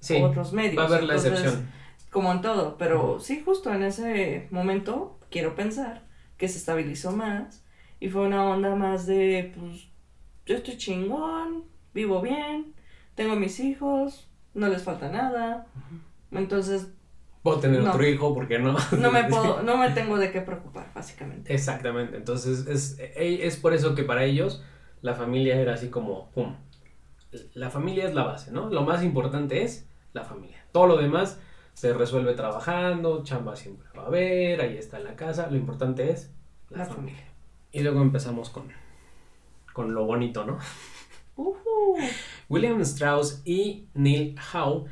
Sí, 0.00 0.16
otros 0.22 0.52
medios. 0.52 0.78
va 0.78 0.82
a 0.84 0.86
haber 0.86 1.04
la 1.04 1.14
Entonces, 1.14 1.40
excepción. 1.40 1.70
Como 2.10 2.32
en 2.32 2.40
todo, 2.40 2.78
pero 2.78 3.20
sí, 3.20 3.42
justo 3.44 3.72
en 3.72 3.82
ese 3.82 4.48
momento, 4.50 5.18
quiero 5.30 5.54
pensar 5.54 6.02
que 6.38 6.48
se 6.48 6.58
estabilizó 6.58 7.12
más 7.12 7.64
y 8.00 8.08
fue 8.08 8.22
una 8.26 8.44
onda 8.48 8.74
más 8.76 9.06
de, 9.06 9.52
pues, 9.58 9.88
yo 10.46 10.56
estoy 10.56 10.76
chingón, 10.78 11.64
vivo 11.92 12.22
bien, 12.22 12.74
tengo 13.14 13.36
mis 13.36 13.60
hijos, 13.60 14.28
no 14.54 14.68
les 14.68 14.82
falta 14.84 15.10
nada, 15.10 15.66
entonces 16.30 16.88
Puedo 17.42 17.60
tener 17.60 17.82
no. 17.82 17.90
otro 17.90 18.06
hijo, 18.06 18.34
¿por 18.34 18.48
qué 18.48 18.58
no? 18.58 18.76
no 18.98 19.10
me 19.10 19.24
puedo, 19.30 19.62
no 19.62 19.76
me 19.76 19.90
tengo 19.90 20.16
de 20.18 20.30
qué 20.32 20.40
preocupar, 20.40 20.90
básicamente. 20.94 21.52
Exactamente, 21.54 22.16
entonces 22.16 22.66
es, 22.66 22.96
es 23.16 23.56
por 23.56 23.74
eso 23.74 23.94
que 23.94 24.02
para 24.04 24.24
ellos 24.24 24.62
la 25.02 25.14
familia 25.14 25.56
era 25.60 25.74
así 25.74 25.88
como, 25.88 26.30
pum, 26.30 26.54
la 27.54 27.70
familia 27.70 28.06
es 28.06 28.14
la 28.14 28.24
base, 28.24 28.50
¿no? 28.50 28.70
Lo 28.70 28.82
más 28.82 29.02
importante 29.02 29.62
es 29.62 29.88
la 30.12 30.24
familia. 30.24 30.64
Todo 30.72 30.86
lo 30.86 30.96
demás 30.96 31.40
se 31.74 31.92
resuelve 31.92 32.34
trabajando, 32.34 33.22
chamba 33.22 33.54
siempre 33.54 33.88
va 33.96 34.04
a 34.04 34.06
haber, 34.06 34.60
ahí 34.60 34.76
está 34.76 34.98
la 34.98 35.14
casa, 35.14 35.48
lo 35.50 35.56
importante 35.56 36.10
es 36.10 36.32
la, 36.70 36.78
La 36.78 36.86
familia. 36.86 37.24
Y 37.70 37.80
luego 37.82 38.00
empezamos 38.00 38.50
con, 38.50 38.68
con 39.72 39.94
lo 39.94 40.04
bonito, 40.04 40.44
¿no? 40.44 40.58
William 42.48 42.80
Strauss 42.80 43.42
y 43.44 43.86
Neil 43.94 44.36
Howe 44.52 44.86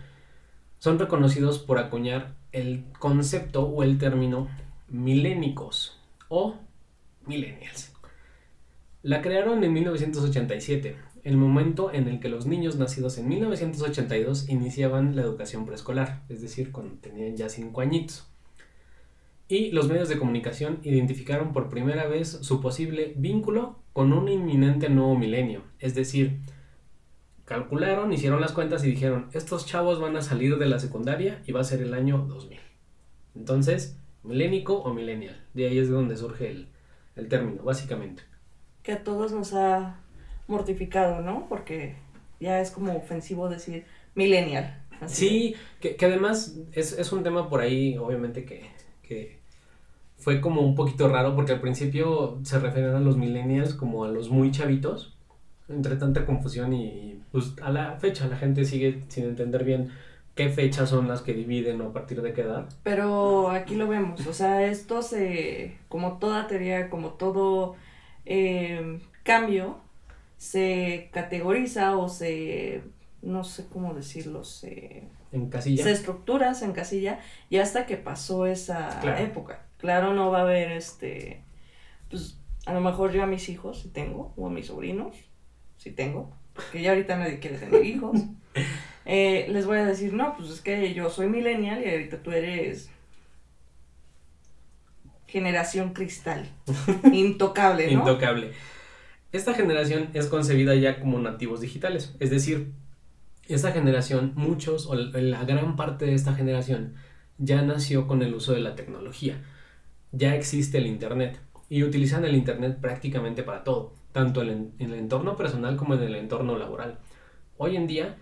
son 0.79 0.99
reconocidos 0.99 1.59
por 1.59 1.79
acuñar 1.79 2.35
el 2.53 2.85
concepto 2.99 3.65
o 3.65 3.83
el 3.83 3.99
término 3.99 4.49
milénicos 4.89 5.99
o 6.29 6.57
millennials. 7.27 7.96
La 9.07 9.23
crearon 9.23 9.63
en 9.63 9.73
1987, 9.73 10.97
el 11.23 11.37
momento 11.37 11.93
en 11.93 12.09
el 12.09 12.19
que 12.19 12.29
los 12.29 12.47
niños 12.47 12.75
nacidos 12.75 13.17
en 13.19 13.29
1982 13.29 14.49
iniciaban 14.49 15.15
la 15.15 15.23
educación 15.23 15.65
preescolar, 15.65 16.25
es 16.29 16.43
decir, 16.43 16.73
cuando 16.73 16.97
tenían 16.97 17.37
ya 17.37 17.49
5 17.49 17.81
añitos. 17.81 18.29
Y 19.47 19.71
los 19.71 19.87
medios 19.87 20.09
de 20.09 20.19
comunicación 20.19 20.81
identificaron 20.83 21.53
por 21.53 21.69
primera 21.69 22.09
vez 22.09 22.29
su 22.29 22.61
posible 22.61 23.15
vínculo 23.17 23.79
con 23.93 24.13
un 24.13 24.29
inminente 24.29 24.89
nuevo 24.89 25.17
milenio, 25.17 25.63
es 25.79 25.95
decir, 25.95 26.41
calcularon, 27.45 28.13
hicieron 28.13 28.41
las 28.41 28.51
cuentas 28.51 28.83
y 28.83 28.91
dijeron, 28.91 29.29
estos 29.35 29.67
chavos 29.67 30.01
van 30.01 30.17
a 30.17 30.23
salir 30.23 30.59
de 30.59 30.67
la 30.67 30.81
secundaria 30.81 31.45
y 31.47 31.53
va 31.53 31.61
a 31.61 31.65
ser 31.65 31.81
el 31.81 31.95
año 31.95 32.27
2000. 32.29 32.59
Entonces, 33.37 34.01
milénico 34.25 34.79
o 34.81 34.93
millennial, 34.93 35.47
de 35.55 35.69
ahí 35.69 35.79
es 35.79 35.87
de 35.87 35.95
donde 35.95 36.17
surge 36.17 36.51
el, 36.51 36.71
el 37.15 37.29
término, 37.29 37.63
básicamente. 37.63 38.25
Que 38.87 38.93
a 38.93 39.03
todos 39.03 39.33
nos 39.33 39.53
ha 39.53 39.97
mortificado, 40.47 41.21
¿no? 41.21 41.47
Porque 41.49 41.97
ya 42.39 42.61
es 42.61 42.71
como 42.71 42.97
ofensivo 42.97 43.49
decir 43.49 43.85
millennial. 44.15 44.81
así 45.01 45.29
Sí, 45.29 45.57
que, 45.81 45.97
que 45.97 46.07
además 46.07 46.55
es, 46.71 46.93
es 46.93 47.11
un 47.11 47.25
tema 47.25 47.49
por 47.49 47.61
ahí, 47.61 47.99
obviamente, 47.99 48.45
que, 48.45 48.71
que 49.03 49.41
fue 50.17 50.41
como 50.41 50.61
un 50.61 50.77
poquito 50.77 51.09
raro, 51.09 51.35
porque 51.35 51.51
al 51.51 51.61
principio 51.61 52.39
se 52.45 52.61
referían 52.61 52.95
a 52.95 53.01
los 53.01 53.17
millennials 53.17 53.75
como 53.75 54.05
a 54.05 54.09
los 54.09 54.31
muy 54.31 54.53
chavitos, 54.53 55.17
entre 55.69 55.97
tanta 55.97 56.25
confusión 56.25 56.73
y 56.73 57.21
pues 57.33 57.55
a 57.61 57.71
la 57.71 57.97
fecha 57.99 58.29
la 58.29 58.37
gente 58.37 58.65
sigue 58.65 59.03
sin 59.09 59.25
entender 59.25 59.65
bien 59.65 59.91
qué 60.37 60.49
fechas 60.49 60.91
son 60.91 61.09
las 61.09 61.23
que 61.23 61.35
dividen 61.35 61.81
o 61.81 61.89
a 61.89 61.93
partir 61.93 62.23
de 62.23 62.33
qué 62.33 62.43
edad. 62.43 62.69
Pero 62.85 63.51
aquí 63.51 63.75
lo 63.75 63.89
vemos, 63.89 64.25
o 64.29 64.33
sea, 64.33 64.65
esto 64.65 65.03
se, 65.03 65.77
como 65.89 66.19
toda 66.19 66.47
teoría, 66.47 66.89
como 66.89 67.15
todo 67.15 67.75
eh, 68.27 68.99
cambio, 69.23 69.79
se 70.37 71.09
categoriza 71.13 71.97
o 71.97 72.09
se, 72.09 72.83
no 73.23 73.45
sé 73.45 73.67
cómo 73.73 73.95
decirlo, 73.95 74.45
se, 74.45 75.05
En 75.33 75.49
casilla. 75.49 75.83
se 75.83 75.93
estructura, 75.93 76.55
se 76.55 76.67
encasilla, 76.67 77.21
y 77.51 77.57
hasta 77.59 77.87
que 77.87 77.97
pasó 77.97 78.47
esa 78.47 79.01
Claro. 79.01 79.25
época. 79.25 79.63
Claro, 79.79 80.13
no 80.15 80.31
va 80.31 80.39
a 80.41 80.43
haber 80.43 80.73
este, 80.73 81.43
pues 82.11 82.39
a 82.67 82.73
lo 82.75 82.81
mejor 82.81 83.13
yo 83.13 83.23
a 83.23 83.27
mis 83.27 83.49
hijos, 83.49 83.83
si 83.83 83.89
tengo, 83.89 84.33
o 84.37 84.47
a 84.47 84.51
mis 84.51 84.67
sobrinos, 84.67 85.17
si 85.77 85.91
tengo, 85.93 86.35
porque 86.55 86.83
ya 86.83 86.91
ahorita 86.91 87.17
nadie 87.19 87.39
quiere 87.39 87.59
tener 87.59 87.85
hijos. 87.85 88.21
Eh, 89.09 89.47
les 89.51 89.67
voy 89.67 89.79
a 89.79 89.87
decir, 89.87 90.13
no, 90.15 90.37
pues 90.37 90.51
es 90.51 90.61
que 90.61 90.93
yo 90.93 91.09
soy 91.11 91.29
millennial 91.29 91.81
y 91.85 91.89
ahorita 91.89 92.25
tú 92.25 92.33
eres 92.33 92.91
generación 95.37 95.93
cristal. 95.93 96.49
Intocable, 97.13 97.85
¿no? 97.93 97.99
Intocable. 98.01 98.53
Esta 99.33 99.53
generación 99.53 100.09
es 100.15 100.29
concebida 100.29 100.75
ya 100.75 100.99
como 100.99 101.19
nativos 101.19 101.61
digitales, 101.61 102.15
es 102.21 102.31
decir, 102.31 102.73
esta 103.47 103.71
generación, 103.71 104.33
muchos 104.35 104.87
o 104.87 104.95
la 104.95 105.45
gran 105.45 105.77
parte 105.77 106.07
de 106.07 106.15
esta 106.15 106.33
generación 106.33 106.95
ya 107.37 107.61
nació 107.61 108.07
con 108.07 108.23
el 108.23 108.33
uso 108.35 108.55
de 108.55 108.61
la 108.61 108.75
tecnología. 108.77 109.45
Ya 110.11 110.35
existe 110.35 110.79
el 110.79 110.87
Internet 110.87 111.39
y 111.69 111.83
utilizan 111.83 112.25
el 112.25 112.35
Internet 112.35 112.79
prácticamente 112.81 113.43
para 113.43 113.63
todo, 113.63 113.93
tanto 114.13 114.41
en, 114.41 114.73
en 114.79 114.93
el 114.93 114.99
entorno 114.99 115.37
personal 115.37 115.77
como 115.77 115.93
en 115.95 116.03
el 116.03 116.15
entorno 116.15 116.57
laboral. 116.57 116.99
Hoy 117.59 117.77
en 117.77 117.87
día, 117.87 118.17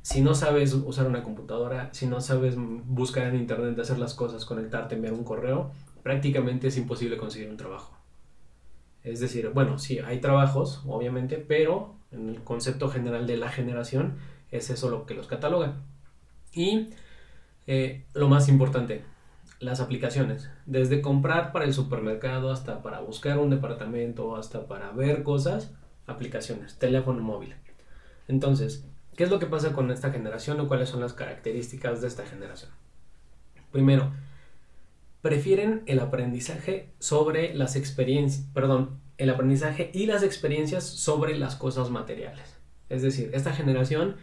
si 0.00 0.22
no 0.22 0.34
sabes 0.34 0.72
usar 0.72 1.06
una 1.06 1.22
computadora, 1.22 1.90
si 1.92 2.06
no 2.06 2.22
sabes 2.22 2.54
buscar 2.56 3.26
en 3.26 3.36
Internet, 3.36 3.78
hacer 3.78 3.98
las 3.98 4.14
cosas, 4.14 4.46
conectarte, 4.46 4.94
enviar 4.94 5.12
un 5.12 5.24
correo, 5.24 5.72
prácticamente 6.04 6.68
es 6.68 6.76
imposible 6.76 7.16
conseguir 7.16 7.50
un 7.50 7.56
trabajo. 7.56 7.98
Es 9.02 9.18
decir, 9.18 9.50
bueno, 9.52 9.78
sí, 9.78 9.98
hay 9.98 10.20
trabajos, 10.20 10.82
obviamente, 10.86 11.38
pero 11.38 11.96
en 12.12 12.28
el 12.28 12.44
concepto 12.44 12.88
general 12.88 13.26
de 13.26 13.36
la 13.36 13.50
generación 13.50 14.18
es 14.52 14.70
eso 14.70 14.88
lo 14.88 15.04
que 15.04 15.14
los 15.14 15.26
cataloga. 15.26 15.82
Y 16.52 16.90
eh, 17.66 18.04
lo 18.14 18.28
más 18.28 18.48
importante, 18.48 19.02
las 19.58 19.80
aplicaciones. 19.80 20.48
Desde 20.64 21.02
comprar 21.02 21.50
para 21.50 21.64
el 21.64 21.74
supermercado 21.74 22.52
hasta 22.52 22.80
para 22.82 23.00
buscar 23.00 23.38
un 23.38 23.50
departamento, 23.50 24.36
hasta 24.36 24.68
para 24.68 24.92
ver 24.92 25.24
cosas, 25.24 25.74
aplicaciones, 26.06 26.78
teléfono 26.78 27.20
móvil. 27.20 27.56
Entonces, 28.28 28.86
¿Qué 29.16 29.22
es 29.22 29.30
lo 29.30 29.38
que 29.38 29.46
pasa 29.46 29.72
con 29.72 29.90
esta 29.92 30.10
generación 30.10 30.58
o 30.58 30.66
cuáles 30.66 30.88
son 30.88 31.00
las 31.00 31.12
características 31.12 32.00
de 32.00 32.08
esta 32.08 32.26
generación? 32.26 32.70
Primero, 33.70 34.12
prefieren 35.24 35.84
el 35.86 36.00
aprendizaje 36.00 36.90
sobre 36.98 37.54
las 37.54 37.76
experiencias, 37.76 38.46
perdón, 38.52 39.00
el 39.16 39.30
aprendizaje 39.30 39.90
y 39.94 40.04
las 40.04 40.22
experiencias 40.22 40.84
sobre 40.84 41.38
las 41.38 41.56
cosas 41.56 41.88
materiales. 41.88 42.58
Es 42.90 43.00
decir, 43.00 43.30
esta 43.32 43.54
generación 43.54 44.16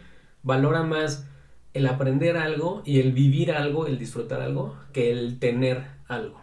valora 0.44 0.84
más 0.84 1.26
el 1.74 1.88
aprender 1.88 2.36
algo 2.36 2.82
y 2.84 3.00
el 3.00 3.10
vivir 3.10 3.50
algo, 3.50 3.88
el 3.88 3.98
disfrutar 3.98 4.42
algo, 4.42 4.76
que 4.92 5.10
el 5.10 5.40
tener 5.40 5.82
algo. 6.06 6.40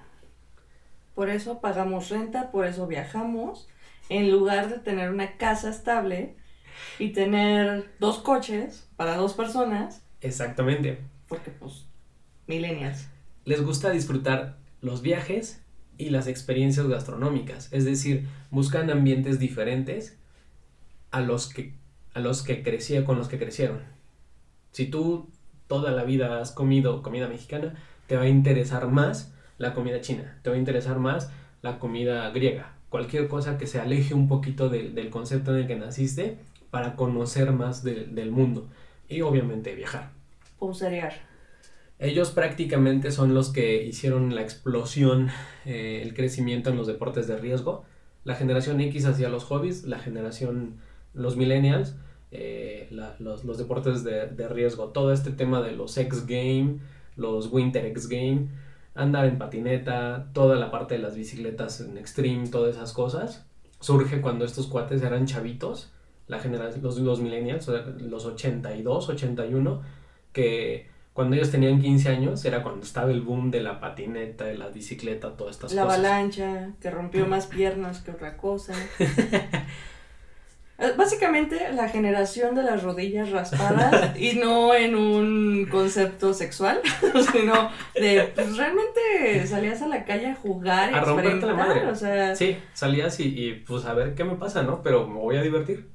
Por 1.16 1.30
eso 1.30 1.62
pagamos 1.62 2.10
renta, 2.10 2.52
por 2.52 2.66
eso 2.66 2.86
viajamos, 2.86 3.70
en 4.10 4.30
lugar 4.30 4.68
de 4.70 4.80
tener 4.80 5.10
una 5.10 5.38
casa 5.38 5.70
estable 5.70 6.36
y 7.00 7.14
tener 7.14 7.92
dos 8.02 8.18
coches 8.18 8.90
para 8.98 9.16
dos 9.16 9.36
personas. 9.36 10.04
Exactamente. 10.20 11.00
Porque 11.30 11.50
pues, 11.50 11.86
millennials. 12.46 13.08
Les 13.46 13.62
gusta 13.64 13.90
disfrutar 13.90 14.58
los 14.82 15.02
viajes 15.02 15.62
y 15.98 16.10
las 16.10 16.28
experiencias 16.28 16.88
gastronómicas, 16.88 17.72
es 17.74 17.86
decir, 17.86 18.28
buscan 18.52 18.90
ambientes 18.90 19.40
diferentes 19.40 20.18
a 21.12 21.22
los 21.22 21.54
que 21.54 21.74
a 22.14 22.20
los 22.20 22.42
que 22.42 22.64
crecía 22.64 23.06
con 23.06 23.18
los 23.18 23.28
que 23.28 23.38
crecieron. 23.38 23.82
Si 24.72 24.86
tú 24.88 25.30
toda 25.68 25.92
la 25.92 26.04
vida 26.04 26.42
has 26.42 26.52
comido 26.52 27.04
comida 27.04 27.28
mexicana, 27.28 27.76
te 28.08 28.16
va 28.18 28.24
a 28.24 28.30
interesar 28.30 28.88
más 28.88 29.34
la 29.58 29.74
comida 29.74 30.02
china, 30.02 30.40
te 30.42 30.50
va 30.50 30.56
a 30.56 30.60
interesar 30.60 31.00
más 31.00 31.32
la 31.62 31.78
comida 31.78 32.30
griega, 32.32 32.74
cualquier 32.90 33.28
cosa 33.28 33.58
que 33.58 33.68
se 33.68 33.80
aleje 33.80 34.14
un 34.14 34.28
poquito 34.28 34.70
del 34.70 35.10
concepto 35.10 35.52
en 35.52 35.62
el 35.62 35.68
que 35.68 35.76
naciste 35.76 36.38
para 36.72 36.96
conocer 36.96 37.52
más 37.52 37.84
del 37.84 38.32
mundo 38.32 38.68
y 39.08 39.22
obviamente 39.22 39.76
viajar. 39.76 40.12
cereal. 40.74 41.14
Ellos 42.00 42.32
prácticamente 42.32 43.12
son 43.12 43.34
los 43.34 43.50
que 43.50 43.84
hicieron 43.84 44.34
la 44.34 44.42
explosión, 44.42 45.30
eh, 45.66 46.02
el 46.02 46.14
crecimiento 46.14 46.70
en 46.70 46.78
los 46.78 46.88
deportes 46.88 47.28
de 47.28 47.38
riesgo. 47.38 47.84
La 48.24 48.36
generación 48.36 48.80
X 48.80 49.06
hacía 49.06 49.28
los 49.28 49.44
hobbies, 49.44 49.84
la 49.84 50.00
generación, 50.00 50.78
los 51.14 51.36
millennials, 51.36 51.98
eh, 52.32 52.88
los, 53.20 53.58
deportes 53.58 54.06
de, 54.06 54.28
de, 54.28 54.48
riesgo. 54.48 54.90
Todo 54.90 55.12
este 55.12 55.32
tema 55.32 55.62
de 55.62 55.74
los 55.74 55.98
X 55.98 56.26
Game, 56.26 56.80
los 57.18 57.52
Winter 57.52 57.86
X 57.88 58.08
Game, 58.08 58.48
andar 58.96 59.26
en 59.26 59.38
patineta, 59.38 60.30
toda 60.34 60.56
la 60.56 60.72
parte 60.72 60.96
de 60.96 61.02
las 61.02 61.16
bicicletas 61.16 61.82
en 61.82 61.98
extreme, 61.98 62.48
todas 62.48 62.76
esas 62.76 62.94
cosas, 62.94 63.46
surge 63.82 64.22
cuando 64.22 64.46
estos 64.46 64.68
cuates 64.68 65.02
eran 65.02 65.26
chavitos, 65.26 65.92
la 66.28 66.40
generación, 66.40 66.82
los, 66.82 66.98
los 67.00 67.20
millennials, 67.20 67.68
los 67.68 68.26
82, 68.26 69.10
81, 69.10 69.82
que 70.32 70.88
cuando 71.20 71.36
ellos 71.36 71.52
tenían 71.52 71.82
15 71.82 72.08
años 72.08 72.46
era 72.46 72.64
cuando 72.64 72.86
estaba 72.86 73.12
el 73.12 73.20
boom 73.20 73.52
de 73.52 73.60
la 73.60 73.82
patineta, 73.82 74.46
de 74.46 74.58
la 74.58 74.70
bicicleta, 74.70 75.36
todas 75.36 75.58
estas 75.58 75.74
la 75.74 75.84
cosas. 75.84 76.00
La 76.00 76.08
avalancha, 76.08 76.70
que 76.80 76.90
rompió 76.90 77.28
más 77.28 77.46
piernas 77.46 78.00
que 78.00 78.12
otra 78.12 78.38
cosa. 78.38 78.74
Eh, 78.98 80.94
básicamente 80.98 81.74
la 81.74 81.90
generación 81.90 82.56
de 82.56 82.64
las 82.64 82.84
rodillas 82.84 83.32
raspadas 83.32 84.18
y 84.18 84.38
no 84.38 84.74
en 84.74 84.96
un 84.96 85.68
concepto 85.70 86.34
sexual, 86.34 86.80
sino 87.34 87.70
de 87.96 88.32
pues 88.34 88.56
realmente 88.56 89.46
salías 89.46 89.82
a 89.82 89.90
la 89.90 90.06
calle 90.06 90.28
a 90.28 90.36
jugar 90.36 90.94
y 90.94 90.96
a 90.96 91.02
romperte 91.02 91.46
la 91.46 91.54
madre. 91.54 91.86
O 91.88 91.96
sea... 91.96 92.34
Sí, 92.34 92.56
salías 92.72 93.20
y, 93.20 93.26
y, 93.26 93.56
pues 93.56 93.84
a 93.84 93.94
ver 93.94 94.16
qué 94.16 94.24
me 94.24 94.36
pasa, 94.36 94.64
¿no? 94.64 94.82
Pero 94.84 95.06
me 95.06 95.20
voy 95.20 95.36
a 95.36 95.42
divertir. 95.42 95.90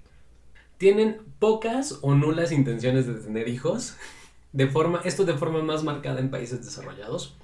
Tienen 0.76 1.16
pocas 1.38 2.00
o 2.02 2.14
nulas 2.14 2.52
intenciones 2.52 3.06
de 3.06 3.14
tener 3.14 3.48
hijos, 3.48 3.96
de 4.54 4.66
forma, 4.68 5.02
esto 5.04 5.26
de 5.26 5.34
forma 5.34 5.62
más 5.62 5.84
marcada 5.84 6.20
en 6.20 6.30
países 6.30 6.64
desarrollados. 6.64 7.36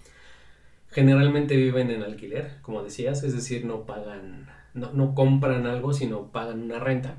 Generalmente 0.89 1.55
viven 1.57 1.91
en 1.91 2.03
alquiler, 2.03 2.57
como 2.63 2.83
decías, 2.83 3.23
es 3.23 3.35
decir, 3.35 3.67
no 3.67 3.85
pagan, 3.85 4.49
no, 4.73 4.91
no 4.93 5.15
compran 5.15 5.67
algo, 5.67 5.93
sino 5.93 6.33
pagan 6.33 6.63
una 6.63 6.79
renta 6.79 7.19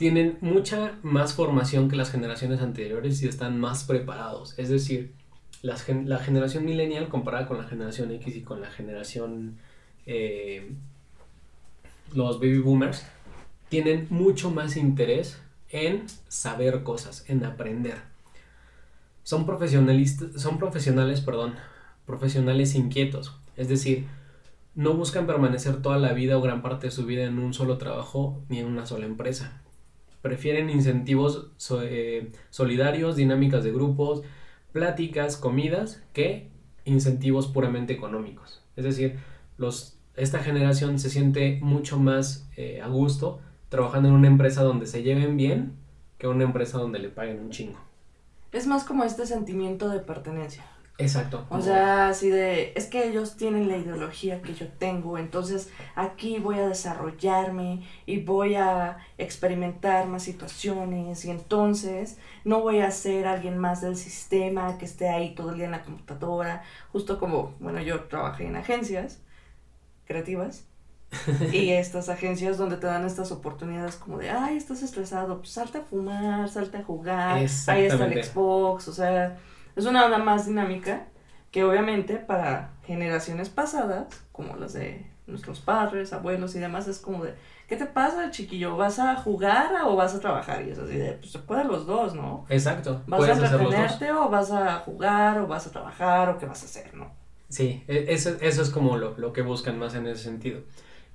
tienen 0.00 0.38
mucha 0.40 0.98
más 1.02 1.34
formación 1.34 1.90
que 1.90 1.94
las 1.94 2.10
generaciones 2.10 2.62
anteriores 2.62 3.22
y 3.22 3.28
están 3.28 3.60
más 3.60 3.84
preparados. 3.84 4.58
Es 4.58 4.70
decir, 4.70 5.12
la 5.60 5.76
generación 5.76 6.64
millennial 6.64 7.10
comparada 7.10 7.46
con 7.46 7.58
la 7.58 7.64
generación 7.64 8.10
X 8.12 8.36
y 8.36 8.40
con 8.40 8.62
la 8.62 8.70
generación 8.70 9.58
eh, 10.06 10.72
los 12.14 12.40
baby 12.40 12.60
boomers 12.60 13.04
tienen 13.68 14.06
mucho 14.08 14.50
más 14.50 14.78
interés 14.78 15.38
en 15.68 16.06
saber 16.28 16.82
cosas, 16.82 17.26
en 17.28 17.44
aprender. 17.44 18.09
Son 19.30 19.46
son 20.36 20.58
profesionales, 20.58 21.20
perdón, 21.20 21.54
profesionales 22.04 22.74
inquietos. 22.74 23.38
Es 23.56 23.68
decir, 23.68 24.06
no 24.74 24.94
buscan 24.94 25.26
permanecer 25.26 25.82
toda 25.82 25.98
la 25.98 26.12
vida 26.12 26.36
o 26.36 26.42
gran 26.42 26.62
parte 26.62 26.88
de 26.88 26.90
su 26.90 27.06
vida 27.06 27.24
en 27.24 27.38
un 27.38 27.54
solo 27.54 27.78
trabajo 27.78 28.42
ni 28.48 28.58
en 28.58 28.66
una 28.66 28.86
sola 28.86 29.06
empresa 29.06 29.62
prefieren 30.22 30.70
incentivos 30.70 31.50
eh, 31.82 32.30
solidarios, 32.50 33.16
dinámicas 33.16 33.64
de 33.64 33.72
grupos, 33.72 34.22
pláticas, 34.72 35.36
comidas, 35.36 36.02
que 36.12 36.48
incentivos 36.84 37.46
puramente 37.48 37.92
económicos. 37.92 38.62
Es 38.76 38.84
decir, 38.84 39.18
los, 39.56 39.98
esta 40.16 40.40
generación 40.40 40.98
se 40.98 41.10
siente 41.10 41.58
mucho 41.62 41.98
más 41.98 42.48
eh, 42.56 42.80
a 42.82 42.88
gusto 42.88 43.40
trabajando 43.68 44.08
en 44.08 44.14
una 44.14 44.26
empresa 44.26 44.62
donde 44.62 44.86
se 44.86 45.02
lleven 45.02 45.36
bien 45.36 45.74
que 46.18 46.26
una 46.26 46.44
empresa 46.44 46.78
donde 46.78 46.98
le 46.98 47.08
paguen 47.08 47.40
un 47.40 47.50
chingo. 47.50 47.78
Es 48.52 48.66
más 48.66 48.84
como 48.84 49.04
este 49.04 49.26
sentimiento 49.26 49.88
de 49.88 50.00
pertenencia. 50.00 50.64
Exacto. 51.00 51.46
O 51.48 51.60
sea, 51.62 52.08
así 52.08 52.28
de, 52.28 52.72
es 52.76 52.86
que 52.86 53.08
ellos 53.08 53.36
tienen 53.36 53.68
la 53.68 53.78
ideología 53.78 54.42
que 54.42 54.54
yo 54.54 54.68
tengo, 54.68 55.16
entonces 55.16 55.70
aquí 55.94 56.38
voy 56.38 56.58
a 56.58 56.68
desarrollarme 56.68 57.86
y 58.04 58.20
voy 58.20 58.56
a 58.56 58.98
experimentar 59.16 60.06
más 60.08 60.24
situaciones 60.24 61.24
y 61.24 61.30
entonces 61.30 62.18
no 62.44 62.60
voy 62.60 62.80
a 62.80 62.90
ser 62.90 63.26
alguien 63.26 63.56
más 63.56 63.80
del 63.80 63.96
sistema 63.96 64.76
que 64.76 64.84
esté 64.84 65.08
ahí 65.08 65.34
todo 65.34 65.50
el 65.50 65.56
día 65.56 65.64
en 65.66 65.70
la 65.70 65.82
computadora, 65.82 66.64
justo 66.92 67.18
como, 67.18 67.54
bueno, 67.60 67.80
yo 67.80 68.04
trabajé 68.04 68.46
en 68.46 68.56
agencias 68.56 69.22
creativas 70.04 70.69
y 71.52 71.70
estas 71.70 72.08
agencias 72.08 72.58
donde 72.58 72.76
te 72.76 72.86
dan 72.86 73.04
estas 73.04 73.32
oportunidades 73.32 73.96
como 73.96 74.18
de, 74.18 74.30
ay, 74.30 74.56
estás 74.56 74.82
estresado, 74.82 75.38
pues 75.38 75.50
salte 75.50 75.78
a 75.78 75.82
fumar, 75.82 76.48
salte 76.48 76.78
a 76.78 76.82
jugar, 76.82 77.38
ahí 77.38 77.44
está 77.44 77.78
el 77.78 78.24
Xbox, 78.24 78.88
o 78.88 78.92
sea 78.92 79.36
es 79.76 79.86
una 79.86 80.04
onda 80.04 80.18
más 80.18 80.46
dinámica 80.46 81.06
que 81.50 81.64
obviamente 81.64 82.16
para 82.16 82.72
generaciones 82.84 83.48
pasadas, 83.48 84.06
como 84.32 84.56
las 84.56 84.72
de 84.72 85.06
nuestros 85.26 85.60
padres, 85.60 86.12
abuelos 86.12 86.54
y 86.54 86.58
demás, 86.58 86.86
es 86.88 86.98
como 86.98 87.24
de, 87.24 87.34
¿qué 87.68 87.76
te 87.76 87.86
pasa, 87.86 88.30
chiquillo? 88.30 88.76
¿Vas 88.76 88.98
a 88.98 89.16
jugar 89.16 89.70
o 89.84 89.96
vas 89.96 90.14
a 90.14 90.20
trabajar? 90.20 90.64
Y 90.66 90.70
es 90.70 90.78
así 90.78 90.96
de, 90.96 91.12
pues 91.12 91.32
se 91.32 91.38
pueden 91.38 91.68
los 91.68 91.86
dos, 91.86 92.14
¿no? 92.14 92.46
Exacto. 92.48 93.02
¿Vas 93.06 93.28
a 93.28 93.32
entretenerte 93.32 94.12
o 94.12 94.28
vas 94.28 94.50
a 94.50 94.76
jugar 94.80 95.38
o 95.38 95.46
vas 95.46 95.66
a 95.66 95.70
trabajar 95.70 96.28
o 96.28 96.38
qué 96.38 96.46
vas 96.46 96.62
a 96.62 96.66
hacer, 96.66 96.94
no? 96.94 97.10
Sí, 97.48 97.82
e, 97.88 98.06
eso, 98.08 98.36
eso 98.40 98.62
es 98.62 98.70
como 98.70 98.96
lo, 98.96 99.32
que 99.32 99.42
buscan 99.42 99.78
más 99.78 99.94
en 99.94 100.06
ese 100.06 100.24
sentido. 100.24 100.60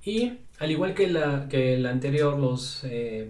Y 0.06 0.38
al 0.58 0.70
igual 0.70 0.94
que 0.94 1.08
la, 1.08 1.48
que 1.50 1.76
la 1.76 1.90
anterior, 1.90 2.38
los, 2.38 2.82
eh, 2.84 3.28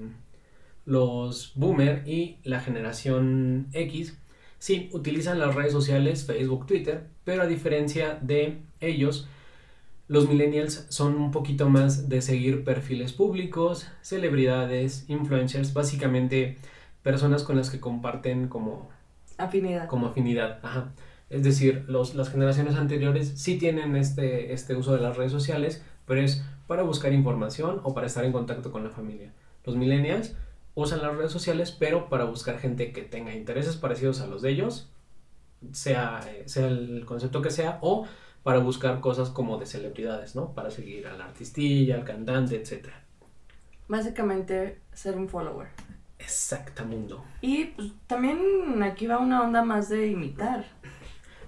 los 0.84 1.52
boomer 1.56 2.06
y 2.06 2.36
la 2.44 2.60
generación 2.60 3.66
X, 3.72 4.16
Sí, 4.58 4.88
utilizan 4.92 5.38
las 5.38 5.54
redes 5.54 5.72
sociales, 5.72 6.24
Facebook, 6.24 6.66
Twitter, 6.66 7.06
pero 7.24 7.42
a 7.42 7.46
diferencia 7.46 8.18
de 8.22 8.62
ellos, 8.80 9.28
los 10.08 10.28
millennials 10.28 10.86
son 10.88 11.16
un 11.16 11.30
poquito 11.30 11.68
más 11.68 12.08
de 12.08 12.22
seguir 12.22 12.64
perfiles 12.64 13.12
públicos, 13.12 13.88
celebridades, 14.02 15.04
influencers, 15.08 15.74
básicamente 15.74 16.56
personas 17.02 17.42
con 17.44 17.56
las 17.56 17.70
que 17.70 17.80
comparten 17.80 18.48
como 18.48 18.88
afinidad. 19.36 19.88
Como 19.88 20.06
afinidad, 20.06 20.58
ajá. 20.62 20.92
Es 21.28 21.42
decir, 21.42 21.84
los, 21.88 22.14
las 22.14 22.30
generaciones 22.30 22.76
anteriores 22.76 23.32
sí 23.36 23.58
tienen 23.58 23.96
este, 23.96 24.52
este 24.52 24.74
uso 24.74 24.94
de 24.94 25.02
las 25.02 25.16
redes 25.16 25.32
sociales, 25.32 25.84
pero 26.06 26.20
es 26.20 26.44
para 26.66 26.82
buscar 26.82 27.12
información 27.12 27.80
o 27.84 27.94
para 27.94 28.06
estar 28.06 28.24
en 28.24 28.32
contacto 28.32 28.72
con 28.72 28.84
la 28.84 28.90
familia. 28.90 29.32
Los 29.64 29.76
millennials 29.76 30.34
usan 30.74 31.02
las 31.02 31.16
redes 31.16 31.32
sociales, 31.32 31.72
pero 31.72 32.08
para 32.08 32.24
buscar 32.24 32.58
gente 32.58 32.92
que 32.92 33.02
tenga 33.02 33.34
intereses 33.34 33.76
parecidos 33.76 34.20
a 34.20 34.26
los 34.26 34.42
de 34.42 34.50
ellos, 34.50 34.90
sea, 35.72 36.20
sea 36.44 36.68
el 36.68 37.04
concepto 37.06 37.42
que 37.42 37.50
sea, 37.50 37.78
o 37.80 38.06
para 38.42 38.58
buscar 38.60 39.00
cosas 39.00 39.30
como 39.30 39.58
de 39.58 39.66
celebridades, 39.66 40.36
¿no? 40.36 40.52
Para 40.52 40.70
seguir 40.70 41.06
al 41.08 41.20
artistilla, 41.20 41.96
al 41.96 42.04
cantante, 42.04 42.56
etc. 42.56 42.88
Básicamente, 43.88 44.80
ser 44.92 45.16
un 45.16 45.28
follower. 45.28 45.68
Exactamundo. 46.18 47.24
Y 47.40 47.64
pues, 47.64 47.92
también 48.06 48.82
aquí 48.82 49.06
va 49.06 49.18
una 49.18 49.42
onda 49.42 49.64
más 49.64 49.88
de 49.88 50.08
imitar. 50.08 50.64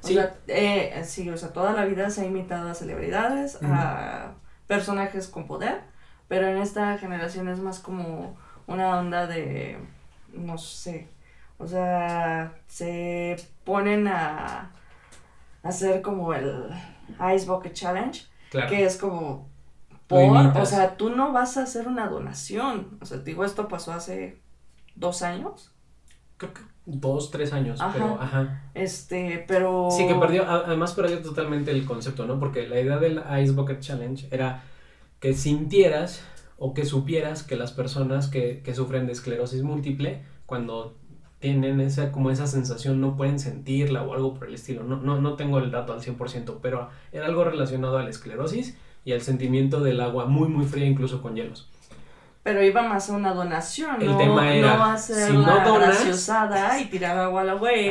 O 0.03 0.07
sea, 0.07 0.37
eh, 0.47 1.03
sí, 1.05 1.29
o 1.29 1.37
sea, 1.37 1.53
toda 1.53 1.73
la 1.73 1.85
vida 1.85 2.11
se 2.11 2.23
ha 2.23 2.25
imitado 2.25 2.69
a 2.69 2.75
celebridades, 2.75 3.59
a 3.63 4.35
personajes 4.69 5.27
con 5.27 5.49
poder, 5.49 5.83
pero 6.29 6.47
en 6.47 6.59
esta 6.59 6.97
generación 6.99 7.49
es 7.49 7.59
más 7.59 7.81
como 7.81 8.37
una 8.69 8.99
onda 8.99 9.27
de 9.27 9.79
no 10.33 10.59
sé, 10.59 11.09
o 11.59 11.67
sea, 11.67 12.53
se 12.69 13.37
ponen 13.65 14.07
a 14.07 14.71
hacer 15.63 16.03
como 16.03 16.33
el 16.33 16.71
Ice 17.35 17.47
Bucket 17.47 17.73
Challenge, 17.73 18.25
que 18.51 18.85
es 18.85 18.97
como 18.97 19.49
por, 20.07 20.57
o 20.57 20.67
sea, 20.67 20.97
tú 20.97 21.11
no 21.11 21.33
vas 21.33 21.57
a 21.57 21.65
hacer 21.65 21.89
una 21.89 22.07
donación, 22.07 22.99
o 23.01 23.07
sea, 23.07 23.19
digo, 23.19 23.45
esto 23.45 23.69
pasó 23.69 23.93
hace 23.93 24.41
dos 24.95 25.23
años. 25.23 25.75
Creo 26.39 26.55
que 26.55 26.63
dos, 26.89 27.31
tres 27.31 27.53
años, 27.53 27.81
pero, 27.93 28.19
ajá. 28.21 28.63
Este, 28.75 29.45
pero... 29.47 29.89
Sí, 29.91 30.07
que 30.07 30.15
perdió, 30.15 30.49
además 30.49 30.95
perdió 30.95 31.21
totalmente 31.21 31.71
el 31.71 31.85
concepto, 31.85 32.27
¿no? 32.27 32.41
Porque 32.41 32.67
la 32.67 32.81
idea 32.81 32.99
del 32.99 33.23
Ice 33.43 33.53
Bucket 33.53 33.81
Challenge 33.81 34.27
era 34.31 34.65
que 35.21 35.35
sintieras 35.35 36.25
o 36.57 36.73
que 36.73 36.85
supieras 36.85 37.43
que 37.43 37.57
las 37.57 37.73
personas 37.73 38.29
que, 38.29 38.63
que 38.63 38.75
sufren 38.75 39.07
de 39.07 39.13
esclerosis 39.13 39.63
múltiple, 39.63 40.23
cuando 40.47 40.97
tienen 41.39 41.81
esa, 41.81 42.11
como 42.11 42.31
esa 42.31 42.47
sensación, 42.47 43.01
no 43.01 43.17
pueden 43.17 43.39
sentirla 43.39 44.03
o 44.03 44.15
algo 44.15 44.35
por 44.35 44.49
el 44.49 44.55
estilo. 44.55 44.83
No, 44.83 44.97
no, 44.97 45.21
no 45.21 45.35
tengo 45.35 45.59
el 45.59 45.71
dato 45.71 45.93
al 45.93 46.01
100%, 46.01 46.59
pero 46.63 46.89
era 47.13 47.27
algo 47.27 47.45
relacionado 47.45 47.99
a 47.99 48.03
la 48.03 48.11
esclerosis 48.11 48.77
y 49.05 49.13
al 49.13 49.21
sentimiento 49.21 49.81
del 49.81 50.01
agua 50.01 50.27
muy, 50.27 50.49
muy 50.49 50.65
fría, 50.65 50.87
incluso 50.87 51.23
con 51.23 51.37
hielos. 51.37 51.69
Pero 52.49 52.65
iba 52.65 52.83
más 52.83 53.11
a 53.11 53.13
una 53.13 53.35
donación, 53.35 54.01
el 54.01 54.13
no, 54.13 54.17
tema 54.17 54.55
era, 54.55 54.79
no 54.79 54.85
hacer 54.87 55.31
si 55.31 55.37
graciosada 55.37 56.81
y 56.81 56.87
tirar 56.87 57.19
agua 57.19 57.43
a 57.43 57.45
la 57.45 57.53
güey. 57.53 57.91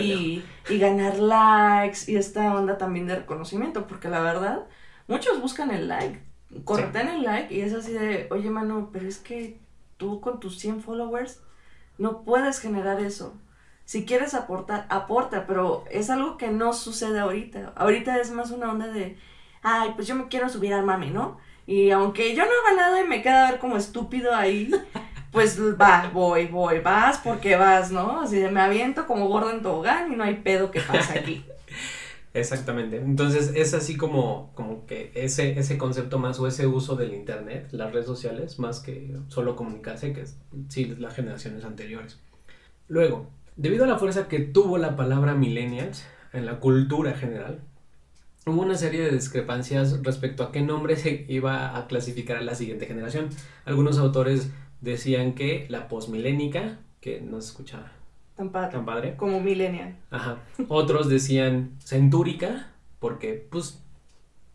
y, 0.00 0.44
y 0.68 0.78
ganar 0.80 1.16
likes 1.20 2.10
y 2.10 2.16
esta 2.16 2.52
onda 2.52 2.76
también 2.76 3.06
de 3.06 3.14
reconocimiento, 3.14 3.86
porque 3.86 4.08
la 4.08 4.20
verdad, 4.20 4.64
muchos 5.06 5.40
buscan 5.40 5.70
el 5.70 5.86
like, 5.86 6.20
corten 6.64 7.06
el 7.06 7.22
like 7.22 7.54
y 7.54 7.60
es 7.60 7.72
así 7.72 7.92
de, 7.92 8.26
oye, 8.32 8.50
mano, 8.50 8.90
pero 8.92 9.06
es 9.06 9.18
que 9.18 9.60
tú 9.96 10.20
con 10.20 10.40
tus 10.40 10.58
100 10.58 10.82
followers 10.82 11.40
no 11.96 12.24
puedes 12.24 12.58
generar 12.58 13.00
eso. 13.00 13.36
Si 13.84 14.04
quieres 14.04 14.34
aportar, 14.34 14.86
aporta, 14.88 15.46
pero 15.46 15.84
es 15.88 16.10
algo 16.10 16.36
que 16.36 16.48
no 16.48 16.72
sucede 16.72 17.20
ahorita. 17.20 17.74
Ahorita 17.76 18.18
es 18.18 18.32
más 18.32 18.50
una 18.50 18.72
onda 18.72 18.88
de, 18.88 19.16
ay, 19.62 19.92
pues 19.94 20.08
yo 20.08 20.16
me 20.16 20.26
quiero 20.26 20.48
subir 20.48 20.74
al 20.74 20.84
mami, 20.84 21.10
¿no? 21.10 21.38
Y 21.66 21.90
aunque 21.90 22.34
yo 22.34 22.44
no 22.44 22.50
haga 22.50 22.76
nada 22.76 23.00
y 23.00 23.08
me 23.08 23.22
queda 23.22 23.50
ver 23.50 23.60
como 23.60 23.76
estúpido 23.76 24.34
ahí, 24.34 24.70
pues 25.30 25.58
va, 25.60 26.10
voy, 26.12 26.46
voy, 26.46 26.80
vas 26.80 27.18
porque 27.18 27.56
vas, 27.56 27.90
¿no? 27.90 28.20
Así 28.20 28.36
de 28.36 28.50
me 28.50 28.60
aviento 28.60 29.06
como 29.06 29.28
gordo 29.28 29.50
en 29.50 29.62
tobogán 29.62 30.12
y 30.12 30.16
no 30.16 30.24
hay 30.24 30.36
pedo 30.36 30.70
que 30.70 30.80
pasa 30.80 31.14
aquí. 31.14 31.44
Exactamente. 32.34 32.96
Entonces 32.96 33.52
es 33.54 33.74
así 33.74 33.96
como, 33.96 34.50
como 34.54 34.86
que 34.86 35.12
ese, 35.14 35.58
ese 35.58 35.78
concepto 35.78 36.18
más 36.18 36.40
o 36.40 36.48
ese 36.48 36.66
uso 36.66 36.96
del 36.96 37.14
internet, 37.14 37.68
las 37.70 37.92
redes 37.92 38.06
sociales, 38.06 38.58
más 38.58 38.80
que 38.80 39.16
solo 39.28 39.54
comunicarse, 39.54 40.12
que 40.12 40.22
es 40.22 40.36
sí, 40.68 40.86
las 40.98 41.14
generaciones 41.14 41.64
anteriores. 41.64 42.18
Luego, 42.88 43.28
debido 43.56 43.84
a 43.84 43.86
la 43.86 43.98
fuerza 43.98 44.26
que 44.26 44.40
tuvo 44.40 44.78
la 44.78 44.96
palabra 44.96 45.34
millennials 45.34 46.04
en 46.32 46.44
la 46.44 46.58
cultura 46.58 47.12
general, 47.12 47.60
hubo 48.46 48.62
una 48.62 48.76
serie 48.76 49.02
de 49.02 49.10
discrepancias 49.10 50.02
respecto 50.02 50.42
a 50.42 50.52
qué 50.52 50.60
nombre 50.60 50.96
se 50.96 51.24
iba 51.28 51.76
a 51.76 51.86
clasificar 51.86 52.36
a 52.36 52.42
la 52.42 52.54
siguiente 52.54 52.86
generación. 52.86 53.28
Algunos 53.64 53.98
autores 53.98 54.50
decían 54.80 55.34
que 55.34 55.66
la 55.68 55.88
posmilénica, 55.88 56.78
que 57.00 57.20
no 57.20 57.40
se 57.40 57.48
escucha 57.48 57.92
Tan 58.36 58.50
padre. 58.50 58.72
Tan 58.72 58.84
padre. 58.84 59.16
Como 59.16 59.40
millennial. 59.40 59.96
Ajá. 60.10 60.38
Otros 60.68 61.08
decían 61.08 61.76
centúrica, 61.78 62.72
porque, 62.98 63.46
pues, 63.48 63.80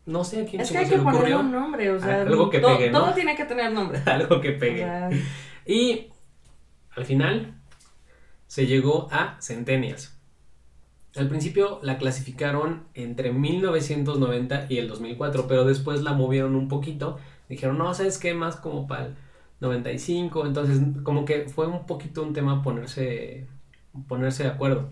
no 0.04 0.22
sé 0.22 0.42
a 0.42 0.44
quién 0.44 0.60
Es 0.60 0.70
que 0.70 0.78
hay 0.78 0.88
que 0.88 0.98
ponerle 0.98 1.36
un 1.36 1.50
nombre, 1.50 1.90
o 1.90 1.98
sea, 1.98 2.22
algo 2.22 2.50
que 2.50 2.58
pegue, 2.58 2.90
todo 2.90 3.14
tiene 3.14 3.34
que 3.36 3.44
tener 3.44 3.72
nombre. 3.72 4.00
algo 4.06 4.40
que 4.40 4.52
pegue. 4.52 4.86
Y 5.66 6.08
al 6.94 7.04
final 7.06 7.54
se 8.46 8.66
llegó 8.66 9.08
a 9.10 9.40
centenias. 9.40 10.19
Al 11.16 11.28
principio 11.28 11.80
la 11.82 11.98
clasificaron 11.98 12.84
entre 12.94 13.32
1990 13.32 14.66
y 14.68 14.78
el 14.78 14.88
2004, 14.88 15.46
pero 15.48 15.64
después 15.64 16.02
la 16.02 16.12
movieron 16.12 16.54
un 16.54 16.68
poquito. 16.68 17.18
Dijeron, 17.48 17.78
no, 17.78 17.92
¿sabes 17.94 18.18
qué? 18.18 18.32
Más 18.34 18.56
como 18.56 18.86
para 18.86 19.06
el 19.06 19.14
95. 19.60 20.46
Entonces, 20.46 20.80
como 21.02 21.24
que 21.24 21.48
fue 21.48 21.66
un 21.66 21.86
poquito 21.86 22.22
un 22.22 22.32
tema 22.32 22.62
ponerse 22.62 23.46
ponerse 24.08 24.44
de 24.44 24.50
acuerdo. 24.50 24.88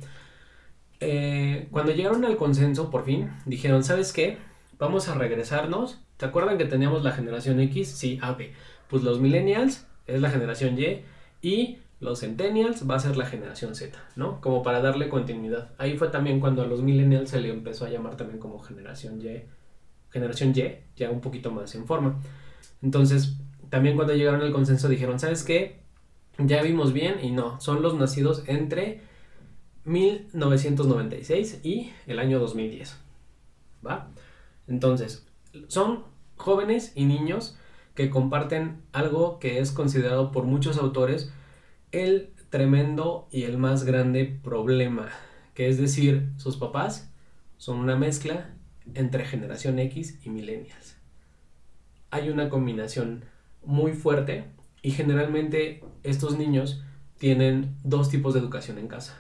Eh, 1.00 1.68
cuando 1.70 1.92
llegaron 1.92 2.24
al 2.24 2.36
consenso, 2.36 2.90
por 2.90 3.04
fin, 3.04 3.30
dijeron, 3.46 3.84
¿sabes 3.84 4.12
qué? 4.12 4.38
Vamos 4.78 5.08
a 5.08 5.14
regresarnos. 5.14 6.00
¿Te 6.16 6.26
acuerdan 6.26 6.58
que 6.58 6.64
teníamos 6.64 7.04
la 7.04 7.12
generación 7.12 7.60
X? 7.60 7.88
Sí, 7.88 8.18
ok. 8.28 8.42
Pues 8.88 9.02
los 9.02 9.20
millennials 9.20 9.86
es 10.06 10.20
la 10.20 10.30
generación 10.30 10.78
Y 10.78 11.02
y 11.40 11.78
los 12.01 12.20
centennials 12.20 12.88
va 12.88 12.96
a 12.96 13.01
ser 13.01 13.16
la 13.16 13.26
generación 13.26 13.74
Z, 13.74 13.99
¿no? 14.16 14.40
Como 14.40 14.62
para 14.62 14.80
darle 14.80 15.09
continuidad. 15.09 15.72
Ahí 15.78 15.96
fue 15.96 16.09
también 16.09 16.40
cuando 16.40 16.62
a 16.62 16.66
los 16.66 16.82
millennials 16.82 17.30
se 17.30 17.40
le 17.40 17.51
empezó 17.51 17.86
a 17.86 17.90
llamar 17.90 18.16
también 18.16 18.38
como 18.38 18.61
generación 18.61 19.20
Y, 19.20 19.42
generación 20.11 20.53
Y, 20.55 20.62
ya 20.96 21.11
un 21.11 21.20
poquito 21.20 21.51
más 21.51 21.74
en 21.74 21.86
forma. 21.86 22.20
Entonces, 22.82 23.36
también 23.68 23.96
cuando 23.96 24.14
llegaron 24.14 24.42
al 24.42 24.53
consenso 24.53 24.88
dijeron, 24.88 25.18
¿sabes 25.18 25.42
qué? 25.42 25.78
ya 26.38 26.62
vimos 26.62 26.92
bien 26.92 27.16
y 27.22 27.32
no, 27.32 27.61
son 27.61 27.82
los 27.82 27.94
nacidos 27.94 28.44
entre 28.46 29.01
1996 29.84 31.61
y 31.64 31.90
el 32.07 32.20
año 32.20 32.38
2010. 32.38 32.96
¿Va? 33.84 34.11
Entonces, 34.68 35.26
son 35.66 36.05
jóvenes 36.36 36.92
y 36.94 37.07
niños 37.07 37.59
que 37.94 38.11
comparten 38.11 38.82
algo 38.92 39.40
que 39.40 39.59
es 39.59 39.72
considerado 39.72 40.30
por 40.30 40.44
muchos 40.44 40.78
autores 40.78 41.32
el 41.93 42.32
tremendo 42.51 43.28
y 43.30 43.45
el 43.45 43.59
más 43.59 43.84
grande 43.84 44.39
problema, 44.43 45.09
que 45.55 45.68
es 45.68 45.78
decir, 45.78 46.30
sus 46.36 46.57
papás 46.57 47.11
son 47.57 47.78
una 47.78 47.97
mezcla 47.97 48.51
entre 48.95 49.24
generación 49.24 49.78
X 49.78 50.18
y 50.24 50.30
millennials. 50.30 50.97
Hay 52.11 52.30
una 52.30 52.49
combinación 52.49 53.24
muy 53.64 53.93
fuerte 53.93 54.45
y 54.82 54.93
generalmente 54.93 55.82
estos 56.03 56.39
niños 56.39 56.82
tienen 57.18 57.76
dos 57.84 58.09
tipos 58.09 58.34
de 58.34 58.41
educación 58.41 58.78
en 58.78 58.89
casa. 58.89 59.18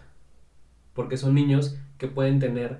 Porque 0.94 1.16
son 1.16 1.34
niños 1.34 1.76
que 1.98 2.06
pueden 2.08 2.38
tener 2.38 2.78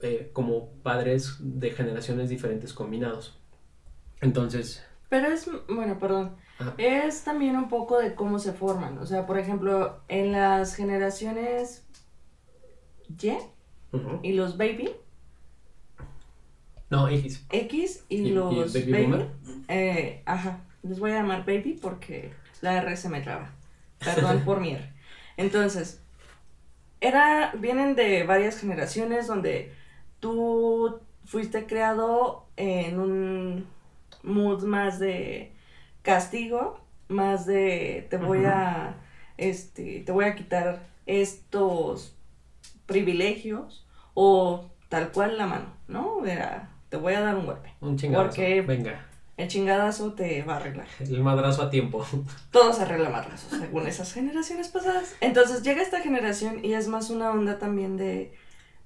eh, 0.00 0.30
como 0.32 0.68
padres 0.82 1.36
de 1.40 1.70
generaciones 1.70 2.28
diferentes 2.28 2.72
combinados. 2.72 3.38
Entonces... 4.20 4.84
Pero 5.08 5.28
es, 5.28 5.48
bueno, 5.68 5.98
perdón. 5.98 6.36
Es 6.76 7.22
también 7.22 7.56
un 7.56 7.68
poco 7.68 7.98
de 7.98 8.14
cómo 8.14 8.38
se 8.38 8.52
forman. 8.52 8.98
O 8.98 9.06
sea, 9.06 9.26
por 9.26 9.38
ejemplo, 9.38 10.00
en 10.08 10.32
las 10.32 10.74
generaciones 10.74 11.86
Y 13.08 13.32
y 14.22 14.32
los 14.32 14.56
baby. 14.56 14.90
No, 16.90 17.08
X. 17.08 17.46
X 17.50 18.04
y, 18.08 18.30
los 18.30 18.72
baby. 18.72 19.26
Eh, 19.68 20.22
ajá. 20.26 20.60
Les 20.82 20.98
voy 20.98 21.12
a 21.12 21.16
llamar 21.16 21.44
baby 21.44 21.78
porque 21.80 22.32
la 22.60 22.76
R 22.78 22.96
se 22.96 23.08
me 23.08 23.20
traba. 23.20 23.52
Perdón 23.98 24.44
por 24.44 24.60
mi 24.60 24.72
R. 24.72 24.92
Entonces, 25.36 26.00
era, 27.00 27.52
vienen 27.58 27.94
de 27.94 28.24
varias 28.24 28.58
generaciones 28.58 29.26
donde 29.26 29.72
tú 30.20 31.00
fuiste 31.24 31.66
creado 31.66 32.46
en 32.56 32.98
un 32.98 33.66
mood 34.28 34.62
más 34.64 34.98
de 34.98 35.52
castigo, 36.02 36.80
más 37.08 37.46
de 37.46 38.06
te 38.10 38.16
voy 38.16 38.44
a, 38.44 38.96
este, 39.36 40.00
te 40.00 40.12
voy 40.12 40.26
a 40.26 40.34
quitar 40.34 40.86
estos 41.06 42.16
privilegios 42.86 43.86
o 44.14 44.66
tal 44.88 45.10
cual 45.10 45.38
la 45.38 45.46
mano, 45.46 45.72
¿no? 45.88 46.24
Era, 46.24 46.70
te 46.88 46.96
voy 46.96 47.14
a 47.14 47.20
dar 47.20 47.34
un 47.34 47.46
golpe. 47.46 47.72
Un 47.80 47.96
chingazo. 47.96 48.24
Porque 48.24 48.62
Venga 48.62 49.08
el 49.38 49.46
chingadazo 49.46 50.14
te 50.14 50.42
va 50.42 50.54
a 50.54 50.56
arreglar. 50.56 50.88
El 50.98 51.22
madrazo 51.22 51.62
a 51.62 51.70
tiempo. 51.70 52.04
Todo 52.50 52.72
se 52.72 52.82
arregla 52.82 53.08
madrazo, 53.08 53.56
según 53.56 53.86
esas 53.86 54.12
generaciones 54.12 54.68
pasadas. 54.68 55.14
Entonces 55.20 55.62
llega 55.62 55.80
esta 55.80 56.00
generación 56.00 56.64
y 56.64 56.74
es 56.74 56.88
más 56.88 57.08
una 57.08 57.30
onda 57.30 57.58
también 57.58 57.96
de, 57.96 58.34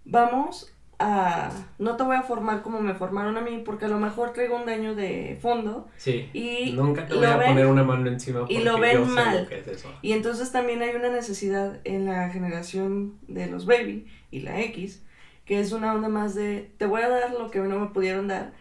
vamos 0.05 0.71
a, 1.03 1.51
no 1.79 1.97
te 1.97 2.05
voy 2.05 2.17
a 2.17 2.23
formar 2.23 2.63
como 2.63 2.81
me 2.81 2.95
formaron 2.95 3.37
a 3.37 3.41
mí, 3.41 3.63
porque 3.65 3.87
a 3.87 3.89
lo 3.89 3.99
mejor 3.99 4.33
traigo 4.33 4.57
un 4.57 4.67
daño 4.67 4.95
de 4.95 5.37
fondo. 5.43 5.89
Sí. 5.97 6.31
Y 6.33 6.73
nunca 6.73 7.07
te 7.07 7.15
voy 7.15 7.27
a 7.27 7.41
poner 7.45 7.67
una 7.67 7.83
mano 7.83 8.09
encima. 8.09 8.47
Y 8.49 8.59
lo 8.59 8.79
ven 8.79 9.09
mal. 9.11 9.49
Y 10.01 10.13
entonces 10.13 10.53
también 10.53 10.83
hay 10.83 10.95
una 10.95 11.11
necesidad 11.11 11.81
en 11.85 12.07
la 12.07 12.31
generación 12.31 13.19
de 13.27 13.49
los 13.49 13.67
baby 13.67 14.07
y 14.31 14.41
la 14.41 14.61
X 14.61 15.03
que 15.45 15.59
es 15.59 15.73
una 15.73 15.93
onda 15.93 16.09
más 16.09 16.35
de, 16.35 16.71
te 16.79 16.87
voy 16.87 17.03
a 17.03 17.09
dar 17.09 17.33
lo 17.33 17.51
que 17.51 17.59
no 17.59 17.81
me 17.81 17.89
pudieron 17.89 18.29
dar, 18.29 18.53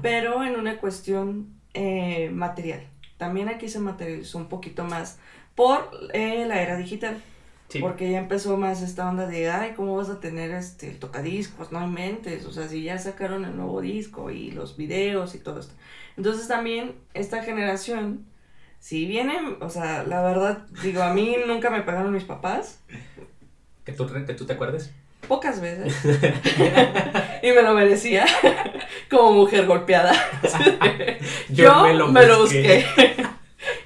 pero 0.00 0.42
en 0.42 0.58
una 0.58 0.78
cuestión 0.78 1.48
eh, 1.74 2.30
material. 2.32 2.80
También 3.18 3.48
aquí 3.48 3.68
se 3.68 3.78
materializó 3.78 4.38
un 4.38 4.48
poquito 4.48 4.84
más 4.84 5.18
por 5.54 5.90
eh, 6.14 6.46
la 6.46 6.62
era 6.62 6.76
digital. 6.76 7.22
Porque 7.78 8.10
ya 8.10 8.18
empezó 8.18 8.56
más 8.56 8.82
esta 8.82 9.08
onda 9.08 9.26
de, 9.26 9.50
ay, 9.50 9.74
¿cómo 9.76 9.96
vas 9.96 10.08
a 10.08 10.18
tener 10.18 10.50
este, 10.50 10.88
el 10.88 10.98
tocadiscos? 10.98 11.70
No 11.70 11.78
hay 11.78 11.86
mentes, 11.86 12.44
o 12.46 12.52
sea, 12.52 12.66
si 12.66 12.82
ya 12.82 12.98
sacaron 12.98 13.44
el 13.44 13.56
nuevo 13.56 13.80
disco 13.80 14.30
y 14.30 14.50
los 14.50 14.76
videos 14.76 15.34
y 15.34 15.38
todo 15.38 15.60
esto. 15.60 15.74
Entonces 16.16 16.48
también 16.48 16.96
esta 17.14 17.42
generación 17.42 18.26
si 18.80 19.04
vienen, 19.04 19.58
o 19.60 19.68
sea, 19.68 20.04
la 20.04 20.22
verdad, 20.22 20.66
digo, 20.82 21.02
a 21.02 21.12
mí 21.12 21.36
nunca 21.46 21.70
me 21.70 21.82
pagaron 21.82 22.12
mis 22.12 22.24
papás. 22.24 22.80
¿Que 23.84 23.92
tú, 23.92 24.06
que 24.26 24.34
tú 24.34 24.46
te 24.46 24.54
acuerdes? 24.54 24.92
Pocas 25.28 25.60
veces. 25.60 25.94
y 27.42 27.52
me 27.52 27.62
lo 27.62 27.74
merecía 27.74 28.26
como 29.10 29.32
mujer 29.32 29.66
golpeada. 29.66 30.12
Yo, 31.50 31.82
me, 31.82 32.26
lo 32.26 32.40
busqué. 32.40 32.84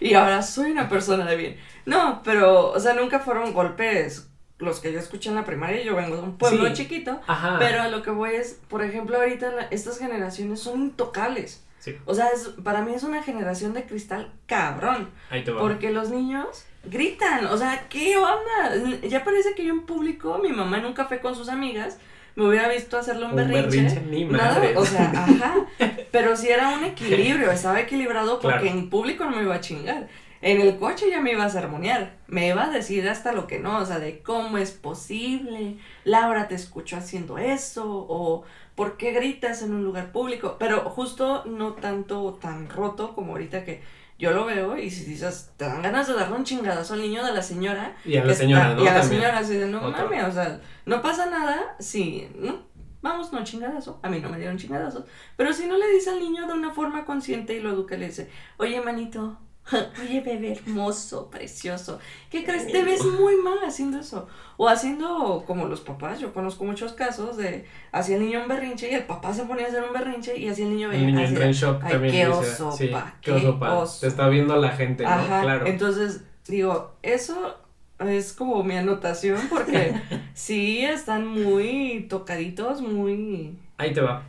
Y 0.05 0.15
ahora 0.15 0.43
soy 0.43 0.71
una 0.71 0.89
persona 0.89 1.25
de 1.25 1.37
bien. 1.37 1.57
No, 1.87 2.23
pero, 2.23 2.71
o 2.71 2.81
sea, 2.81 2.95
nunca 2.95 3.21
fueron 3.21 3.53
golpes 3.53 4.29
los 4.59 4.81
que 4.81 4.93
yo 4.93 4.99
escuché 4.99 5.31
en 5.31 5.35
la 5.35 5.45
primaria, 5.45 5.83
yo 5.83 5.97
vengo 5.97 6.17
de 6.17 6.23
un 6.23 6.39
pueblo 6.39 6.73
chiquito, 6.73 7.21
pero 7.59 7.83
a 7.83 7.89
lo 7.89 8.03
que 8.03 8.11
voy 8.11 8.35
es, 8.35 8.61
por 8.69 8.83
ejemplo, 8.83 9.17
ahorita 9.17 9.69
estas 9.71 9.99
generaciones 9.99 10.61
son 10.61 10.83
intocables. 10.83 11.65
O 12.07 12.15
sea, 12.15 12.29
es, 12.29 12.49
para 12.63 12.83
mí 12.83 12.95
es 12.95 13.03
una 13.03 13.23
generación 13.23 13.75
de 13.75 13.85
cristal 13.85 14.33
cabrón. 14.47 15.11
Ahí 15.29 15.45
te 15.45 15.53
va. 15.53 15.61
Porque 15.61 15.91
los 15.91 16.09
niños 16.09 16.65
gritan, 16.85 17.47
o 17.47 17.57
sea, 17.59 17.89
¿qué 17.91 18.17
onda? 18.17 18.99
Ya 19.07 19.23
parece 19.23 19.55
que 19.55 19.63
hay 19.63 19.71
un 19.71 19.85
público, 19.85 20.39
mi 20.43 20.51
mamá 20.51 20.79
en 20.79 20.87
un 20.87 20.95
café 20.95 21.21
con 21.21 21.35
sus 21.35 21.49
amigas, 21.49 21.99
me 22.37 22.49
hubiera 22.49 22.69
visto 22.69 22.99
hacerle 22.99 23.27
un, 23.27 23.37
berrinche. 23.37 24.01
ni 24.03 24.25
madre. 24.25 24.77
o 24.77 24.85
sea, 24.85 25.11
ajá. 25.15 25.67
Pero 26.11 26.37
si 26.37 26.49
era 26.49 26.71
un 26.71 26.85
equilibrio, 26.85 27.51
estaba 27.51 27.81
equilibrado 27.81 28.41
porque 28.41 28.69
en 28.69 28.91
público 28.91 29.25
no 29.25 29.37
me 29.37 29.43
iba 29.43 29.55
a 29.55 29.61
chingar. 29.61 30.09
En 30.41 30.61
el 30.61 30.77
coche 30.77 31.07
ya 31.09 31.23
me 31.23 31.33
iba 31.33 31.45
a 31.45 31.49
sermonear, 31.49 32.17
me 32.27 32.49
iba 32.49 32.65
a 32.65 32.71
decir 32.71 33.09
hasta 33.09 33.33
lo 33.33 33.47
que 33.47 33.61
no, 33.61 33.79
o 33.79 33.87
sea, 33.87 33.99
de 33.99 34.21
cómo 34.21 34.59
es 34.59 34.73
posible, 34.73 35.79
Laura 36.05 36.49
te 36.49 36.55
escuchó 36.55 36.99
haciendo 36.99 37.39
eso, 37.39 37.87
o 37.87 38.45
por 38.75 38.99
qué 38.99 39.13
gritas 39.13 39.63
en 39.63 39.73
un 39.73 39.85
lugar 39.85 40.13
público, 40.13 40.57
pero 40.59 40.81
justo 40.91 41.45
no 41.47 41.73
tanto 41.73 42.35
tan 42.43 42.69
roto 42.69 43.15
como 43.15 43.33
ahorita 43.33 43.65
que 43.65 43.81
yo 44.25 44.33
lo 44.33 44.47
veo 44.47 44.77
y 44.79 44.91
si 44.91 45.05
dices, 45.05 45.51
te 45.59 45.67
dan 45.67 45.83
ganas 45.83 46.09
de 46.09 46.15
darle 46.15 46.37
un 46.37 46.45
chingadazo 46.45 46.95
al 46.95 47.03
niño 47.03 47.23
de 47.25 47.33
la 47.33 47.43
señora. 47.43 47.95
Y 48.07 48.17
a 48.17 48.25
la 48.25 48.35
señora, 48.35 48.75
¿no? 48.75 48.83
Y 48.83 48.89
a 48.89 48.95
la 48.95 49.03
señora, 49.03 49.39
así 49.39 49.55
de, 49.55 49.67
no 49.67 49.83
mames, 49.83 50.25
o 50.25 50.33
sea, 50.33 50.61
no 50.87 51.03
pasa 51.03 51.27
nada 51.27 51.77
si, 51.79 52.27
no, 52.37 52.63
vamos, 53.03 53.33
no 53.35 53.45
chingadazo, 53.45 54.01
a 54.03 54.09
mí 54.09 54.21
no 54.21 54.31
me 54.31 54.39
dieron 54.39 54.57
chingadazos, 54.57 55.05
pero 55.37 55.53
si 55.53 55.67
no 55.67 55.77
le 55.77 55.91
dice 55.91 56.11
al 56.11 56.21
niño 56.21 56.47
de 56.47 56.55
una 56.55 56.71
forma 56.71 57.05
consciente 57.05 57.55
y 57.55 57.61
lo 57.61 57.71
educa, 57.71 57.99
le 57.99 58.07
dice, 58.07 58.31
oye, 58.57 58.81
manito, 58.81 59.39
Oye, 60.03 60.21
bebé 60.21 60.53
hermoso, 60.53 61.31
precioso. 61.31 61.99
¿Qué 62.31 62.45
crees? 62.45 62.71
Te 62.71 62.85
ves 62.85 63.03
muy 63.05 63.37
mal 63.37 63.59
haciendo 63.65 63.99
eso. 63.99 64.29
O 64.59 64.69
haciendo 64.69 65.45
como 65.47 65.67
los 65.67 65.81
papás. 65.81 66.21
Yo 66.21 66.35
conozco 66.35 66.65
muchos 66.65 66.93
casos 66.93 67.37
de 67.37 67.65
hacía 67.91 68.17
el 68.17 68.23
niño 68.23 68.43
un 68.43 68.49
berrinche 68.49 68.91
y 68.91 68.95
el 68.95 69.05
papá 69.05 69.33
se 69.33 69.45
ponía 69.45 69.65
a 69.65 69.69
hacer 69.69 69.83
un 69.83 69.93
berrinche 69.93 70.37
y 70.37 70.49
hacía 70.49 70.67
el 70.67 70.73
niño 70.73 70.93
El 70.93 71.07
niño 71.07 71.21
entra 71.21 71.47
en 71.47 71.53
shock 71.53 71.83
Ay, 71.83 71.93
también. 71.93 72.15
Qué 72.15 72.29
oso, 72.29 72.73
sí, 72.73 72.91
qué 73.23 73.33
oso, 73.33 73.59
pa. 73.59 73.85
Te 74.01 74.07
está 74.07 74.29
viendo 74.29 74.57
la 74.57 74.71
gente, 74.71 75.05
¿no? 75.05 75.27
Claro. 75.27 75.67
Entonces, 75.67 76.23
digo, 76.47 76.95
eso 77.03 77.57
es 78.01 78.35
como 78.35 78.63
mi 78.65 78.77
anotación 78.77 79.41
porque 79.49 79.95
sí 80.35 80.85
están 80.85 81.27
muy 81.27 82.07
tocaditos, 82.11 82.83
muy. 82.83 83.59
Ahí 83.79 83.95
te 83.95 84.03
va. 84.03 84.25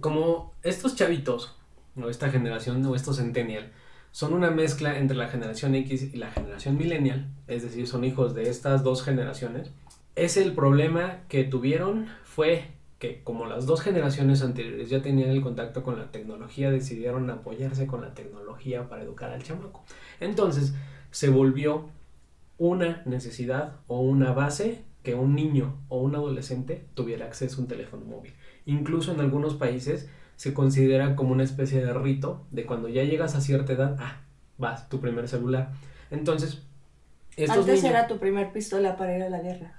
Como 0.00 0.54
estos 0.64 0.96
chavitos, 0.96 1.56
o 1.96 2.08
esta 2.08 2.30
generación, 2.30 2.84
o 2.84 2.96
estos 2.96 3.16
centennial 3.18 3.72
son 4.18 4.32
una 4.32 4.50
mezcla 4.50 4.98
entre 4.98 5.16
la 5.16 5.28
generación 5.28 5.76
X 5.76 6.12
y 6.12 6.16
la 6.16 6.32
generación 6.32 6.76
millennial, 6.76 7.28
es 7.46 7.62
decir, 7.62 7.86
son 7.86 8.02
hijos 8.02 8.34
de 8.34 8.50
estas 8.50 8.82
dos 8.82 9.04
generaciones. 9.04 9.70
Es 10.16 10.36
el 10.36 10.54
problema 10.54 11.20
que 11.28 11.44
tuvieron 11.44 12.08
fue 12.24 12.64
que 12.98 13.22
como 13.22 13.46
las 13.46 13.66
dos 13.66 13.80
generaciones 13.80 14.42
anteriores 14.42 14.90
ya 14.90 15.02
tenían 15.02 15.30
el 15.30 15.40
contacto 15.40 15.84
con 15.84 16.00
la 16.00 16.10
tecnología, 16.10 16.72
decidieron 16.72 17.30
apoyarse 17.30 17.86
con 17.86 18.00
la 18.00 18.12
tecnología 18.12 18.88
para 18.88 19.04
educar 19.04 19.30
al 19.30 19.44
chamaco. 19.44 19.84
Entonces 20.18 20.74
se 21.12 21.28
volvió 21.28 21.88
una 22.58 23.02
necesidad 23.04 23.76
o 23.86 24.00
una 24.00 24.32
base 24.32 24.82
que 25.04 25.14
un 25.14 25.36
niño 25.36 25.76
o 25.88 26.00
un 26.02 26.16
adolescente 26.16 26.86
tuviera 26.94 27.26
acceso 27.26 27.58
a 27.58 27.60
un 27.60 27.68
teléfono 27.68 28.04
móvil. 28.04 28.32
Incluso 28.66 29.12
en 29.12 29.20
algunos 29.20 29.54
países 29.54 30.10
se 30.38 30.54
considera 30.54 31.16
como 31.16 31.32
una 31.32 31.42
especie 31.42 31.84
de 31.84 31.92
rito 31.92 32.46
de 32.52 32.64
cuando 32.64 32.88
ya 32.88 33.02
llegas 33.02 33.34
a 33.34 33.40
cierta 33.40 33.72
edad, 33.72 33.96
ah, 33.98 34.20
vas, 34.56 34.88
tu 34.88 35.00
primer 35.00 35.26
celular. 35.26 35.70
Entonces, 36.12 36.62
estos 37.36 37.58
Antes 37.58 37.82
era 37.82 38.06
tu 38.06 38.18
primer 38.18 38.52
pistola 38.52 38.96
para 38.96 39.16
ir 39.16 39.24
a 39.24 39.30
la 39.30 39.40
guerra. 39.40 39.74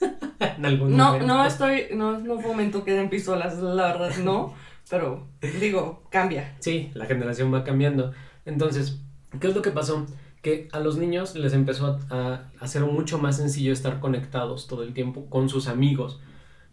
en 0.40 0.66
algún 0.66 0.96
no, 0.96 1.20
no 1.20 1.46
estoy, 1.46 1.84
no, 1.94 2.18
no 2.18 2.40
fomento 2.40 2.82
que 2.82 2.94
den 2.94 3.10
pistolas, 3.10 3.58
la 3.58 3.92
verdad, 3.92 4.10
no, 4.24 4.54
pero 4.90 5.28
digo, 5.60 6.02
cambia. 6.10 6.56
Sí, 6.58 6.90
la 6.94 7.06
generación 7.06 7.54
va 7.54 7.62
cambiando. 7.62 8.12
Entonces, 8.44 8.98
¿qué 9.38 9.46
es 9.46 9.54
lo 9.54 9.62
que 9.62 9.70
pasó? 9.70 10.04
Que 10.42 10.66
a 10.72 10.80
los 10.80 10.98
niños 10.98 11.36
les 11.36 11.52
empezó 11.52 12.00
a, 12.10 12.50
hacer 12.58 12.82
mucho 12.82 13.18
más 13.18 13.36
sencillo 13.36 13.72
estar 13.72 14.00
conectados 14.00 14.66
todo 14.66 14.82
el 14.82 14.94
tiempo 14.94 15.26
con 15.30 15.48
sus 15.48 15.68
amigos. 15.68 16.18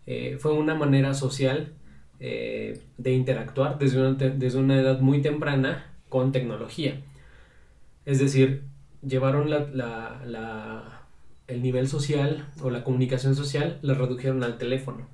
Eh, 0.08 0.38
fue 0.40 0.52
una 0.54 0.74
manera 0.74 1.14
social 1.14 1.76
eh, 2.20 2.82
de 2.98 3.14
interactuar 3.14 3.80
desde 3.80 4.00
una, 4.00 4.14
desde 4.14 4.60
una 4.60 4.80
edad 4.80 5.00
muy 5.00 5.22
temprana 5.22 5.94
con 6.10 6.32
tecnología. 6.32 7.02
Es 8.06 8.20
decir, 8.20 8.64
llevaron 9.06 9.50
la, 9.50 11.06
el 11.48 11.62
nivel 11.62 11.88
social 11.88 12.48
o 12.62 12.70
la 12.70 12.84
comunicación 12.84 13.36
social, 13.36 13.80
la 13.82 13.94
redujeron 13.94 14.44
al 14.44 14.58
teléfono. 14.58 15.08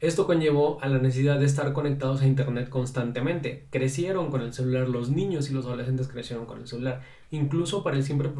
Esto 0.00 0.26
conllevó 0.26 0.82
a 0.82 0.88
la 0.88 0.98
necesidad 0.98 1.38
de 1.38 1.44
estar 1.44 1.72
conectados 1.72 2.22
a 2.22 2.26
Internet 2.26 2.68
constantemente. 2.68 3.66
Crecieron 3.70 4.32
con 4.32 4.40
el 4.40 4.52
celular, 4.52 4.88
los 4.88 5.10
niños 5.10 5.48
y 5.48 5.54
los 5.54 5.64
adolescentes 5.66 6.08
crecieron 6.08 6.44
con 6.44 6.58
el 6.60 6.66
celular. 6.66 7.02
Incluso 7.30 7.84
para 7.84 7.96
el 7.96 8.02
simple 8.02 8.30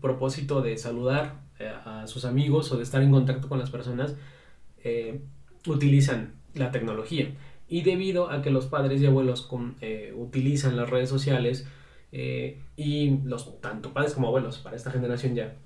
propósito 0.00 0.62
de 0.62 0.78
saludar 0.78 1.42
eh, 1.58 1.70
a 1.84 2.06
sus 2.06 2.24
amigos 2.24 2.72
o 2.72 2.78
de 2.78 2.82
estar 2.82 3.02
en 3.02 3.10
contacto 3.10 3.50
con 3.50 3.58
las 3.58 3.68
personas, 3.68 4.16
eh, 4.84 5.20
utilizan 5.66 6.32
la 6.54 6.70
tecnología. 6.70 7.34
Y 7.68 7.82
debido 7.82 8.30
a 8.30 8.42
que 8.42 8.50
los 8.50 8.66
padres 8.66 9.00
y 9.00 9.06
abuelos 9.06 9.48
eh, 9.80 10.12
utilizan 10.16 10.76
las 10.76 10.90
redes 10.90 11.08
sociales 11.08 11.66
eh, 12.12 12.60
y 12.76 13.18
los 13.24 13.60
tanto 13.60 13.92
padres 13.92 14.14
como 14.14 14.28
abuelos 14.28 14.58
para 14.58 14.76
esta 14.76 14.90
generación 14.90 15.34
ya 15.34 15.56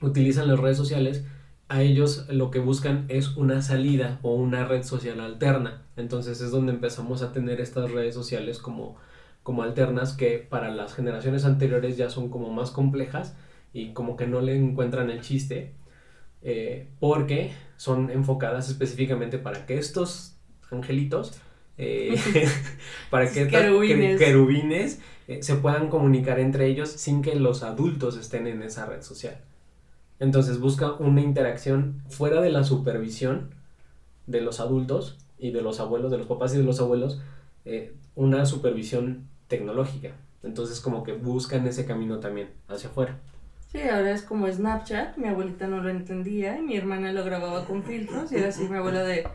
utilizan 0.00 0.48
las 0.48 0.58
redes 0.58 0.76
sociales, 0.76 1.24
a 1.68 1.82
ellos 1.82 2.26
lo 2.28 2.50
que 2.50 2.58
buscan 2.58 3.06
es 3.08 3.36
una 3.36 3.62
salida 3.62 4.18
o 4.22 4.34
una 4.34 4.64
red 4.64 4.82
social 4.82 5.20
alterna. 5.20 5.86
Entonces 5.96 6.40
es 6.40 6.50
donde 6.50 6.72
empezamos 6.72 7.22
a 7.22 7.32
tener 7.32 7.60
estas 7.60 7.90
redes 7.90 8.14
sociales 8.14 8.58
como, 8.58 8.96
como 9.42 9.62
alternas 9.62 10.14
que 10.14 10.38
para 10.38 10.70
las 10.70 10.94
generaciones 10.94 11.44
anteriores 11.44 11.96
ya 11.96 12.10
son 12.10 12.28
como 12.28 12.50
más 12.50 12.70
complejas 12.70 13.36
y 13.72 13.92
como 13.92 14.16
que 14.16 14.26
no 14.26 14.40
le 14.40 14.56
encuentran 14.56 15.08
el 15.10 15.22
chiste 15.22 15.72
eh, 16.42 16.88
porque 16.98 17.52
son 17.82 18.10
enfocadas 18.10 18.68
específicamente 18.68 19.38
para 19.38 19.66
que 19.66 19.76
estos 19.76 20.36
angelitos, 20.70 21.32
eh, 21.78 22.14
para 23.10 23.28
que 23.28 23.48
querubines, 23.48 24.20
querubines 24.20 25.00
eh, 25.26 25.42
se 25.42 25.56
puedan 25.56 25.88
comunicar 25.88 26.38
entre 26.38 26.68
ellos 26.68 26.90
sin 26.90 27.22
que 27.22 27.34
los 27.34 27.64
adultos 27.64 28.16
estén 28.16 28.46
en 28.46 28.62
esa 28.62 28.86
red 28.86 29.02
social. 29.02 29.36
Entonces 30.20 30.60
busca 30.60 30.92
una 30.92 31.22
interacción 31.22 32.04
fuera 32.08 32.40
de 32.40 32.50
la 32.50 32.62
supervisión 32.62 33.52
de 34.28 34.42
los 34.42 34.60
adultos 34.60 35.18
y 35.36 35.50
de 35.50 35.60
los 35.60 35.80
abuelos, 35.80 36.12
de 36.12 36.18
los 36.18 36.28
papás 36.28 36.54
y 36.54 36.58
de 36.58 36.62
los 36.62 36.78
abuelos, 36.78 37.20
una 38.14 38.46
supervisión 38.46 39.26
tecnológica. 39.48 40.12
Entonces 40.44 40.80
como 40.80 41.02
que 41.02 41.14
buscan 41.14 41.66
ese 41.66 41.84
camino 41.84 42.20
también 42.20 42.50
hacia 42.68 42.90
afuera. 42.90 43.18
Sí, 43.72 43.80
ahora 43.80 44.12
es 44.12 44.22
como 44.22 44.52
Snapchat, 44.52 45.16
mi 45.16 45.28
abuelita 45.28 45.66
no 45.66 45.82
lo 45.82 45.88
entendía 45.88 46.58
y 46.58 46.62
mi 46.62 46.76
hermana 46.76 47.10
lo 47.10 47.24
grababa 47.24 47.64
con 47.64 47.82
filtros 47.82 48.30
y 48.30 48.36
era 48.36 48.48
así 48.48 48.68
mi 48.68 48.76
abuela 48.76 49.02
de, 49.02 49.26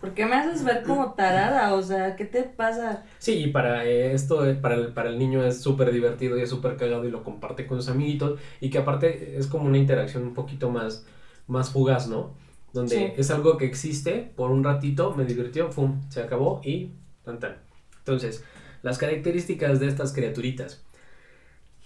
¿por 0.00 0.12
qué 0.12 0.26
me 0.26 0.34
haces 0.34 0.64
ver 0.64 0.82
como 0.82 1.12
tarada? 1.12 1.72
O 1.72 1.80
sea, 1.80 2.16
¿qué 2.16 2.24
te 2.24 2.42
pasa? 2.42 3.04
Sí, 3.18 3.44
y 3.44 3.46
para 3.52 3.84
eh, 3.84 4.12
esto, 4.12 4.44
eh, 4.44 4.54
para 4.54 4.74
el, 4.74 4.92
para 4.92 5.10
el 5.10 5.20
niño 5.20 5.44
es 5.44 5.60
súper 5.60 5.92
divertido 5.92 6.36
y 6.36 6.42
es 6.42 6.50
súper 6.50 6.76
cagado 6.76 7.04
y 7.04 7.12
lo 7.12 7.22
comparte 7.22 7.68
con 7.68 7.80
sus 7.80 7.88
amiguitos 7.88 8.40
y 8.60 8.70
que 8.70 8.78
aparte 8.78 9.38
es 9.38 9.46
como 9.46 9.66
una 9.66 9.78
interacción 9.78 10.24
un 10.24 10.34
poquito 10.34 10.68
más, 10.68 11.06
más 11.46 11.70
fugaz, 11.70 12.08
¿no? 12.08 12.34
Donde 12.72 13.14
es 13.16 13.30
algo 13.30 13.56
que 13.56 13.66
existe 13.66 14.32
por 14.34 14.50
un 14.50 14.64
ratito, 14.64 15.14
me 15.14 15.24
divirtió, 15.24 15.70
¡pum! 15.70 16.02
Se 16.10 16.20
acabó 16.20 16.60
y 16.64 16.90
tan 17.24 17.38
tan. 17.38 17.58
Entonces, 17.98 18.44
las 18.82 18.98
características 18.98 19.78
de 19.78 19.86
estas 19.86 20.12
criaturitas 20.12 20.85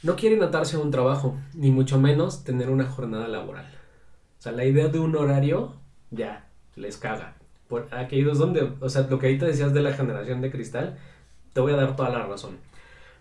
no 0.03 0.17
quieren 0.17 0.43
atarse 0.43 0.77
a 0.77 0.81
un 0.81 0.91
trabajo, 0.91 1.37
ni 1.55 1.71
mucho 1.71 1.99
menos 1.99 2.45
tener 2.45 2.71
una 2.71 2.87
jornada 2.87 3.29
laboral. 3.29 3.67
O 4.39 4.43
sea, 4.43 4.53
la 4.53 4.65
idea 4.65 4.89
de 4.89 4.99
un 4.99 5.15
horario, 5.17 5.75
ya, 6.11 6.47
les 6.77 6.97
caga. 6.97 7.35
Por 7.69 7.89
aquellos 7.95 8.39
donde, 8.39 8.73
o 8.81 8.89
sea, 8.89 9.03
lo 9.03 9.19
que 9.19 9.27
ahorita 9.27 9.47
decías 9.47 9.75
de 9.75 9.83
la 9.83 9.93
generación 9.93 10.41
de 10.41 10.51
cristal, 10.51 10.99
te 11.53 11.61
voy 11.61 11.73
a 11.73 11.77
dar 11.77 11.97
toda 11.97 12.09
la 12.09 12.27
razón. 12.27 12.59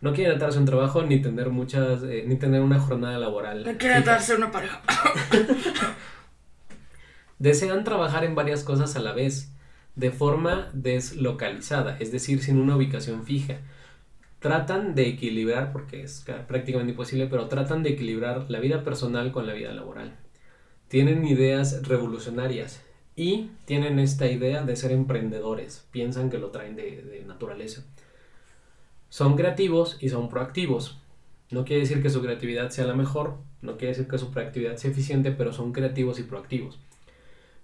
No 0.02 0.14
quieren 0.14 0.38
atarse 0.38 0.58
a 0.58 0.62
un 0.62 0.66
trabajo 0.66 1.04
ni 1.04 1.22
tener 1.22 1.50
muchas, 1.50 2.04
eh, 2.04 2.24
ni 2.26 2.38
tener 2.38 2.62
una 2.62 2.80
jornada 2.80 3.20
laboral. 3.20 3.66
No 3.66 3.78
quieren 3.78 3.98
atarse 3.98 4.34
a 4.34 4.38
una 4.38 4.50
pareja. 4.50 4.82
Desean 7.40 7.84
trabajar 7.84 8.24
en 8.24 8.36
varias 8.36 8.64
cosas 8.64 8.96
a 8.96 9.00
la 9.00 9.12
vez, 9.12 9.52
de 9.96 10.12
forma 10.12 10.70
deslocalizada, 10.74 11.98
es 12.00 12.12
decir, 12.14 12.42
sin 12.42 12.58
una 12.60 12.78
ubicación 12.78 13.26
fija 13.26 13.60
tratan 14.40 14.96
de 14.96 15.08
equilibrar, 15.08 15.72
porque 15.72 16.02
es 16.02 16.26
prácticamente 16.48 16.92
imposible, 16.92 17.28
pero 17.28 17.48
tratan 17.48 17.84
de 17.84 17.92
equilibrar 17.92 18.50
la 18.50 18.60
vida 18.60 18.84
personal 18.84 19.32
con 19.32 19.46
la 19.46 19.54
vida 19.54 19.72
laboral. 19.74 20.16
Tienen 20.88 21.26
ideas 21.26 21.88
revolucionarias 21.88 22.82
y 23.16 23.52
tienen 23.66 24.00
esta 24.00 24.28
idea 24.28 24.64
de 24.64 24.76
ser 24.76 24.92
emprendedores, 24.92 25.86
piensan 25.92 26.30
que 26.30 26.40
lo 26.40 26.52
traen 26.52 26.76
de, 26.76 27.24
naturaleza. 27.28 27.84
Son 29.10 29.36
creativos 29.36 29.98
y 30.00 30.10
son 30.10 30.30
proactivos. 30.30 31.00
No 31.52 31.66
quiere 31.66 31.82
decir 31.82 32.02
que 32.02 32.10
su 32.10 32.22
creatividad 32.22 32.70
sea 32.70 32.86
la 32.86 32.96
mejor, 32.96 33.38
no 33.62 33.76
quiere 33.76 33.90
decir 33.90 34.08
que 34.08 34.18
su 34.18 34.32
proactividad 34.32 34.78
sea 34.78 34.92
eficiente, 34.92 35.32
pero 35.32 35.52
son 35.52 35.74
creativos 35.74 36.20
y 36.20 36.24
proactivos. 36.24 36.80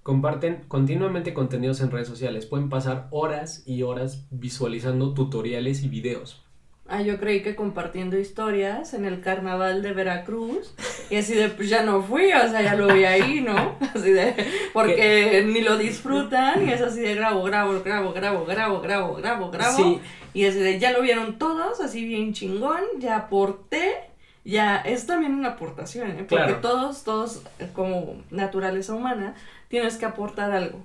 Comparten 0.04 0.66
continuamente 0.68 1.34
contenidos 1.34 1.82
en 1.82 1.90
redes 1.90 2.08
sociales, 2.08 2.46
pueden 2.46 2.70
pasar 2.70 3.08
horas 3.12 3.64
y 3.66 3.82
horas 3.82 4.28
visualizando 4.30 5.14
tutoriales 5.14 5.84
y 5.84 5.88
videos. 5.88 6.45
Ah, 6.88 7.02
yo 7.02 7.18
creí 7.20 7.42
que 7.42 7.56
compartiendo 7.56 8.16
historias 8.16 8.94
en 8.94 9.06
el 9.06 9.20
carnaval 9.20 9.82
de 9.82 9.92
Veracruz. 9.92 10.76
Y 11.10 11.16
así 11.16 11.34
de, 11.34 11.50
pues 11.50 11.68
ya 11.68 11.82
no 11.82 12.04
fui, 12.04 12.32
o 12.32 12.48
sea, 12.48 12.62
ya 12.62 12.76
lo 12.76 12.94
vi 12.94 13.06
ahí, 13.06 13.42
¿no? 13.42 13.76
Así 13.96 14.12
de, 14.12 14.36
porque 14.72 15.44
ni 15.48 15.62
lo 15.62 15.78
disfrutan 15.78 16.68
y 16.68 16.72
es 16.72 16.82
así 16.82 17.02
de 17.02 17.16
grabo, 17.16 17.42
grabo, 17.44 17.82
grabo, 17.82 18.14
grabo, 18.14 18.46
grabo, 18.46 18.82
grabo, 18.82 19.16
grabo, 19.16 19.50
grabo. 19.50 19.78
Sí. 19.78 20.00
Y 20.36 20.46
así 20.46 20.60
de, 20.60 20.78
ya 20.78 20.92
lo 20.92 21.02
vieron 21.02 21.40
todos, 21.40 21.80
así 21.82 22.06
bien 22.06 22.34
chingón, 22.34 22.84
ya 23.00 23.18
aporté. 23.18 23.96
Ya, 24.44 24.78
es 24.78 25.08
también 25.08 25.34
una 25.34 25.50
aportación, 25.50 26.12
¿eh? 26.12 26.26
Porque 26.30 26.54
todos, 26.54 27.04
todos, 27.04 27.42
como 27.74 28.22
naturaleza 28.30 28.94
humana, 28.94 29.34
tienes 29.70 29.98
que 29.98 30.06
aportar 30.06 30.52
algo. 30.52 30.84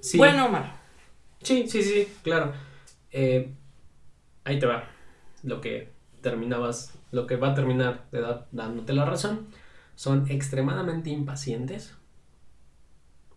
Sí. 0.00 0.18
Bueno 0.18 0.46
o 0.46 0.48
malo. 0.48 0.66
Sí, 1.42 1.68
sí, 1.68 1.80
sí, 1.82 2.08
claro. 2.24 2.52
Eh, 3.12 3.52
ahí 4.44 4.58
te 4.58 4.66
va 4.66 4.91
lo 5.42 5.60
que 5.60 5.90
terminabas, 6.20 6.98
lo 7.10 7.26
que 7.26 7.36
va 7.36 7.50
a 7.50 7.54
terminar 7.54 8.06
de 8.12 8.24
dándote 8.52 8.92
la 8.92 9.04
razón, 9.04 9.48
son 9.94 10.26
extremadamente 10.30 11.10
impacientes. 11.10 11.94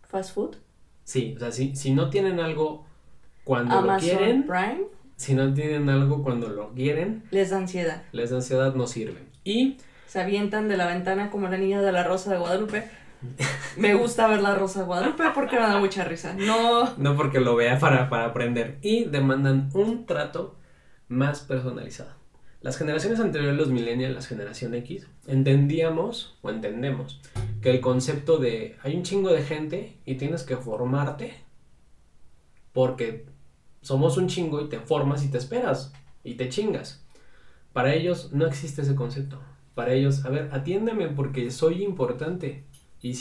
¿Fast 0.08 0.34
food? 0.34 0.56
Sí, 1.04 1.34
o 1.36 1.38
sea, 1.38 1.52
si, 1.52 1.76
si 1.76 1.92
no 1.92 2.10
tienen 2.10 2.40
algo 2.40 2.86
cuando 3.44 3.80
lo 3.80 3.96
quieren. 3.98 4.44
Prime. 4.44 4.84
Si 5.16 5.34
no 5.34 5.54
tienen 5.54 5.88
algo 5.88 6.22
cuando 6.22 6.48
lo 6.48 6.72
quieren. 6.72 7.24
Les 7.30 7.50
da 7.50 7.58
ansiedad. 7.58 8.02
Les 8.12 8.30
da 8.30 8.36
ansiedad, 8.36 8.74
no 8.74 8.86
sirve. 8.86 9.24
Y. 9.44 9.76
Se 10.06 10.20
avientan 10.20 10.68
de 10.68 10.76
la 10.76 10.86
ventana 10.86 11.30
como 11.30 11.48
la 11.48 11.58
niña 11.58 11.80
de 11.80 11.92
la 11.92 12.02
Rosa 12.02 12.32
de 12.32 12.38
Guadalupe. 12.38 12.88
Me 13.76 13.94
gusta 13.94 14.26
ver 14.28 14.40
la 14.40 14.54
Rosa 14.54 14.80
de 14.80 14.86
Guadalupe 14.86 15.24
porque 15.34 15.56
me 15.56 15.62
da 15.62 15.78
mucha 15.78 16.04
risa. 16.04 16.34
No. 16.34 16.94
No 16.96 17.16
porque 17.16 17.40
lo 17.40 17.56
vea 17.56 17.78
para, 17.78 18.08
para 18.08 18.26
aprender. 18.26 18.78
Y 18.82 19.04
demandan 19.04 19.70
un 19.74 20.06
trato 20.06 20.56
más 21.08 21.40
personalizada. 21.40 22.16
Las 22.60 22.78
generaciones 22.78 23.20
anteriores, 23.20 23.56
los 23.56 23.68
millennials, 23.68 24.14
la 24.14 24.22
generación 24.22 24.74
X, 24.74 25.06
entendíamos 25.26 26.36
o 26.42 26.50
entendemos 26.50 27.20
que 27.62 27.70
el 27.70 27.80
concepto 27.80 28.38
de 28.38 28.76
hay 28.82 28.96
un 28.96 29.02
chingo 29.02 29.30
de 29.30 29.42
gente 29.42 29.98
y 30.04 30.16
tienes 30.16 30.42
que 30.42 30.56
formarte 30.56 31.34
porque 32.72 33.26
somos 33.82 34.16
un 34.16 34.26
chingo 34.26 34.60
y 34.60 34.68
te 34.68 34.80
formas 34.80 35.24
y 35.24 35.30
te 35.30 35.38
esperas 35.38 35.92
y 36.24 36.34
te 36.34 36.48
chingas. 36.48 37.04
Para 37.72 37.94
ellos 37.94 38.32
no 38.32 38.46
existe 38.46 38.82
ese 38.82 38.94
concepto. 38.94 39.38
Para 39.74 39.92
ellos, 39.92 40.24
a 40.24 40.30
ver, 40.30 40.48
atiéndeme 40.52 41.08
porque 41.08 41.50
soy 41.50 41.84
importante. 41.84 42.64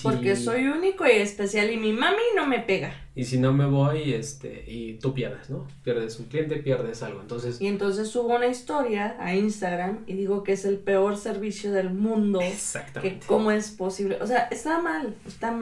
Porque 0.04 0.36
soy 0.36 0.68
único 0.68 1.06
y 1.06 1.12
especial 1.12 1.72
y 1.72 1.78
mi 1.78 1.92
mami 1.92 2.22
no 2.36 2.48
me 2.48 2.60
pega. 2.60 2.94
Y 3.16 3.24
si 3.26 3.38
no 3.38 3.54
me 3.54 3.66
voy, 3.66 4.14
este, 4.14 4.66
y 4.68 4.94
tú 4.96 5.14
pierdes, 5.14 5.50
¿no? 5.50 5.68
Pierdes 5.84 6.20
un 6.20 6.26
cliente, 6.26 6.58
pierdes 6.58 7.02
algo. 7.04 7.22
Entonces. 7.22 7.62
Y 7.62 7.68
entonces 7.68 8.10
subo 8.10 8.36
una 8.36 8.48
historia 8.48 9.16
a 9.20 9.34
Instagram 9.36 10.04
y 10.08 10.14
digo 10.14 10.44
que 10.44 10.54
es 10.54 10.66
el 10.66 10.78
peor 10.78 11.18
servicio 11.18 11.72
del 11.72 11.92
mundo. 11.92 12.42
Exactamente. 12.42 13.20
Que 13.20 13.26
cómo 13.26 13.52
es 13.52 13.72
posible. 13.72 14.18
O 14.22 14.28
sea, 14.28 14.48
está 14.52 14.82
mal. 14.82 15.16
Está, 15.26 15.58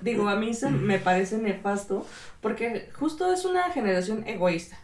digo, 0.00 0.28
a 0.28 0.36
mí 0.36 0.54
se 0.54 0.70
me 0.70 0.98
parece 0.98 1.38
nefasto 1.38 2.06
porque 2.40 2.88
justo 2.94 3.32
es 3.32 3.44
una 3.44 3.70
generación 3.70 4.26
egoísta. 4.26 4.78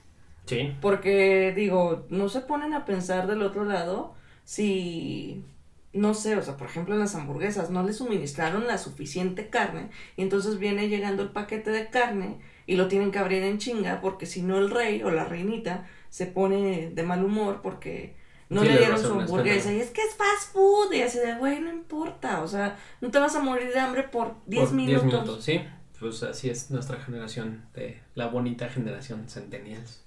Sí. 0.46 0.72
Porque, 0.80 1.52
digo, 1.54 2.06
no 2.08 2.28
se 2.28 2.40
ponen 2.40 2.72
a 2.72 2.84
pensar 2.84 3.26
del 3.26 3.42
otro 3.42 3.64
lado 3.64 4.14
si 4.44 5.44
no 5.92 6.14
sé, 6.14 6.36
o 6.36 6.42
sea, 6.42 6.56
por 6.56 6.68
ejemplo 6.68 6.94
en 6.94 7.00
las 7.00 7.14
hamburguesas 7.14 7.70
no 7.70 7.82
le 7.82 7.92
suministraron 7.92 8.66
la 8.66 8.78
suficiente 8.78 9.48
carne 9.48 9.90
y 10.16 10.22
entonces 10.22 10.58
viene 10.58 10.88
llegando 10.88 11.22
el 11.22 11.30
paquete 11.30 11.70
de 11.70 11.88
carne 11.88 12.40
y 12.66 12.76
lo 12.76 12.88
tienen 12.88 13.10
que 13.10 13.18
abrir 13.18 13.42
en 13.42 13.58
chinga 13.58 14.00
porque 14.00 14.26
si 14.26 14.42
no 14.42 14.58
el 14.58 14.70
rey 14.70 15.02
o 15.02 15.10
la 15.10 15.24
reinita 15.24 15.86
se 16.10 16.26
pone 16.26 16.90
de 16.90 17.02
mal 17.02 17.24
humor 17.24 17.60
porque 17.62 18.16
no 18.50 18.64
le 18.64 18.78
dieron 18.78 18.98
su 18.98 19.12
hamburguesa 19.12 19.72
y 19.72 19.80
es 19.80 19.90
que 19.90 20.02
es 20.02 20.14
fast 20.14 20.52
food 20.52 20.92
y 20.92 21.02
así 21.02 21.18
de, 21.18 21.34
güey, 21.34 21.60
no 21.60 21.70
importa, 21.70 22.42
o 22.42 22.48
sea, 22.48 22.78
no 23.00 23.10
te 23.10 23.18
vas 23.18 23.34
a 23.36 23.42
morir 23.42 23.72
de 23.72 23.80
hambre 23.80 24.04
por 24.04 24.36
10 24.46 24.72
minutos. 24.72 25.02
10 25.02 25.14
minutos, 25.14 25.44
sí, 25.44 25.60
pues 25.98 26.22
así 26.22 26.48
es 26.48 26.70
nuestra 26.70 26.98
generación, 26.98 27.66
de 27.74 28.00
la 28.14 28.28
bonita 28.28 28.68
generación 28.68 29.28
Centennials. 29.28 30.02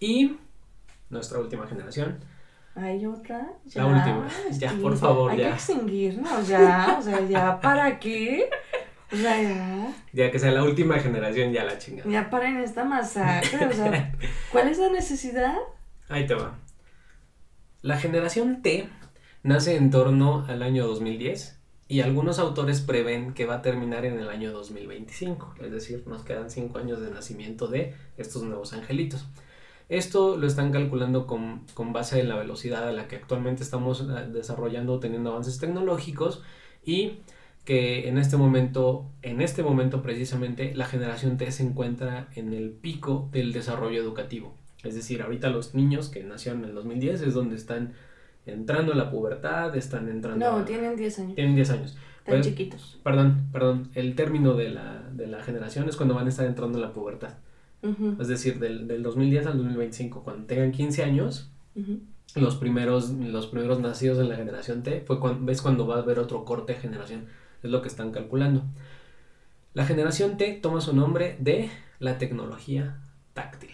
Y 0.00 0.36
nuestra 1.10 1.38
última 1.38 1.66
generación 1.66 2.18
hay 2.76 3.06
otra. 3.06 3.48
Ya, 3.64 3.82
la 3.82 3.88
última. 3.88 4.28
Ya, 4.58 4.72
por 4.82 4.96
favor, 4.96 5.30
Hay 5.32 5.38
ya. 5.38 5.48
que 5.48 5.54
extinguirnos, 5.54 6.46
ya. 6.48 6.96
O 6.98 7.02
sea, 7.02 7.20
ya, 7.26 7.60
¿para 7.60 7.98
qué? 7.98 8.48
O 9.12 9.16
sea, 9.16 9.40
ya. 9.42 9.94
Ya 10.12 10.30
que 10.30 10.38
sea 10.38 10.50
la 10.50 10.62
última 10.62 10.98
generación, 10.98 11.52
ya 11.52 11.64
la 11.64 11.78
chingada. 11.78 12.10
Ya 12.10 12.28
paren 12.28 12.58
esta 12.58 12.84
masacre. 12.84 13.66
O 13.66 13.72
sea, 13.72 14.12
¿cuál 14.52 14.68
es 14.68 14.78
la 14.78 14.90
necesidad? 14.90 15.56
Ahí 16.08 16.26
te 16.26 16.34
va. 16.34 16.58
La 17.82 17.98
generación 17.98 18.62
T 18.62 18.88
nace 19.42 19.76
en 19.76 19.90
torno 19.90 20.44
al 20.48 20.62
año 20.62 20.86
2010 20.86 21.60
y 21.88 22.00
algunos 22.00 22.40
autores 22.40 22.80
prevén 22.80 23.32
que 23.32 23.46
va 23.46 23.56
a 23.56 23.62
terminar 23.62 24.04
en 24.04 24.18
el 24.18 24.28
año 24.28 24.50
2025. 24.52 25.54
Es 25.60 25.70
decir, 25.70 26.02
nos 26.06 26.24
quedan 26.24 26.50
cinco 26.50 26.78
años 26.78 27.00
de 27.00 27.10
nacimiento 27.10 27.68
de 27.68 27.94
estos 28.16 28.42
nuevos 28.42 28.72
angelitos. 28.72 29.24
Esto 29.88 30.36
lo 30.36 30.46
están 30.46 30.72
calculando 30.72 31.26
con, 31.26 31.64
base 31.92 32.20
en 32.20 32.28
la 32.28 32.36
velocidad 32.36 32.88
a 32.88 32.92
la 32.92 33.06
que 33.06 33.16
actualmente 33.16 33.62
estamos 33.62 34.00
eh, 34.00 34.28
desarrollando, 34.32 34.98
teniendo 34.98 35.30
avances 35.30 35.58
tecnológicos 35.58 36.42
y 36.84 37.20
que 37.64 38.08
en 38.08 38.18
este 38.18 38.36
momento, 38.36 39.06
en 39.22 39.40
este 39.40 39.62
momento 39.62 40.02
precisamente, 40.02 40.74
la 40.74 40.86
generación 40.86 41.36
T 41.36 41.50
se 41.52 41.62
encuentra 41.62 42.28
en 42.34 42.52
el 42.52 42.70
pico 42.70 43.28
del 43.32 43.52
desarrollo 43.52 44.00
educativo. 44.00 44.54
Es 44.82 44.94
decir, 44.94 45.22
ahorita 45.22 45.50
los 45.50 45.74
niños 45.74 46.08
que 46.08 46.22
nacieron 46.22 46.62
en 46.62 46.70
el 46.70 46.74
2010 46.74 47.22
es 47.22 47.34
donde 47.34 47.56
están 47.56 47.94
entrando 48.44 48.92
en 48.92 48.98
la 48.98 49.10
pubertad, 49.10 49.74
están 49.76 50.08
entrando... 50.08 50.50
No, 50.50 50.64
tienen 50.64 50.96
10 50.96 51.18
años. 51.18 51.34
Tienen 51.34 51.54
10 51.56 51.70
años. 51.70 51.96
Están 52.24 52.42
chiquitos. 52.42 52.98
Perdón, 53.02 53.48
perdón. 53.52 53.90
El 53.94 54.14
término 54.14 54.54
de 54.54 54.70
la, 54.70 55.02
de 55.12 55.26
la 55.26 55.42
generación 55.42 55.88
es 55.88 55.96
cuando 55.96 56.14
van 56.14 56.26
a 56.26 56.28
estar 56.28 56.46
entrando 56.46 56.78
en 56.78 56.82
la 56.82 56.92
pubertad. 56.92 57.34
Es 58.20 58.28
decir, 58.28 58.58
del, 58.58 58.88
del, 58.88 59.02
2010 59.02 59.46
al 59.46 59.58
2025, 59.58 60.22
cuando 60.22 60.46
tengan 60.46 60.72
15 60.72 61.04
años, 61.04 61.50
los, 62.34 62.56
primeros, 62.56 63.10
los 63.10 63.46
primeros 63.46 63.80
nacidos 63.80 64.18
en 64.18 64.28
la 64.28 64.36
generación 64.36 64.82
T, 64.82 65.02
fue 65.06 65.20
cuando, 65.20 65.44
ves 65.44 65.62
cuando 65.62 65.86
va 65.86 65.96
a 65.96 66.02
haber 66.02 66.18
otro 66.18 66.44
corte 66.44 66.74
de 66.74 66.80
generación. 66.80 67.26
Es 67.62 67.70
lo 67.70 67.82
que 67.82 67.88
están 67.88 68.12
calculando. 68.12 68.64
La 69.74 69.84
generación 69.84 70.36
T 70.36 70.58
toma 70.62 70.80
su 70.80 70.94
nombre 70.94 71.36
de 71.38 71.70
la 71.98 72.18
tecnología 72.18 73.00
táctil. 73.34 73.70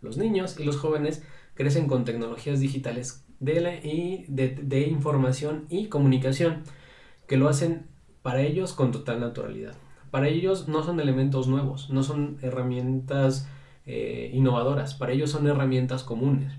Los 0.00 0.16
niños 0.16 0.58
y 0.60 0.64
los 0.64 0.76
jóvenes 0.76 1.22
crecen 1.54 1.86
con 1.86 2.04
tecnologías 2.04 2.60
digitales 2.60 3.24
de, 3.40 3.80
y 3.82 4.26
de, 4.28 4.50
de 4.50 4.80
información 4.82 5.66
y 5.70 5.88
comunicación 5.88 6.62
que 7.26 7.36
lo 7.36 7.48
hacen 7.48 7.86
para 8.22 8.42
ellos 8.42 8.72
con 8.72 8.92
total 8.92 9.20
naturalidad. 9.20 9.74
Para 10.14 10.28
ellos 10.28 10.68
no 10.68 10.84
son 10.84 11.00
elementos 11.00 11.48
nuevos, 11.48 11.90
no 11.90 12.04
son 12.04 12.38
herramientas 12.40 13.48
eh, 13.84 14.30
innovadoras, 14.32 14.94
para 14.94 15.10
ellos 15.10 15.32
son 15.32 15.48
herramientas 15.48 16.04
comunes, 16.04 16.52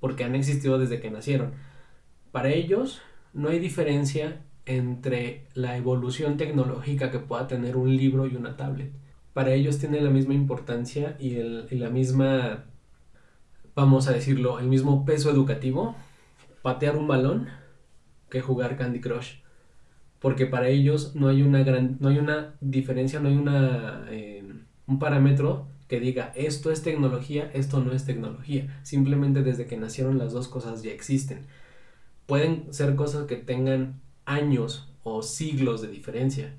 porque 0.00 0.24
han 0.24 0.34
existido 0.34 0.78
desde 0.78 0.98
que 0.98 1.10
nacieron. 1.10 1.52
Para 2.32 2.48
ellos 2.48 3.02
no 3.34 3.50
hay 3.50 3.58
diferencia 3.58 4.40
entre 4.64 5.44
la 5.52 5.76
evolución 5.76 6.38
tecnológica 6.38 7.10
que 7.10 7.18
pueda 7.18 7.46
tener 7.46 7.76
un 7.76 7.94
libro 7.94 8.26
y 8.26 8.34
una 8.34 8.56
tablet. 8.56 8.90
Para 9.34 9.52
ellos 9.52 9.76
tiene 9.78 10.00
la 10.00 10.08
misma 10.08 10.32
importancia 10.32 11.18
y, 11.20 11.34
el, 11.34 11.68
y 11.70 11.74
la 11.74 11.90
misma, 11.90 12.64
vamos 13.74 14.08
a 14.08 14.12
decirlo, 14.12 14.58
el 14.58 14.68
mismo 14.68 15.04
peso 15.04 15.30
educativo 15.30 15.94
patear 16.62 16.96
un 16.96 17.08
balón 17.08 17.48
que 18.30 18.40
jugar 18.40 18.78
Candy 18.78 19.02
Crush 19.02 19.34
porque 20.20 20.46
para 20.46 20.68
ellos 20.68 21.14
no 21.14 21.28
hay 21.28 21.42
una 21.42 21.62
gran, 21.62 21.96
no 22.00 22.08
hay 22.08 22.18
una 22.18 22.54
diferencia, 22.60 23.20
no 23.20 23.28
hay 23.28 23.36
una, 23.36 24.06
eh, 24.10 24.44
un 24.86 24.98
parámetro 24.98 25.68
que 25.88 26.00
diga 26.00 26.32
esto 26.34 26.70
es 26.70 26.82
tecnología, 26.82 27.50
esto 27.54 27.80
no 27.80 27.92
es 27.92 28.04
tecnología. 28.04 28.80
Simplemente 28.82 29.42
desde 29.42 29.66
que 29.66 29.76
nacieron 29.76 30.18
las 30.18 30.32
dos 30.32 30.48
cosas 30.48 30.82
ya 30.82 30.92
existen. 30.92 31.46
Pueden 32.26 32.72
ser 32.72 32.96
cosas 32.96 33.26
que 33.26 33.36
tengan 33.36 34.00
años 34.24 34.88
o 35.04 35.22
siglos 35.22 35.82
de 35.82 35.88
diferencia. 35.88 36.54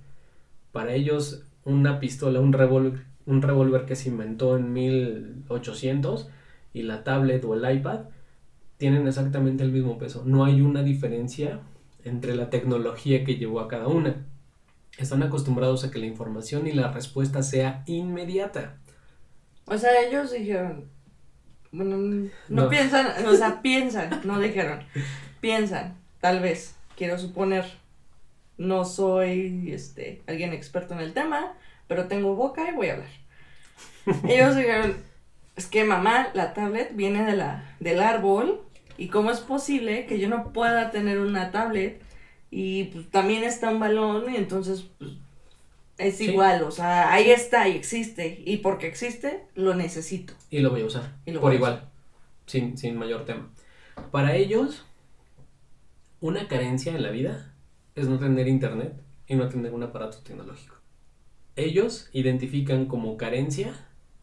Para 0.72 0.94
ellos 0.94 1.44
una 1.66 2.00
pistola, 2.00 2.40
un 2.40 2.54
revólver, 2.54 3.04
un 3.26 3.42
revólver 3.42 3.86
que 3.86 3.96
se 3.96 4.10
inventó 4.10 4.58
en 4.58 4.72
1800 4.72 6.30
y 6.74 6.84
la 6.84 7.04
tablet 7.04 7.44
o 7.44 7.56
el 7.56 7.78
iPad 7.78 8.02
tienen 8.78 9.08
exactamente 9.08 9.64
el 9.64 9.72
mismo 9.72 9.98
peso. 9.98 10.24
No 10.26 10.46
hay 10.46 10.62
una 10.62 10.84
diferencia 10.84 11.60
entre 12.04 12.36
la 12.36 12.50
tecnología 12.50 13.24
que 13.24 13.36
llevó 13.36 13.60
a 13.60 13.68
cada 13.68 13.88
una. 13.88 14.26
Están 14.98 15.24
acostumbrados 15.24 15.84
a 15.84 15.92
que 15.92 16.00
la 16.00 16.06
información 16.06 16.68
y 16.68 16.72
la 16.72 16.92
respuesta 16.92 17.44
sea 17.44 17.84
inmediata. 17.86 18.78
O 19.66 19.78
sea, 19.78 20.02
ellos 20.02 20.32
dijeron, 20.32 20.90
bueno, 21.72 22.30
no, 22.48 22.70
piensan, 22.70 23.26
o 23.26 23.34
sea, 23.34 23.62
piensan, 23.62 24.22
no 24.24 24.40
dijeron, 24.40 24.80
piensan, 25.42 25.96
tal 26.22 26.40
vez, 26.40 26.76
quiero 26.96 27.20
suponer, 27.20 27.66
no 28.58 28.86
soy 28.86 29.72
este 29.72 30.24
alguien 30.26 30.54
experto 30.54 30.94
en 30.94 31.02
el 31.02 31.14
tema, 31.14 31.54
pero 31.88 32.08
tengo 32.08 32.36
boca 32.36 32.70
y 32.70 32.76
voy 32.76 32.88
a 32.88 32.94
hablar. 32.94 33.10
Ellos 34.28 34.56
dijeron, 34.56 34.96
es 35.56 35.68
que 35.68 35.84
mamá, 35.84 36.30
la 36.34 36.54
tablet 36.54 36.96
viene 36.96 37.26
de 37.26 37.36
la, 37.36 37.76
del 37.80 38.02
árbol 38.02 38.62
y 38.98 39.08
cómo 39.08 39.32
es 39.32 39.40
posible 39.40 40.06
que 40.06 40.20
yo 40.20 40.30
no 40.30 40.52
pueda 40.52 40.92
tener 40.92 41.20
una 41.20 41.52
tablet 41.52 42.02
y 42.50 42.86
pues, 42.86 43.10
también 43.10 43.44
está 43.44 43.70
un 43.70 43.80
balón 43.80 44.34
y 44.34 44.38
entonces 44.38 44.86
pues, 44.98 45.12
es 45.98 46.22
igual, 46.22 46.64
o 46.64 46.72
sea, 46.72 47.12
ahí 47.12 47.30
está 47.32 47.68
y 47.68 47.76
existe 47.76 48.42
y 48.46 48.58
porque 48.58 48.88
existe 48.88 49.46
lo 49.56 49.74
necesito. 49.74 50.34
Y 50.50 50.60
lo 50.60 50.70
voy 50.70 50.82
a 50.82 50.86
usar 50.86 51.16
por 51.40 51.54
igual, 51.54 51.90
Sin, 52.46 52.78
sin 52.78 52.98
mayor 52.98 53.26
tema. 53.26 53.50
Para 54.12 54.36
ellos, 54.36 54.86
una 56.22 56.48
carencia 56.48 56.96
en 56.96 57.04
la 57.04 57.10
vida 57.10 57.54
es 57.96 58.08
no 58.08 58.20
tener 58.20 58.48
internet 58.48 58.94
y 59.28 59.36
no 59.36 59.50
tener 59.50 59.74
un 59.74 59.84
aparato 59.84 60.20
tecnológico. 60.20 60.76
Ellos 61.56 62.10
identifican 62.14 62.86
como 62.86 63.18
carencia, 63.18 63.74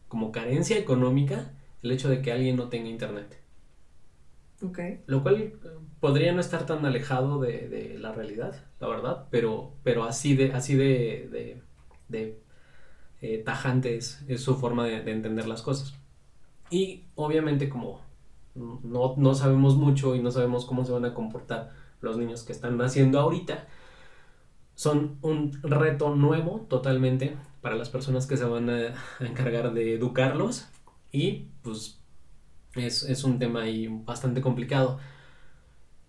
como 0.07 0.31
carencia 0.31 0.77
económica, 0.77 1.51
el 1.83 1.91
hecho 1.91 2.09
de 2.09 2.21
que 2.21 2.31
alguien 2.31 2.55
no 2.55 2.69
tenga 2.69 2.89
internet. 2.89 3.37
Lo 5.07 5.21
cual 5.21 5.53
podría 5.99 6.33
no 6.33 6.39
estar 6.39 6.65
tan 6.65 6.85
alejado 6.85 7.39
de, 7.39 7.97
la 7.99 8.13
realidad, 8.13 8.55
la 8.79 8.87
verdad, 8.87 9.27
pero, 9.29 9.73
pero 9.83 10.05
así 10.05 10.35
de, 10.35 10.53
así 10.53 10.75
de, 10.75 11.61
de, 12.07 12.39
eh, 13.21 13.41
tajante 13.43 13.97
es, 13.97 14.23
su 14.37 14.55
forma 14.55 14.85
de, 14.85 15.11
entender 15.11 15.47
las 15.47 15.61
cosas. 15.61 15.93
Y 16.69 17.03
obviamente 17.15 17.69
como 17.69 18.01
no, 18.55 19.15
no 19.17 19.35
sabemos 19.35 19.75
mucho 19.75 20.15
y 20.15 20.21
no 20.21 20.31
sabemos 20.31 20.65
cómo 20.65 20.85
se 20.85 20.93
van 20.93 21.05
a 21.05 21.13
comportar 21.13 21.71
los 22.01 22.17
niños 22.17 22.43
que 22.43 22.53
están 22.53 22.77
naciendo 22.77 23.19
ahorita, 23.19 23.67
son 24.75 25.17
un 25.21 25.59
reto 25.63 26.15
nuevo 26.15 26.65
totalmente 26.69 27.35
para 27.61 27.75
las 27.75 27.89
personas 27.89 28.27
que 28.27 28.37
se 28.37 28.45
van 28.45 28.69
a, 28.69 28.93
a 29.19 29.25
encargar 29.25 29.73
de 29.73 29.95
educarlos 29.95 30.67
y 31.11 31.47
pues 31.61 31.99
es, 32.75 33.23
un 33.23 33.39
tema 33.39 33.63
ahí 33.63 33.87
bastante 33.87 34.41
complicado. 34.41 34.99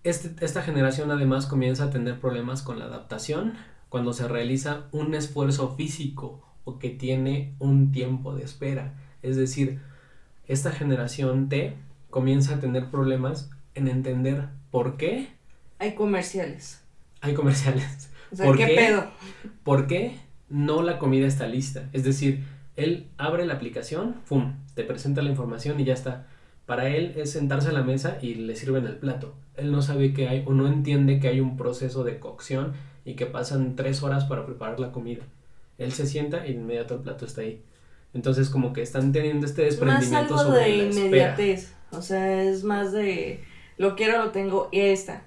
Este, 0.03 0.45
esta 0.45 0.63
generación 0.63 1.11
además 1.11 1.47
comienza 1.47 1.85
a 1.85 1.91
tener 1.91 2.21
problemas 2.21 2.63
con 2.63 2.79
la 2.79 2.87
adaptación 2.87 3.55
cuando 3.89 4.13
se 4.13 4.29
realiza 4.29 4.85
un 4.93 5.15
esfuerzo 5.15 5.75
físico 5.77 6.43
o 6.65 6.79
que 6.79 6.91
tiene 6.91 7.55
un 7.59 7.93
tiempo 7.93 8.35
de 8.35 8.45
espera. 8.45 8.95
Es 9.23 9.37
decir, 9.37 9.81
esta 10.47 10.73
generación 10.73 11.49
T 11.49 11.77
comienza 12.11 12.55
a 12.55 12.61
tener 12.61 12.91
problemas 12.91 13.51
en 13.75 13.89
entender 13.89 14.49
por 14.71 14.97
qué. 14.97 15.29
Hay 15.79 15.95
comerciales. 15.95 16.83
Hay 17.21 17.35
comerciales. 17.35 18.11
¿Por 18.37 18.57
qué, 18.57 18.67
pedo? 18.69 19.11
¿Por 19.63 19.87
qué 19.87 20.19
no 20.49 20.83
la 20.83 20.99
comida 20.99 21.27
está 21.27 21.47
lista? 21.47 21.89
Es 21.93 22.05
decir, 22.05 22.45
él 22.77 23.09
abre 23.17 23.47
la 23.47 23.55
aplicación, 23.55 24.17
¡pum! 24.29 24.55
Te 24.75 24.85
presenta 24.85 25.23
la 25.23 25.31
información 25.31 25.81
y 25.81 25.85
ya 25.85 25.95
está. 25.95 26.27
Para 26.67 26.89
él 26.89 27.15
es 27.17 27.31
sentarse 27.31 27.69
a 27.69 27.73
la 27.73 27.83
mesa 27.83 28.19
y 28.21 28.35
le 28.35 28.57
sirven 28.57 28.87
el 28.87 28.97
plato. 28.97 29.35
Él 29.57 29.71
no 29.73 29.83
sabe 29.83 30.13
que 30.13 30.29
hay 30.29 30.43
o 30.47 30.53
no 30.53 30.67
entiende 30.67 31.21
que 31.21 31.29
hay 31.29 31.41
un 31.41 31.57
proceso 31.57 32.05
de 32.05 32.19
cocción 32.19 32.75
y 33.05 33.15
que 33.15 33.27
pasan 33.27 33.77
tres 33.77 34.03
horas 34.03 34.25
para 34.25 34.45
preparar 34.45 34.81
la 34.81 34.93
comida. 34.93 35.23
Él 35.79 35.93
se 35.93 36.07
sienta 36.07 36.47
y 36.47 36.53
inmediato 36.53 36.95
el 36.95 37.01
plato 37.01 37.25
está 37.25 37.43
ahí. 37.43 37.63
Entonces 38.15 38.51
como 38.51 38.73
que 38.73 38.83
están 38.83 39.13
teniendo 39.13 39.47
este 39.47 39.63
desprendimiento 39.63 40.35
más 40.35 40.45
algo 40.45 40.55
de 40.55 40.77
inmediatez. 40.87 41.73
O 41.93 42.03
sea, 42.03 42.43
es 42.43 42.65
más 42.65 42.93
de 42.93 43.45
lo 43.79 43.95
quiero, 43.95 44.19
lo 44.19 44.31
tengo 44.31 44.69
y 44.73 44.81
está. 44.81 45.23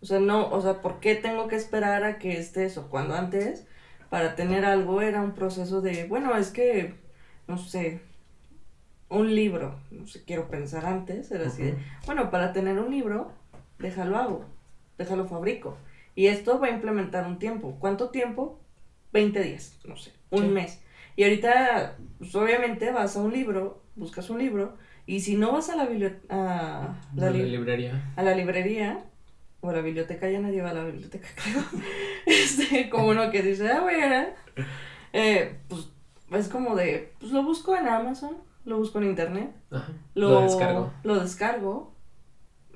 O 0.00 0.06
sea, 0.06 0.18
no, 0.18 0.50
o 0.50 0.60
sea, 0.60 0.82
¿por 0.82 0.98
qué 1.00 1.14
tengo 1.14 1.48
que 1.48 1.56
esperar 1.56 2.04
a 2.04 2.18
que 2.18 2.38
esté 2.38 2.64
eso? 2.64 2.88
Cuando 2.90 3.14
antes, 3.14 3.64
para 4.10 4.34
tener 4.34 4.64
algo 4.64 5.00
era 5.00 5.22
un 5.22 5.32
proceso 5.32 5.80
de, 5.80 6.04
bueno, 6.04 6.36
es 6.36 6.50
que, 6.50 6.94
no 7.46 7.56
sé, 7.56 8.00
un 9.12 9.34
libro, 9.34 9.78
no 9.90 10.06
sé, 10.06 10.24
quiero 10.24 10.48
pensar 10.48 10.86
antes, 10.86 11.30
era 11.30 11.46
así 11.46 11.74
bueno, 12.06 12.30
para 12.30 12.52
tener 12.52 12.78
un 12.78 12.90
libro, 12.90 13.30
déjalo 13.78 14.16
hago, 14.16 14.44
déjalo 14.98 15.26
fabrico. 15.26 15.76
Y 16.14 16.26
esto 16.26 16.58
va 16.58 16.66
a 16.66 16.70
implementar 16.70 17.26
un 17.26 17.38
tiempo. 17.38 17.76
¿Cuánto 17.78 18.10
tiempo? 18.10 18.60
20 19.12 19.42
días, 19.42 19.78
no 19.86 19.96
sé, 19.96 20.12
un 20.30 20.52
mes. 20.52 20.82
Y 21.16 21.24
ahorita, 21.24 21.96
pues 22.18 22.34
obviamente 22.34 22.90
vas 22.90 23.16
a 23.16 23.20
un 23.20 23.32
libro, 23.32 23.82
buscas 23.94 24.30
un 24.30 24.38
libro, 24.38 24.76
y 25.04 25.20
si 25.20 25.36
no 25.36 25.52
vas 25.52 25.68
a 25.68 25.76
la, 25.76 25.84
a 26.30 26.98
la, 27.14 27.30
librería, 27.30 28.12
a 28.16 28.22
la 28.22 28.34
librería, 28.34 29.04
o 29.60 29.68
a 29.68 29.74
la 29.74 29.82
biblioteca, 29.82 30.30
ya 30.30 30.40
nadie 30.40 30.62
va 30.62 30.70
a 30.70 30.74
la 30.74 30.84
biblioteca, 30.84 31.28
creo, 31.42 31.62
este, 32.24 32.88
como 32.88 33.08
uno 33.08 33.30
que 33.30 33.42
dice, 33.42 33.70
ah, 33.70 33.82
bueno, 33.82 34.26
eh, 35.12 35.58
pues 35.68 35.88
es 36.32 36.48
como 36.48 36.74
de, 36.74 37.12
pues 37.20 37.32
lo 37.32 37.42
busco 37.42 37.76
en 37.76 37.88
Amazon, 37.88 38.36
lo 38.64 38.78
busco 38.78 38.98
en 38.98 39.04
internet, 39.04 39.54
Lo, 40.14 40.40
descargo. 40.40 40.92
Lo 41.02 41.20
descargo. 41.20 41.94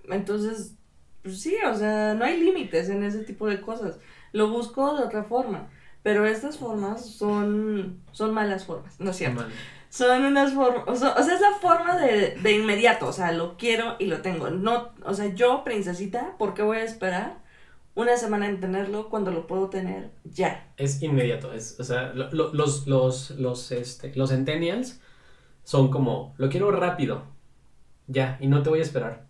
Entonces, 0.09 0.77
pues 1.23 1.41
sí, 1.41 1.57
o 1.69 1.75
sea, 1.75 2.15
no 2.15 2.25
hay 2.25 2.41
límites 2.41 2.89
en 2.89 3.03
ese 3.03 3.25
tipo 3.25 3.47
de 3.47 3.61
cosas. 3.61 3.99
Lo 4.33 4.51
busco 4.51 4.97
de 4.97 5.05
otra 5.05 5.25
forma. 5.25 5.69
Pero 6.03 6.25
estas 6.25 6.59
formas 6.59 7.05
son, 7.05 8.01
son 8.13 8.33
malas 8.33 8.65
formas, 8.65 9.01
¿no 9.01 9.11
es 9.11 9.17
cierto? 9.17 9.45
Son 9.89 10.25
unas 10.25 10.53
formas, 10.53 10.85
o 10.87 10.95
sea, 10.95 11.15
es 11.35 11.41
la 11.41 11.51
forma 11.61 11.99
de, 11.99 12.37
de 12.41 12.53
inmediato, 12.53 13.09
o 13.09 13.13
sea, 13.13 13.33
lo 13.33 13.57
quiero 13.57 13.97
y 13.99 14.07
lo 14.07 14.23
tengo. 14.23 14.51
No, 14.51 14.91
o 15.05 15.15
sea, 15.15 15.35
yo, 15.35 15.65
princesita, 15.65 16.37
¿por 16.39 16.55
qué 16.55 16.63
voy 16.63 16.77
a 16.77 16.85
esperar 16.85 17.39
una 17.97 18.17
semana 18.17 18.49
en 18.49 18.61
tenerlo 18.61 19.09
cuando 19.09 19.33
lo 19.33 19.49
puedo 19.49 19.69
tener 19.69 20.13
ya? 20.23 20.73
Es 20.77 21.03
inmediato, 21.03 21.53
es, 21.53 21.81
o 21.81 21.83
sea, 21.83 22.13
los, 22.15 22.55
los, 22.87 23.31
los, 23.31 23.73
este, 23.73 24.15
los 24.15 24.31
centennials 24.31 25.01
son 25.67 25.91
como, 25.91 26.33
lo 26.39 26.49
quiero 26.49 26.71
rápido, 26.71 27.25
ya, 28.07 28.39
y 28.41 28.47
no 28.47 28.63
te 28.63 28.71
voy 28.71 28.79
a 28.79 28.83
esperar. 28.83 29.27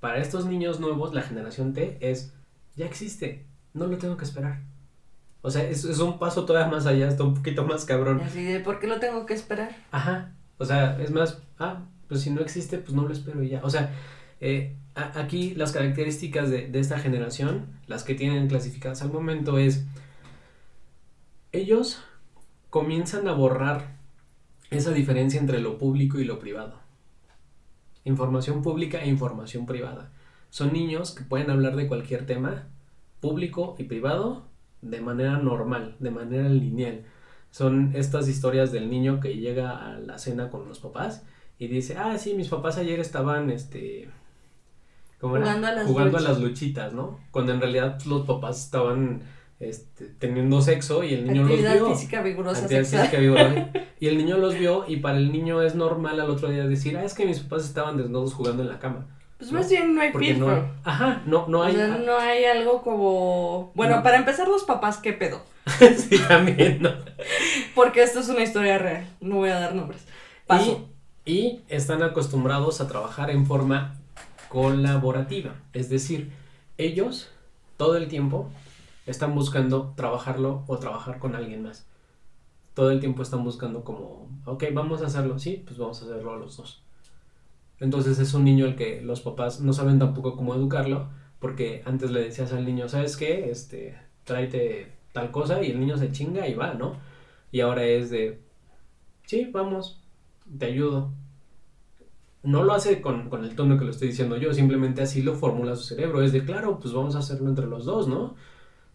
Para 0.00 0.18
estos 0.18 0.44
niños 0.44 0.80
nuevos, 0.80 1.14
la 1.14 1.22
generación 1.22 1.74
T 1.74 1.98
es, 2.00 2.34
ya 2.74 2.86
existe, 2.86 3.46
no 3.72 3.86
lo 3.86 3.96
tengo 3.96 4.16
que 4.16 4.24
esperar. 4.24 4.62
O 5.42 5.50
sea, 5.52 5.62
es, 5.62 5.84
es 5.84 6.00
un 6.00 6.18
paso 6.18 6.44
todavía 6.44 6.68
más 6.68 6.86
allá, 6.86 7.06
está 7.06 7.22
un 7.22 7.34
poquito 7.34 7.64
más 7.64 7.84
cabrón. 7.84 8.20
Así 8.20 8.42
de, 8.42 8.58
¿por 8.58 8.80
qué 8.80 8.88
lo 8.88 8.98
tengo 8.98 9.26
que 9.26 9.34
esperar? 9.34 9.76
Ajá, 9.92 10.32
o 10.58 10.64
sea, 10.64 11.00
es 11.00 11.12
más, 11.12 11.40
ah, 11.60 11.84
pues 12.08 12.22
si 12.22 12.30
no 12.30 12.40
existe, 12.40 12.78
pues 12.78 12.92
no 12.92 13.02
lo 13.02 13.12
espero 13.12 13.40
y 13.44 13.50
ya. 13.50 13.60
O 13.62 13.70
sea, 13.70 13.94
eh, 14.40 14.76
aquí 14.96 15.54
las 15.54 15.70
características 15.70 16.50
de, 16.50 16.66
de 16.66 16.80
esta 16.80 16.98
generación, 16.98 17.66
las 17.86 18.02
que 18.02 18.16
tienen 18.16 18.48
clasificadas 18.48 19.02
al 19.02 19.12
momento 19.12 19.56
es, 19.56 19.84
ellos 21.52 22.02
comienzan 22.70 23.28
a 23.28 23.32
borrar 23.34 23.95
esa 24.70 24.92
diferencia 24.92 25.40
entre 25.40 25.60
lo 25.60 25.78
público 25.78 26.18
y 26.18 26.24
lo 26.24 26.38
privado. 26.38 26.80
Información 28.04 28.62
pública 28.62 29.02
e 29.02 29.08
información 29.08 29.66
privada. 29.66 30.12
Son 30.50 30.72
niños 30.72 31.12
que 31.12 31.24
pueden 31.24 31.50
hablar 31.50 31.76
de 31.76 31.88
cualquier 31.88 32.26
tema, 32.26 32.68
público 33.20 33.74
y 33.78 33.84
privado, 33.84 34.46
de 34.82 35.00
manera 35.00 35.38
normal, 35.38 35.96
de 35.98 36.10
manera 36.10 36.48
lineal. 36.48 37.04
Son 37.50 37.92
estas 37.94 38.28
historias 38.28 38.72
del 38.72 38.90
niño 38.90 39.20
que 39.20 39.36
llega 39.36 39.86
a 39.86 39.98
la 39.98 40.18
cena 40.18 40.50
con 40.50 40.68
los 40.68 40.78
papás 40.78 41.24
y 41.58 41.68
dice, 41.68 41.96
ah, 41.96 42.18
sí, 42.18 42.34
mis 42.34 42.48
papás 42.48 42.76
ayer 42.76 43.00
estaban, 43.00 43.50
este, 43.50 44.08
jugando, 45.20 45.66
A, 45.66 45.72
las 45.72 45.86
jugando 45.86 46.18
a 46.18 46.20
las 46.20 46.40
luchitas, 46.40 46.92
¿no? 46.92 47.18
Cuando 47.30 47.52
en 47.52 47.60
realidad 47.60 48.00
los 48.04 48.26
papás 48.26 48.62
estaban 48.62 49.22
este, 49.58 50.06
teniendo 50.18 50.60
sexo 50.60 51.02
y 51.02 51.14
el 51.14 51.26
niño 51.26 51.44
los 51.44 51.58
vio. 51.58 51.94
Física 51.94 52.22
vigorosa 52.22 52.68
física 52.68 53.18
vigorosa. 53.18 53.70
Y 53.98 54.08
el 54.08 54.18
niño 54.18 54.36
los 54.36 54.58
vio 54.58 54.84
y 54.86 54.98
para 54.98 55.16
el 55.16 55.32
niño 55.32 55.62
es 55.62 55.74
normal 55.74 56.20
al 56.20 56.30
otro 56.30 56.50
día 56.50 56.66
decir, 56.66 56.96
ah, 56.96 57.04
es 57.04 57.14
que 57.14 57.24
mis 57.24 57.40
papás 57.40 57.64
estaban 57.64 57.96
desnudos 57.96 58.34
jugando 58.34 58.62
en 58.62 58.68
la 58.68 58.78
cama. 58.78 59.06
Pues 59.38 59.52
más 59.52 59.68
bien 59.68 59.94
no 59.94 60.00
hay 60.00 60.12
filtro. 60.12 60.70
ajá, 60.84 61.22
no, 61.26 61.46
no 61.46 61.62
hay. 61.62 61.74
O 61.74 61.76
sea, 61.76 61.98
no 61.98 62.16
hay 62.16 62.44
algo 62.44 62.82
como. 62.82 63.70
Bueno, 63.74 64.02
para 64.02 64.16
empezar, 64.16 64.48
los 64.48 64.64
papás, 64.64 64.96
¿qué 64.98 65.12
pedo? 65.12 65.42
sí, 65.96 66.18
también, 66.26 66.80
¿no? 66.80 66.90
Porque 67.74 68.02
esto 68.02 68.20
es 68.20 68.28
una 68.28 68.42
historia 68.42 68.78
real. 68.78 69.06
No 69.20 69.36
voy 69.36 69.50
a 69.50 69.60
dar 69.60 69.74
nombres. 69.74 70.06
Paso. 70.46 70.88
Y, 71.26 71.32
y 71.32 71.64
están 71.68 72.02
acostumbrados 72.02 72.80
a 72.80 72.88
trabajar 72.88 73.30
en 73.30 73.44
forma 73.44 73.96
colaborativa. 74.48 75.54
Es 75.74 75.90
decir, 75.90 76.30
ellos 76.78 77.30
todo 77.76 77.96
el 77.96 78.08
tiempo 78.08 78.50
están 79.06 79.34
buscando 79.34 79.94
trabajarlo 79.96 80.64
o 80.66 80.78
trabajar 80.78 81.18
con 81.18 81.34
alguien 81.34 81.62
más. 81.62 81.88
Todo 82.74 82.90
el 82.90 83.00
tiempo 83.00 83.22
están 83.22 83.44
buscando 83.44 83.84
como, 83.84 84.28
ok, 84.44 84.64
vamos 84.74 85.00
a 85.02 85.06
hacerlo, 85.06 85.38
sí, 85.38 85.62
pues 85.64 85.78
vamos 85.78 86.02
a 86.02 86.04
hacerlo 86.04 86.36
los 86.36 86.56
dos. 86.56 86.82
Entonces 87.80 88.18
es 88.18 88.34
un 88.34 88.44
niño 88.44 88.66
el 88.66 88.76
que 88.76 89.00
los 89.00 89.20
papás 89.20 89.60
no 89.60 89.72
saben 89.72 89.98
tampoco 89.98 90.36
cómo 90.36 90.54
educarlo, 90.54 91.08
porque 91.38 91.82
antes 91.86 92.10
le 92.10 92.20
decías 92.20 92.52
al 92.52 92.64
niño, 92.64 92.88
¿sabes 92.88 93.16
qué? 93.16 93.50
Este, 93.50 93.98
tráete 94.24 94.92
tal 95.12 95.30
cosa 95.30 95.62
y 95.62 95.70
el 95.70 95.80
niño 95.80 95.96
se 95.96 96.12
chinga 96.12 96.46
y 96.48 96.54
va, 96.54 96.74
¿no? 96.74 96.96
Y 97.52 97.60
ahora 97.60 97.84
es 97.84 98.10
de, 98.10 98.40
sí, 99.24 99.48
vamos, 99.52 100.02
te 100.58 100.66
ayudo. 100.66 101.12
No 102.42 102.62
lo 102.62 102.74
hace 102.74 103.00
con, 103.00 103.28
con, 103.28 103.44
el 103.44 103.56
tono 103.56 103.78
que 103.78 103.84
lo 103.84 103.90
estoy 103.90 104.08
diciendo 104.08 104.36
yo, 104.36 104.52
simplemente 104.52 105.02
así 105.02 105.22
lo 105.22 105.34
formula 105.34 105.74
su 105.76 105.84
cerebro. 105.84 106.22
Es 106.22 106.32
de, 106.32 106.44
claro, 106.44 106.78
pues 106.78 106.94
vamos 106.94 107.16
a 107.16 107.20
hacerlo 107.20 107.48
entre 107.48 107.66
los 107.66 107.84
dos, 107.84 108.08
¿no? 108.08 108.36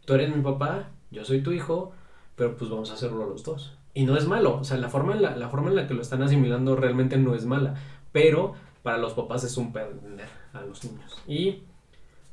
Tú 0.06 0.14
eres 0.14 0.36
mi 0.36 0.42
papá, 0.42 0.90
yo 1.12 1.24
soy 1.24 1.42
tu 1.42 1.52
hijo, 1.52 1.94
pero 2.36 2.56
pues 2.56 2.70
vamos 2.70 2.92
a 2.92 2.96
hacerlo 2.96 3.28
los 3.28 3.44
dos. 3.44 3.78
Y 3.94 4.06
no 4.06 4.16
es 4.18 4.26
malo, 4.26 4.58
o 4.58 4.64
sea, 4.64 4.78
la 4.78 4.90
forma 4.90 5.14
en 5.14 5.22
la, 5.22 5.36
la 5.36 5.50
forma 5.50 5.70
en 5.70 5.76
la 5.76 5.88
que 5.88 5.94
lo 5.94 6.02
están 6.02 6.24
asimilando 6.24 6.76
realmente 6.76 7.18
no 7.18 7.36
es 7.36 7.46
mala, 7.46 7.76
pero 8.12 8.54
para 8.84 8.98
los 8.98 9.14
papás 9.14 9.44
es 9.44 9.58
un 9.58 9.74
perder 9.74 10.30
a 10.54 10.62
los 10.62 10.84
niños. 10.84 11.22
Y 11.28 11.64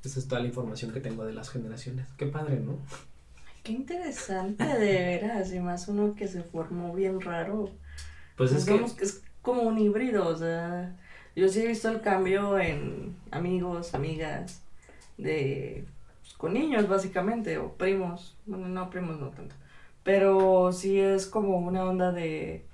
esa 0.04 0.20
es 0.20 0.28
toda 0.28 0.40
la 0.40 0.46
información 0.46 0.92
que 0.92 1.00
tengo 1.00 1.24
de 1.24 1.34
las 1.34 1.50
generaciones. 1.50 2.06
Qué 2.16 2.26
padre, 2.26 2.60
¿no? 2.60 2.78
Qué 3.64 3.72
interesante, 3.72 4.64
de 4.64 4.76
veras, 4.76 5.52
y 5.52 5.60
más 5.60 5.88
uno 5.88 6.14
que 6.14 6.28
se 6.28 6.42
formó 6.42 6.94
bien 6.94 7.20
raro. 7.20 7.70
Pues 8.36 8.52
es 8.52 8.64
que... 8.64 8.78
que 8.96 9.04
es 9.04 9.22
como 9.42 9.62
un 9.62 9.78
híbrido, 9.78 10.28
o 10.28 10.36
sea, 10.36 10.96
yo 11.34 11.48
sí 11.48 11.60
he 11.60 11.66
visto 11.66 11.88
el 11.88 12.00
cambio 12.00 12.58
en 12.58 13.16
amigos, 13.30 13.94
amigas, 13.94 14.62
de 15.16 15.84
con 16.38 16.54
niños 16.54 16.88
básicamente, 16.88 17.58
o 17.58 17.74
primos, 17.74 18.38
bueno, 18.46 18.68
no, 18.68 18.88
primos 18.88 19.20
no 19.20 19.28
tanto, 19.28 19.54
pero 20.02 20.72
sí 20.72 20.98
es 20.98 21.26
como 21.26 21.58
una 21.58 21.84
onda 21.84 22.12
de, 22.12 22.66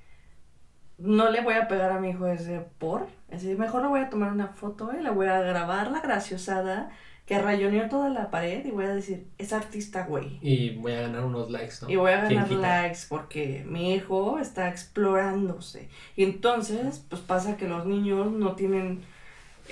no 0.98 1.30
le 1.30 1.40
voy 1.40 1.54
a 1.54 1.66
pegar 1.66 1.90
a 1.90 1.98
mi 1.98 2.10
hijo 2.10 2.28
ese 2.28 2.60
por, 2.78 3.08
es 3.30 3.42
decir, 3.42 3.58
mejor 3.58 3.82
le 3.82 3.88
voy 3.88 4.00
a 4.00 4.10
tomar 4.10 4.30
una 4.30 4.48
foto 4.48 4.92
y 4.96 5.02
le 5.02 5.10
voy 5.10 5.26
a 5.26 5.40
grabar 5.40 5.90
la 5.90 6.00
graciosada 6.00 6.92
que 7.26 7.38
rayoneó 7.38 7.88
toda 7.88 8.10
la 8.10 8.30
pared 8.30 8.64
y 8.66 8.70
voy 8.70 8.84
a 8.84 8.94
decir, 8.94 9.26
es 9.38 9.54
artista, 9.54 10.04
güey. 10.04 10.38
Y 10.42 10.76
voy 10.76 10.92
a 10.92 11.02
ganar 11.02 11.24
unos 11.24 11.50
likes, 11.50 11.76
¿no? 11.80 11.88
Y 11.88 11.96
voy 11.96 12.12
a 12.12 12.20
ganar 12.20 12.50
likes 12.50 13.00
porque 13.08 13.64
mi 13.66 13.94
hijo 13.94 14.38
está 14.38 14.68
explorándose. 14.68 15.88
Y 16.16 16.24
entonces, 16.24 17.04
pues 17.08 17.22
pasa 17.22 17.56
que 17.56 17.66
los 17.66 17.86
niños 17.86 18.30
no 18.30 18.54
tienen 18.56 19.00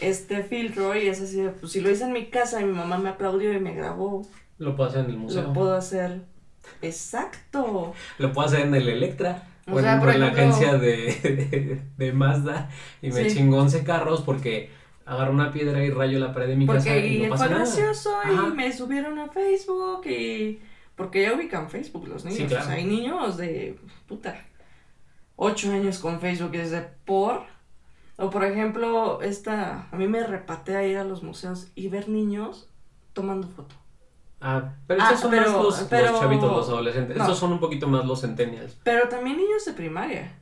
este 0.00 0.42
filtro 0.42 0.96
y 0.96 1.08
es 1.08 1.20
así, 1.20 1.44
pues 1.60 1.72
si 1.72 1.80
lo 1.80 1.90
hice 1.90 2.04
en 2.04 2.12
mi 2.12 2.26
casa 2.26 2.60
y 2.60 2.64
mi 2.64 2.72
mamá 2.72 2.98
me 2.98 3.10
aplaudió 3.10 3.52
y 3.52 3.60
me 3.60 3.74
grabó. 3.74 4.26
Lo 4.58 4.76
puedo 4.76 4.88
hacer 4.88 5.04
en 5.04 5.10
el 5.10 5.16
museo. 5.18 5.42
Lo 5.42 5.52
puedo 5.52 5.74
hacer. 5.74 6.22
Exacto. 6.80 7.92
lo 8.18 8.32
puedo 8.32 8.46
hacer 8.46 8.60
en 8.60 8.74
el 8.74 8.88
Electra. 8.88 9.48
O, 9.70 9.78
en, 9.78 9.84
la 9.84 10.26
agencia 10.26 10.76
de, 10.76 11.80
de, 11.96 12.12
Mazda 12.12 12.68
y 13.00 13.12
me 13.12 13.28
chingó 13.28 13.58
11 13.58 13.84
carros 13.84 14.22
porque 14.22 14.70
agarro 15.06 15.32
una 15.32 15.52
piedra 15.52 15.84
y 15.84 15.90
rayo 15.90 16.18
la 16.18 16.34
pared 16.34 16.48
de 16.48 16.56
mi 16.56 16.66
casa 16.66 16.96
y, 16.96 17.22
no 17.22 17.30
pasa 17.30 17.46
fue 17.46 17.54
gracioso 17.54 18.10
y 18.28 18.56
me 18.56 18.72
subieron 18.72 19.20
a 19.20 19.28
Facebook 19.28 20.04
y 20.06 20.60
porque 20.96 21.22
ya 21.22 21.34
ubican 21.34 21.70
Facebook 21.70 22.08
los 22.08 22.24
niños, 22.24 22.52
o 22.52 22.60
sea, 22.60 22.72
hay 22.72 22.84
niños 22.84 23.36
de 23.36 23.78
puta 24.08 24.44
8 25.36 25.72
años 25.72 26.00
con 26.00 26.20
Facebook 26.20 26.50
desde 26.50 26.82
por 27.04 27.44
o 28.16 28.30
por 28.30 28.44
ejemplo, 28.44 29.20
esta 29.22 29.88
a 29.90 29.96
mí 29.96 30.06
me 30.06 30.24
repatea 30.26 30.86
ir 30.86 30.98
a 30.98 31.04
los 31.04 31.22
museos 31.22 31.68
y 31.74 31.88
ver 31.88 32.08
niños 32.08 32.68
tomando 33.12 33.48
foto. 33.48 33.74
Ah, 34.40 34.74
pero 34.88 35.00
estos 35.00 35.18
ah, 35.18 35.22
son 35.22 35.36
más 35.36 35.52
los, 35.52 35.88
chavitos, 35.88 36.50
los 36.50 36.68
adolescentes. 36.68 37.16
Estos 37.16 37.38
son 37.38 37.52
un 37.52 37.60
poquito 37.60 37.86
más 37.86 38.04
los 38.04 38.20
centennials. 38.20 38.76
Pero 38.82 39.08
también 39.08 39.36
niños 39.36 39.64
de 39.64 39.72
primaria. 39.72 40.32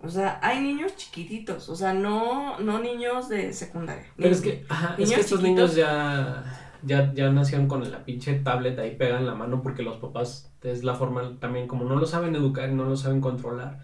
O 0.00 0.08
sea, 0.08 0.38
hay 0.42 0.60
niños 0.60 0.96
chiquititos, 0.96 1.68
o 1.70 1.76
sea, 1.76 1.94
no, 1.94 2.58
no 2.58 2.78
niños 2.78 3.30
de 3.30 3.52
secundaria. 3.54 4.04
Pero 4.16 4.30
es 4.30 4.42
que, 4.42 4.66
ajá, 4.68 4.96
es 4.98 5.10
que 5.10 5.20
estos 5.20 5.40
niños 5.40 5.74
ya, 5.74 6.44
ya, 6.82 7.14
ya 7.14 7.30
nacieron 7.30 7.68
con 7.68 7.90
la 7.90 8.04
pinche 8.04 8.34
tablet 8.34 8.78
ahí 8.78 8.96
pega 8.96 9.16
en 9.16 9.26
la 9.26 9.34
mano 9.34 9.62
porque 9.62 9.82
los 9.82 9.96
papás 9.96 10.52
es 10.62 10.84
la 10.84 10.94
forma 10.94 11.38
también, 11.40 11.66
como 11.66 11.84
no 11.84 11.96
lo 11.96 12.06
saben 12.06 12.36
educar 12.36 12.68
y 12.68 12.74
no 12.74 12.84
lo 12.84 12.96
saben 12.96 13.22
controlar, 13.22 13.78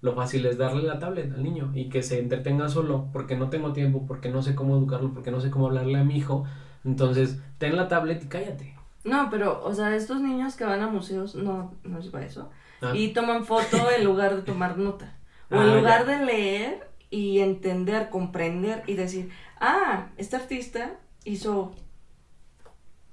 lo 0.00 0.14
fácil 0.14 0.46
es 0.46 0.58
darle 0.58 0.82
la 0.82 0.98
tablet 0.98 1.32
al 1.32 1.42
niño 1.42 1.72
y 1.74 1.88
que 1.88 2.02
se 2.02 2.18
entretenga 2.18 2.68
solo 2.68 3.08
porque 3.12 3.36
no 3.36 3.48
tengo 3.48 3.72
tiempo, 3.72 4.04
porque 4.06 4.28
no 4.28 4.42
sé 4.42 4.54
cómo 4.54 4.76
educarlo, 4.76 5.12
porque 5.12 5.30
no 5.30 5.40
sé 5.40 5.50
cómo 5.50 5.66
hablarle 5.66 5.98
a 5.98 6.04
mi 6.04 6.16
hijo. 6.16 6.44
Entonces, 6.84 7.40
ten 7.58 7.76
la 7.76 7.88
tablet 7.88 8.22
y 8.22 8.28
cállate. 8.28 8.76
No, 9.04 9.28
pero, 9.30 9.62
o 9.64 9.72
sea, 9.72 9.94
estos 9.94 10.20
niños 10.20 10.56
que 10.56 10.64
van 10.64 10.82
a 10.82 10.88
museos, 10.88 11.34
no, 11.34 11.74
no 11.84 11.98
es 11.98 12.08
para 12.08 12.26
eso. 12.26 12.50
Ah. 12.82 12.92
Y 12.94 13.12
toman 13.12 13.44
foto 13.44 13.78
en 13.96 14.04
lugar 14.04 14.36
de 14.36 14.42
tomar 14.42 14.78
nota. 14.78 15.12
O 15.48 15.54
en 15.54 15.68
ah, 15.68 15.76
lugar 15.76 16.06
de 16.06 16.24
leer 16.24 16.90
y 17.08 17.38
entender, 17.38 18.10
comprender 18.10 18.82
y 18.88 18.94
decir, 18.94 19.30
ah, 19.60 20.08
este 20.16 20.34
artista 20.34 20.98
hizo 21.24 21.72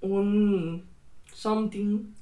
un 0.01 0.89
something 1.31 2.13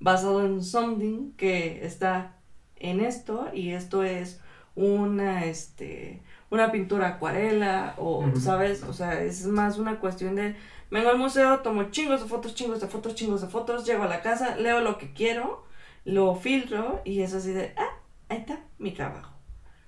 basado 0.00 0.42
en 0.44 0.62
something 0.62 1.32
que 1.32 1.84
está 1.84 2.38
en 2.82 3.00
esto 3.00 3.48
y 3.52 3.70
esto 3.70 4.02
es 4.02 4.40
una 4.74 5.44
este 5.44 6.22
una 6.50 6.70
pintura 6.70 7.08
acuarela 7.08 7.94
o 7.98 8.24
sabes 8.38 8.82
o 8.82 8.92
sea 8.92 9.22
es 9.22 9.46
más 9.46 9.78
una 9.78 9.98
cuestión 10.00 10.34
de 10.34 10.56
vengo 10.90 11.10
al 11.10 11.18
museo 11.18 11.60
tomo 11.60 11.84
chingos 11.90 12.22
de 12.22 12.28
fotos 12.28 12.54
chingos 12.54 12.80
de 12.80 12.88
fotos 12.88 13.14
chingos 13.14 13.40
de 13.40 13.48
fotos 13.48 13.86
llego 13.86 14.02
a 14.04 14.08
la 14.08 14.22
casa 14.22 14.56
leo 14.56 14.80
lo 14.80 14.98
que 14.98 15.12
quiero 15.12 15.64
lo 16.04 16.34
filtro 16.34 17.00
y 17.04 17.20
es 17.20 17.34
así 17.34 17.52
de 17.52 17.74
ah 17.76 17.96
ahí 18.28 18.38
está 18.38 18.60
mi 18.78 18.92
trabajo 18.92 19.32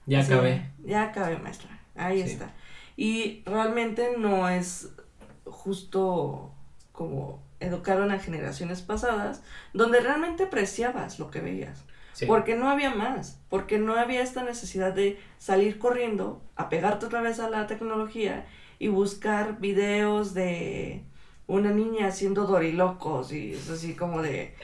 ya 0.06 0.20
acabé. 0.20 0.70
Ya 0.84 1.02
acabé, 1.04 1.38
maestra. 1.38 1.80
Ahí 1.94 2.20
está. 2.20 2.52
Y 2.96 3.42
realmente 3.46 4.16
no 4.18 4.48
es 4.48 4.90
justo 5.44 6.52
como 6.92 7.42
educaron 7.60 8.10
a 8.10 8.18
generaciones 8.18 8.82
pasadas, 8.82 9.42
donde 9.72 10.00
realmente 10.00 10.44
apreciabas 10.44 11.18
lo 11.18 11.30
que 11.30 11.40
veías. 11.40 11.84
Porque 12.26 12.54
no 12.54 12.70
había 12.70 12.94
más, 12.94 13.40
porque 13.48 13.78
no 13.78 13.94
había 13.94 14.22
esta 14.22 14.44
necesidad 14.44 14.92
de 14.92 15.18
salir 15.38 15.78
corriendo, 15.78 16.42
a 16.56 16.68
pegarte 16.68 17.06
otra 17.06 17.20
vez 17.20 17.40
a 17.40 17.50
la 17.50 17.66
tecnología 17.66 18.46
y 18.78 18.88
buscar 18.88 19.58
videos 19.58 20.34
de 20.34 21.04
una 21.46 21.70
niña 21.70 22.08
haciendo 22.08 22.46
dorilocos 22.46 23.32
y 23.32 23.52
es 23.54 23.68
así 23.68 23.94
como 23.94 24.22
de, 24.22 24.54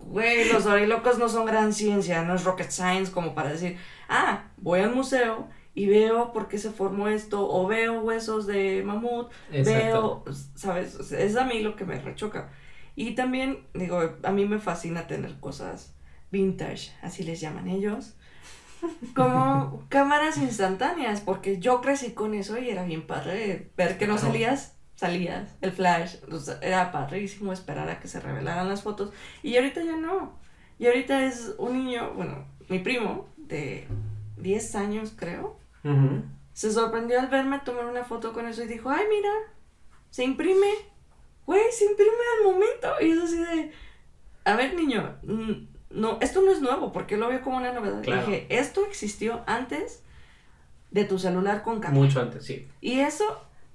güey, 0.00 0.52
los 0.52 0.64
dorilocos 0.64 1.18
no 1.18 1.28
son 1.28 1.46
gran 1.46 1.72
ciencia, 1.72 2.22
no 2.22 2.34
es 2.34 2.44
rocket 2.44 2.70
science 2.70 3.12
como 3.12 3.34
para 3.34 3.50
decir, 3.50 3.78
ah, 4.08 4.50
voy 4.56 4.80
al 4.80 4.94
museo 4.94 5.48
y 5.74 5.86
veo 5.86 6.32
por 6.32 6.48
qué 6.48 6.58
se 6.58 6.70
formó 6.70 7.08
esto, 7.08 7.48
o 7.48 7.66
veo 7.66 8.00
huesos 8.00 8.46
de 8.46 8.82
mamut, 8.84 9.30
veo, 9.50 10.24
¿sabes? 10.54 11.12
Es 11.12 11.36
a 11.36 11.44
mí 11.44 11.60
lo 11.60 11.76
que 11.76 11.84
me 11.84 12.00
rechoca. 12.00 12.50
Y 12.94 13.14
también, 13.14 13.66
digo, 13.74 14.16
a 14.22 14.32
mí 14.32 14.46
me 14.46 14.58
fascina 14.58 15.06
tener 15.06 15.38
cosas 15.38 15.95
vintage, 16.30 16.92
así 17.02 17.22
les 17.22 17.40
llaman 17.40 17.68
ellos, 17.68 18.16
como 19.14 19.84
cámaras 19.88 20.36
instantáneas, 20.38 21.20
porque 21.20 21.58
yo 21.58 21.80
crecí 21.80 22.12
con 22.12 22.34
eso 22.34 22.58
y 22.58 22.70
era 22.70 22.84
bien 22.84 23.06
padre 23.06 23.70
ver 23.76 23.98
que 23.98 24.06
no 24.06 24.18
salías, 24.18 24.76
salías, 24.94 25.54
el 25.60 25.72
flash, 25.72 26.16
era 26.62 26.92
padrísimo 26.92 27.52
esperar 27.52 27.88
a 27.88 28.00
que 28.00 28.08
se 28.08 28.20
revelaran 28.20 28.68
las 28.68 28.82
fotos, 28.82 29.12
y 29.42 29.56
ahorita 29.56 29.82
ya 29.82 29.96
no. 29.96 30.38
Y 30.78 30.86
ahorita 30.86 31.24
es 31.24 31.54
un 31.58 31.72
niño, 31.84 32.12
bueno, 32.14 32.44
mi 32.68 32.80
primo, 32.80 33.28
de 33.36 33.88
10 34.36 34.74
años, 34.74 35.14
creo, 35.16 35.58
se 36.52 36.72
sorprendió 36.72 37.20
al 37.20 37.28
verme 37.28 37.60
tomar 37.60 37.86
una 37.86 38.04
foto 38.04 38.32
con 38.32 38.46
eso 38.46 38.62
y 38.62 38.66
dijo, 38.66 38.90
ay, 38.90 39.04
mira, 39.10 39.30
se 40.10 40.24
imprime. 40.24 40.70
Güey, 41.44 41.62
se 41.70 41.84
imprime 41.84 42.10
al 42.38 42.52
momento. 42.52 42.88
Y 43.00 43.10
es 43.10 43.18
así 43.22 43.38
de, 43.38 43.72
a 44.44 44.56
ver, 44.56 44.74
niño, 44.74 45.16
no, 45.90 46.18
esto 46.20 46.42
no 46.42 46.52
es 46.52 46.60
nuevo, 46.60 46.92
porque 46.92 47.16
lo 47.16 47.28
veo 47.28 47.42
como 47.42 47.58
una 47.58 47.72
novedad. 47.72 48.02
Dije, 48.02 48.46
esto 48.48 48.84
existió 48.86 49.42
antes 49.46 50.02
de 50.90 51.04
tu 51.04 51.18
celular 51.18 51.62
con 51.62 51.80
cámara. 51.80 52.00
Mucho 52.00 52.20
antes, 52.20 52.44
sí. 52.44 52.66
Y 52.80 53.00
eso, 53.00 53.24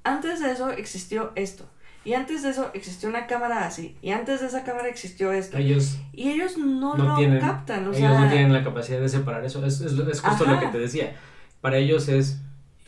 antes 0.04 0.40
de 0.40 0.52
eso 0.52 0.72
existió 0.72 1.32
esto. 1.36 1.66
Y 2.04 2.14
antes 2.14 2.42
de 2.42 2.50
eso 2.50 2.72
existió 2.74 3.10
una 3.10 3.28
cámara 3.28 3.66
así. 3.66 3.96
Y 4.02 4.10
antes 4.10 4.42
de 4.42 4.48
esa 4.48 4.64
cámara 4.64 4.88
existió 4.88 5.32
esto. 5.32 5.58
Ellos 5.58 6.00
y 6.14 6.32
ellos 6.32 6.58
no, 6.58 6.98
lo 6.98 7.40
captan. 7.40 7.88
O 7.88 7.94
ellos 7.94 8.20
no 8.20 8.28
tienen 8.28 8.52
la 8.52 8.64
capacidad 8.64 9.00
de 9.00 9.08
separar 9.08 9.46
eso. 9.46 9.64
Es, 9.66 9.80
es, 9.82 9.94
es 9.94 10.22
justo 10.22 10.46
lo 10.46 10.60
que 10.60 10.68
te 10.68 10.80
decía. 10.80 11.16
Para 11.62 11.78
ellos 11.78 12.08
es, 12.08 12.42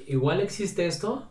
igual 0.07 0.41
existe 0.41 0.87
esto, 0.87 1.29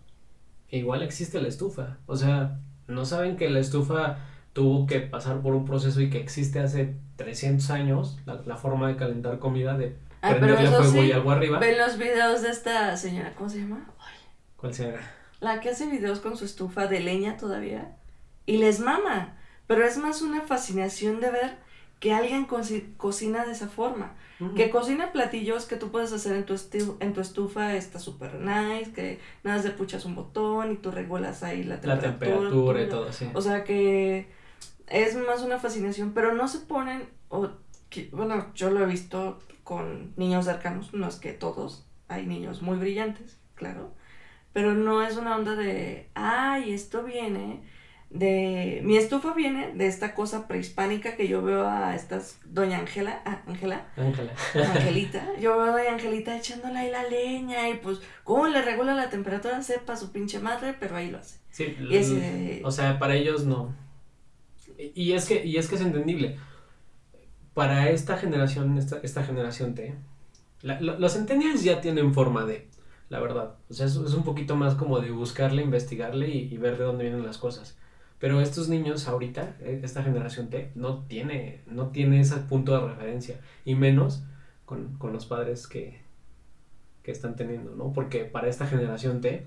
igual 0.71 1.03
existe 1.03 1.41
la 1.41 1.49
estufa. 1.49 1.99
O 2.07 2.17
sea, 2.17 2.61
no 2.87 3.05
saben 3.05 3.37
que 3.37 3.51
la 3.51 3.59
estufa 3.59 4.19
tuvo 4.53 4.87
que 4.87 5.01
pasar 5.01 5.41
por 5.41 5.55
un 5.55 5.65
proceso 5.65 6.01
y 6.01 6.09
que 6.09 6.19
existe 6.19 6.61
hace 6.61 6.95
300 7.23 7.71
años, 7.71 8.19
la, 8.27 8.57
forma 8.57 8.89
de 8.89 8.97
calentar 8.97 9.39
comida, 9.39 9.77
de 9.77 9.97
prenderle 10.21 10.69
fuego 10.69 11.03
y 11.03 11.13
algo 11.13 11.31
arriba. 11.31 11.59
Ven 11.59 11.79
los 11.79 11.99
videos 11.99 12.43
de 12.43 12.51
esta 12.51 12.97
señora, 12.97 13.33
¿cómo 13.37 13.49
se 13.49 13.61
llama? 13.61 13.91
¿Cuál 14.57 14.75
señora? 14.75 15.01
la 15.43 15.59
que 15.59 15.71
hace 15.71 15.87
videos 15.87 16.21
con 16.21 16.37
su 16.37 16.45
estufa 16.45 16.87
de 16.87 17.01
leña 17.01 17.37
todavía 17.37 17.97
y 18.47 18.59
les 18.59 18.79
mama, 18.79 19.37
pero 19.67 19.85
es 19.85 19.99
más 19.99 20.23
una 20.23 20.43
fascinación 20.43 21.21
de 21.21 21.33
ver 21.33 21.57
que 21.99 22.13
alguien 22.15 22.47
cocina 22.97 23.45
de 23.45 23.53
esa 23.53 23.69
forma. 23.69 24.15
Que 24.57 24.71
cocina 24.71 25.13
platillos 25.13 25.67
que 25.67 25.77
tú 25.77 25.93
puedes 25.93 26.13
hacer 26.13 26.35
en 26.35 26.45
tu, 26.45 26.57
en 26.99 27.13
tu 27.13 27.21
estufa, 27.21 27.77
está 27.77 28.01
súper 28.01 28.35
nice, 28.41 28.91
que 28.93 29.21
nada 29.45 29.59
más 29.59 29.65
le 29.65 29.71
puchas 29.71 30.05
un 30.05 30.17
botón 30.17 30.73
y 30.73 30.77
tú 30.79 30.91
regulas 30.91 31.45
ahí 31.45 31.63
la 31.63 31.81
temperatura. 31.81 32.13
La 32.13 32.19
temperatura 32.19 32.83
y 32.83 32.89
todo, 32.89 33.13
sí. 33.13 33.31
O 33.35 33.41
sea 33.41 33.63
que 33.63 34.27
es 34.93 35.17
más 35.17 35.43
una 35.43 35.59
fascinación, 35.59 36.13
pero 36.13 36.35
no 36.35 36.49
se 36.49 36.61
ponen, 36.61 37.09
o, 37.29 37.51
bueno, 38.13 38.47
yo 38.55 38.71
lo 38.71 38.83
he 38.83 38.87
visto 38.87 39.39
con 39.65 40.13
niños 40.17 40.45
cercanos, 40.45 40.93
no 40.93 41.09
es 41.09 41.17
que 41.17 41.33
todos, 41.33 41.87
hay 42.09 42.27
niños 42.27 42.63
muy 42.63 42.77
brillantes, 42.77 43.39
claro, 43.55 43.95
pero 44.53 44.75
no 44.75 45.03
es 45.03 45.17
una 45.17 45.37
onda 45.37 45.57
de, 45.57 46.11
ay, 46.15 46.73
esto 46.73 47.03
viene 47.03 47.63
de, 48.13 48.83
mi 48.85 48.99
estufa 48.99 49.33
viene 49.33 49.73
de 49.75 49.87
esta 49.87 50.15
cosa 50.15 50.47
prehispánica 50.47 51.17
que 51.17 51.29
yo 51.29 51.43
veo 51.43 51.67
a 51.67 51.95
estas, 51.95 52.39
doña 52.45 52.79
Ángela, 52.79 53.23
ah, 53.25 53.41
Ángela, 53.47 53.87
Ángela, 53.97 54.33
Angelita, 54.55 55.27
yo 55.41 55.57
veo 55.57 55.71
a 55.71 55.79
doña 55.79 55.95
Angelita 55.95 56.37
echándole 56.37 56.79
ahí 56.79 56.91
la 56.91 57.05
leña 57.05 57.71
y 57.71 57.75
pues, 57.75 58.01
¿cómo 58.23 58.49
le 58.49 58.61
regula 58.61 58.95
la 58.95 59.09
temperatura? 59.09 59.63
Sepa 59.63 59.97
su 59.97 60.13
pinche 60.13 60.41
madre, 60.41 60.75
pero 60.79 60.97
ahí 60.97 61.11
lo 61.11 61.19
hace. 61.19 61.39
Sí, 61.51 62.61
o 62.65 62.71
sea, 62.71 62.99
para 62.99 63.15
ellos 63.15 63.47
no. 63.47 63.75
Y 64.95 65.13
es 65.13 65.27
que, 65.27 65.45
y 65.45 65.57
es 65.57 65.69
que 65.69 65.77
es 65.77 65.81
entendible. 65.81 66.39
Para 67.55 67.91
esta 67.91 68.17
generación, 68.17 68.79
esta, 68.79 68.99
esta 69.03 69.23
generación 69.23 69.75
T, 69.75 69.95
los 70.63 71.13
centennials 71.13 71.65
ya 71.65 71.81
tienen 71.81 72.15
forma 72.15 72.45
de, 72.45 72.69
la 73.09 73.21
verdad. 73.21 73.57
O 73.69 73.75
sea, 73.75 73.87
es, 73.87 73.97
un 73.97 74.25
poquito 74.25 74.57
más 74.57 74.75
como 74.75 75.01
de 75.01 75.11
buscarle, 75.11 75.63
investigarle 75.63 76.29
y, 76.29 76.57
ver 76.57 76.79
de 76.79 76.85
dónde 76.85 77.05
vienen 77.05 77.27
las 77.27 77.39
cosas. 77.39 77.77
Pero 78.19 78.41
estos 78.41 78.69
niños 78.69 79.09
ahorita, 79.09 79.57
eh, 79.61 79.81
esta 79.83 80.03
generación 80.03 80.49
T, 80.49 80.71
no 80.77 81.05
tiene, 81.05 81.61
no 81.67 81.89
tiene 81.89 82.21
ese 82.21 82.37
punto 82.37 82.73
de 82.73 82.89
referencia. 82.89 83.41
Y 83.65 83.75
menos 83.75 84.23
con, 84.65 84.97
los 85.13 85.27
padres 85.27 85.67
que, 85.67 86.01
que 87.03 87.11
están 87.11 87.37
teniendo, 87.37 87.75
¿no? 87.75 87.93
Porque 87.93 88.25
para 88.25 88.49
esta 88.49 88.67
generación 88.67 89.21
T, 89.21 89.47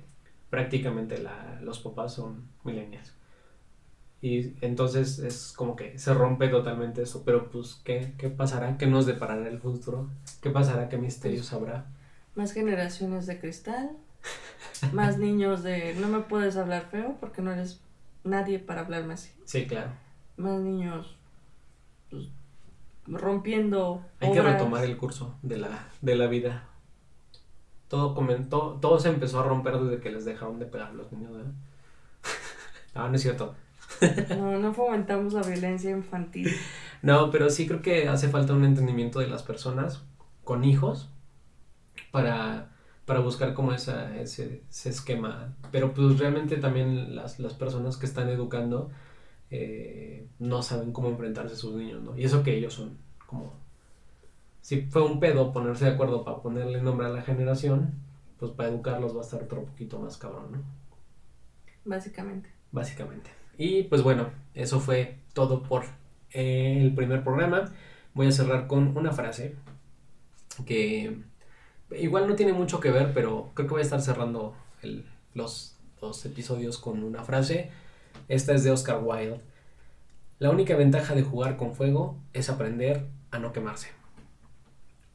prácticamente 0.50 1.24
los 1.62 1.80
papás 1.80 2.14
son 2.14 2.44
millennials. 2.64 3.14
Y 4.26 4.56
entonces 4.62 5.20
es 5.20 5.54
como 5.56 5.76
que 5.76 6.00
se 6.00 6.12
rompe 6.12 6.48
totalmente 6.48 7.04
eso. 7.04 7.22
Pero 7.24 7.52
pues, 7.52 7.80
¿qué, 7.84 8.16
qué 8.18 8.28
pasará? 8.28 8.76
¿Qué 8.76 8.88
nos 8.88 9.06
deparará 9.06 9.48
el 9.48 9.60
futuro? 9.60 10.10
¿Qué 10.42 10.50
pasará? 10.50 10.90
¿Qué 10.90 10.98
misterios 10.98 11.54
habrá? 11.54 11.86
Más 12.34 12.52
generaciones 12.52 13.28
de 13.28 13.40
cristal. 13.40 13.92
más 14.94 15.20
niños 15.20 15.62
de 15.62 15.94
no 16.00 16.08
me 16.08 16.22
puedes 16.22 16.58
hablar 16.58 16.88
feo 16.90 17.18
porque 17.20 17.44
no 17.44 17.52
eres 17.52 17.82
nadie 18.24 18.58
para 18.58 18.82
hablarme 18.82 19.14
así. 19.14 19.30
Sí, 19.46 19.68
claro. 19.68 19.92
Más 20.38 20.60
niños 20.60 21.16
pues, 22.10 22.26
rompiendo. 23.06 24.02
Hay 24.22 24.32
que 24.32 24.42
retomar 24.42 24.86
el 24.86 24.98
curso 24.98 25.36
de 25.44 25.58
la, 25.58 25.90
de 26.02 26.16
la 26.16 26.26
vida. 26.26 26.68
Todo 27.90 28.16
comentó, 28.16 28.80
todo 28.82 29.00
se 29.00 29.10
empezó 29.10 29.42
a 29.42 29.44
romper 29.44 29.78
desde 29.78 30.02
que 30.02 30.10
les 30.10 30.26
dejaron 30.26 30.58
de 30.58 30.66
pegar 30.66 30.90
a 30.90 30.94
los 30.94 31.12
niños, 31.12 31.32
¿verdad? 31.32 31.52
no, 32.96 33.08
no 33.10 33.16
es 33.16 33.22
cierto. 33.22 33.56
No, 34.38 34.60
no 34.60 34.74
fomentamos 34.74 35.34
la 35.34 35.42
violencia 35.42 35.92
infantil. 35.92 36.50
No, 37.02 37.30
pero 37.32 37.50
sí 37.50 37.68
creo 37.68 37.82
que 37.82 38.08
hace 38.08 38.30
falta 38.30 38.54
un 38.54 38.66
entendimiento 38.66 39.20
de 39.20 39.28
las 39.28 39.44
personas 39.44 40.04
con 40.44 40.64
hijos 40.64 41.10
para, 42.12 42.72
para 43.06 43.20
buscar 43.20 43.54
como 43.54 43.74
esa, 43.74 44.16
ese, 44.18 44.64
esquema. 44.70 45.56
Pero 45.72 45.94
pues 45.94 46.18
realmente 46.20 46.58
también 46.58 47.16
las, 47.16 47.36
personas 47.54 47.98
que 47.98 48.06
están 48.06 48.30
educando 48.30 48.90
eh, 49.52 50.28
no 50.40 50.62
saben 50.62 50.92
cómo 50.92 51.10
enfrentarse 51.10 51.54
a 51.54 51.58
sus 51.58 51.76
niños, 51.76 52.02
¿no? 52.02 52.18
Y 52.18 52.24
eso 52.24 52.44
que 52.44 52.56
ellos 52.56 52.74
son 52.74 52.98
como... 53.26 53.54
Si 54.62 54.82
fue 54.84 55.04
un 55.04 55.20
pedo 55.20 55.54
ponerse 55.54 55.86
de 55.86 55.92
acuerdo 55.92 56.24
para 56.24 56.42
ponerle 56.42 56.82
nombre 56.82 57.06
a 57.06 57.12
la 57.12 57.22
generación, 57.22 57.94
pues 58.40 58.52
para 58.52 58.70
educarlos 58.70 59.16
va 59.16 59.20
a 59.20 59.24
estar 59.24 59.44
otro 59.44 59.64
poquito 59.66 60.00
más 60.00 60.18
cabrón, 60.18 60.52
¿no? 60.52 60.64
Básicamente. 61.86 62.50
Básicamente. 62.72 63.30
Y 63.58 63.84
pues 63.84 64.02
bueno, 64.04 64.30
eso 64.54 64.80
fue 64.80 65.18
todo 65.34 65.64
por 65.64 65.86
eh, 66.32 66.80
el 66.82 66.94
primer 66.94 67.24
programa. 67.24 67.74
Voy 68.14 68.28
a 68.28 68.32
cerrar 68.32 68.68
con 68.68 68.96
una 68.98 69.12
frase 69.12 69.56
que 70.66 71.22
igual 71.92 72.28
no 72.28 72.36
tiene 72.36 72.54
mucho 72.54 72.80
que 72.80 72.92
ver, 72.92 73.14
pero 73.14 73.52
creo 73.54 73.68
que 73.68 73.74
voy 73.74 73.82
a 73.82 73.86
estar 73.86 74.02
cerrando 74.02 74.56
los 75.34 75.78
dos 76.00 76.26
episodios 76.26 76.78
con 76.78 77.04
una 77.04 77.24
frase. 77.24 77.72
Esta 78.28 78.54
es 78.54 78.64
de 78.64 78.72
Oscar 78.72 79.02
Wilde. 79.04 79.42
La 80.40 80.50
única 80.50 80.76
ventaja 80.76 81.16
de 81.16 81.24
jugar 81.24 81.58
con 81.58 81.76
fuego 81.76 82.18
es 82.34 82.50
aprender 82.50 83.08
a 83.32 83.40
no 83.40 83.54
quemarse. 83.54 83.90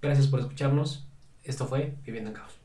Gracias 0.01 0.27
por 0.29 0.41
escucharnos. 0.41 1.07
Esto 1.45 1.67
fue 1.67 1.95
Viviendo 2.05 2.31
en 2.31 2.37
Caos. 2.37 2.59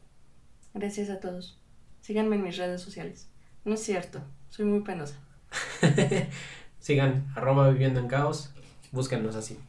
Gracias 0.73 1.09
a 1.09 1.19
todos. 1.19 1.59
Síganme 2.01 2.35
en 2.35 2.43
mis 2.43 2.57
redes 2.57 2.81
sociales. 2.81 3.29
No 3.63 3.73
es 3.73 3.81
cierto, 3.81 4.21
soy 4.49 4.65
muy 4.65 4.81
penosa. 4.81 5.24
Sigan 6.79 7.27
arroba 7.35 7.69
viviendo 7.69 7.99
en 7.99 8.07
caos. 8.07 8.51
Búsquennos 8.91 9.35
así. 9.35 9.59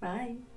Bye. 0.00 0.53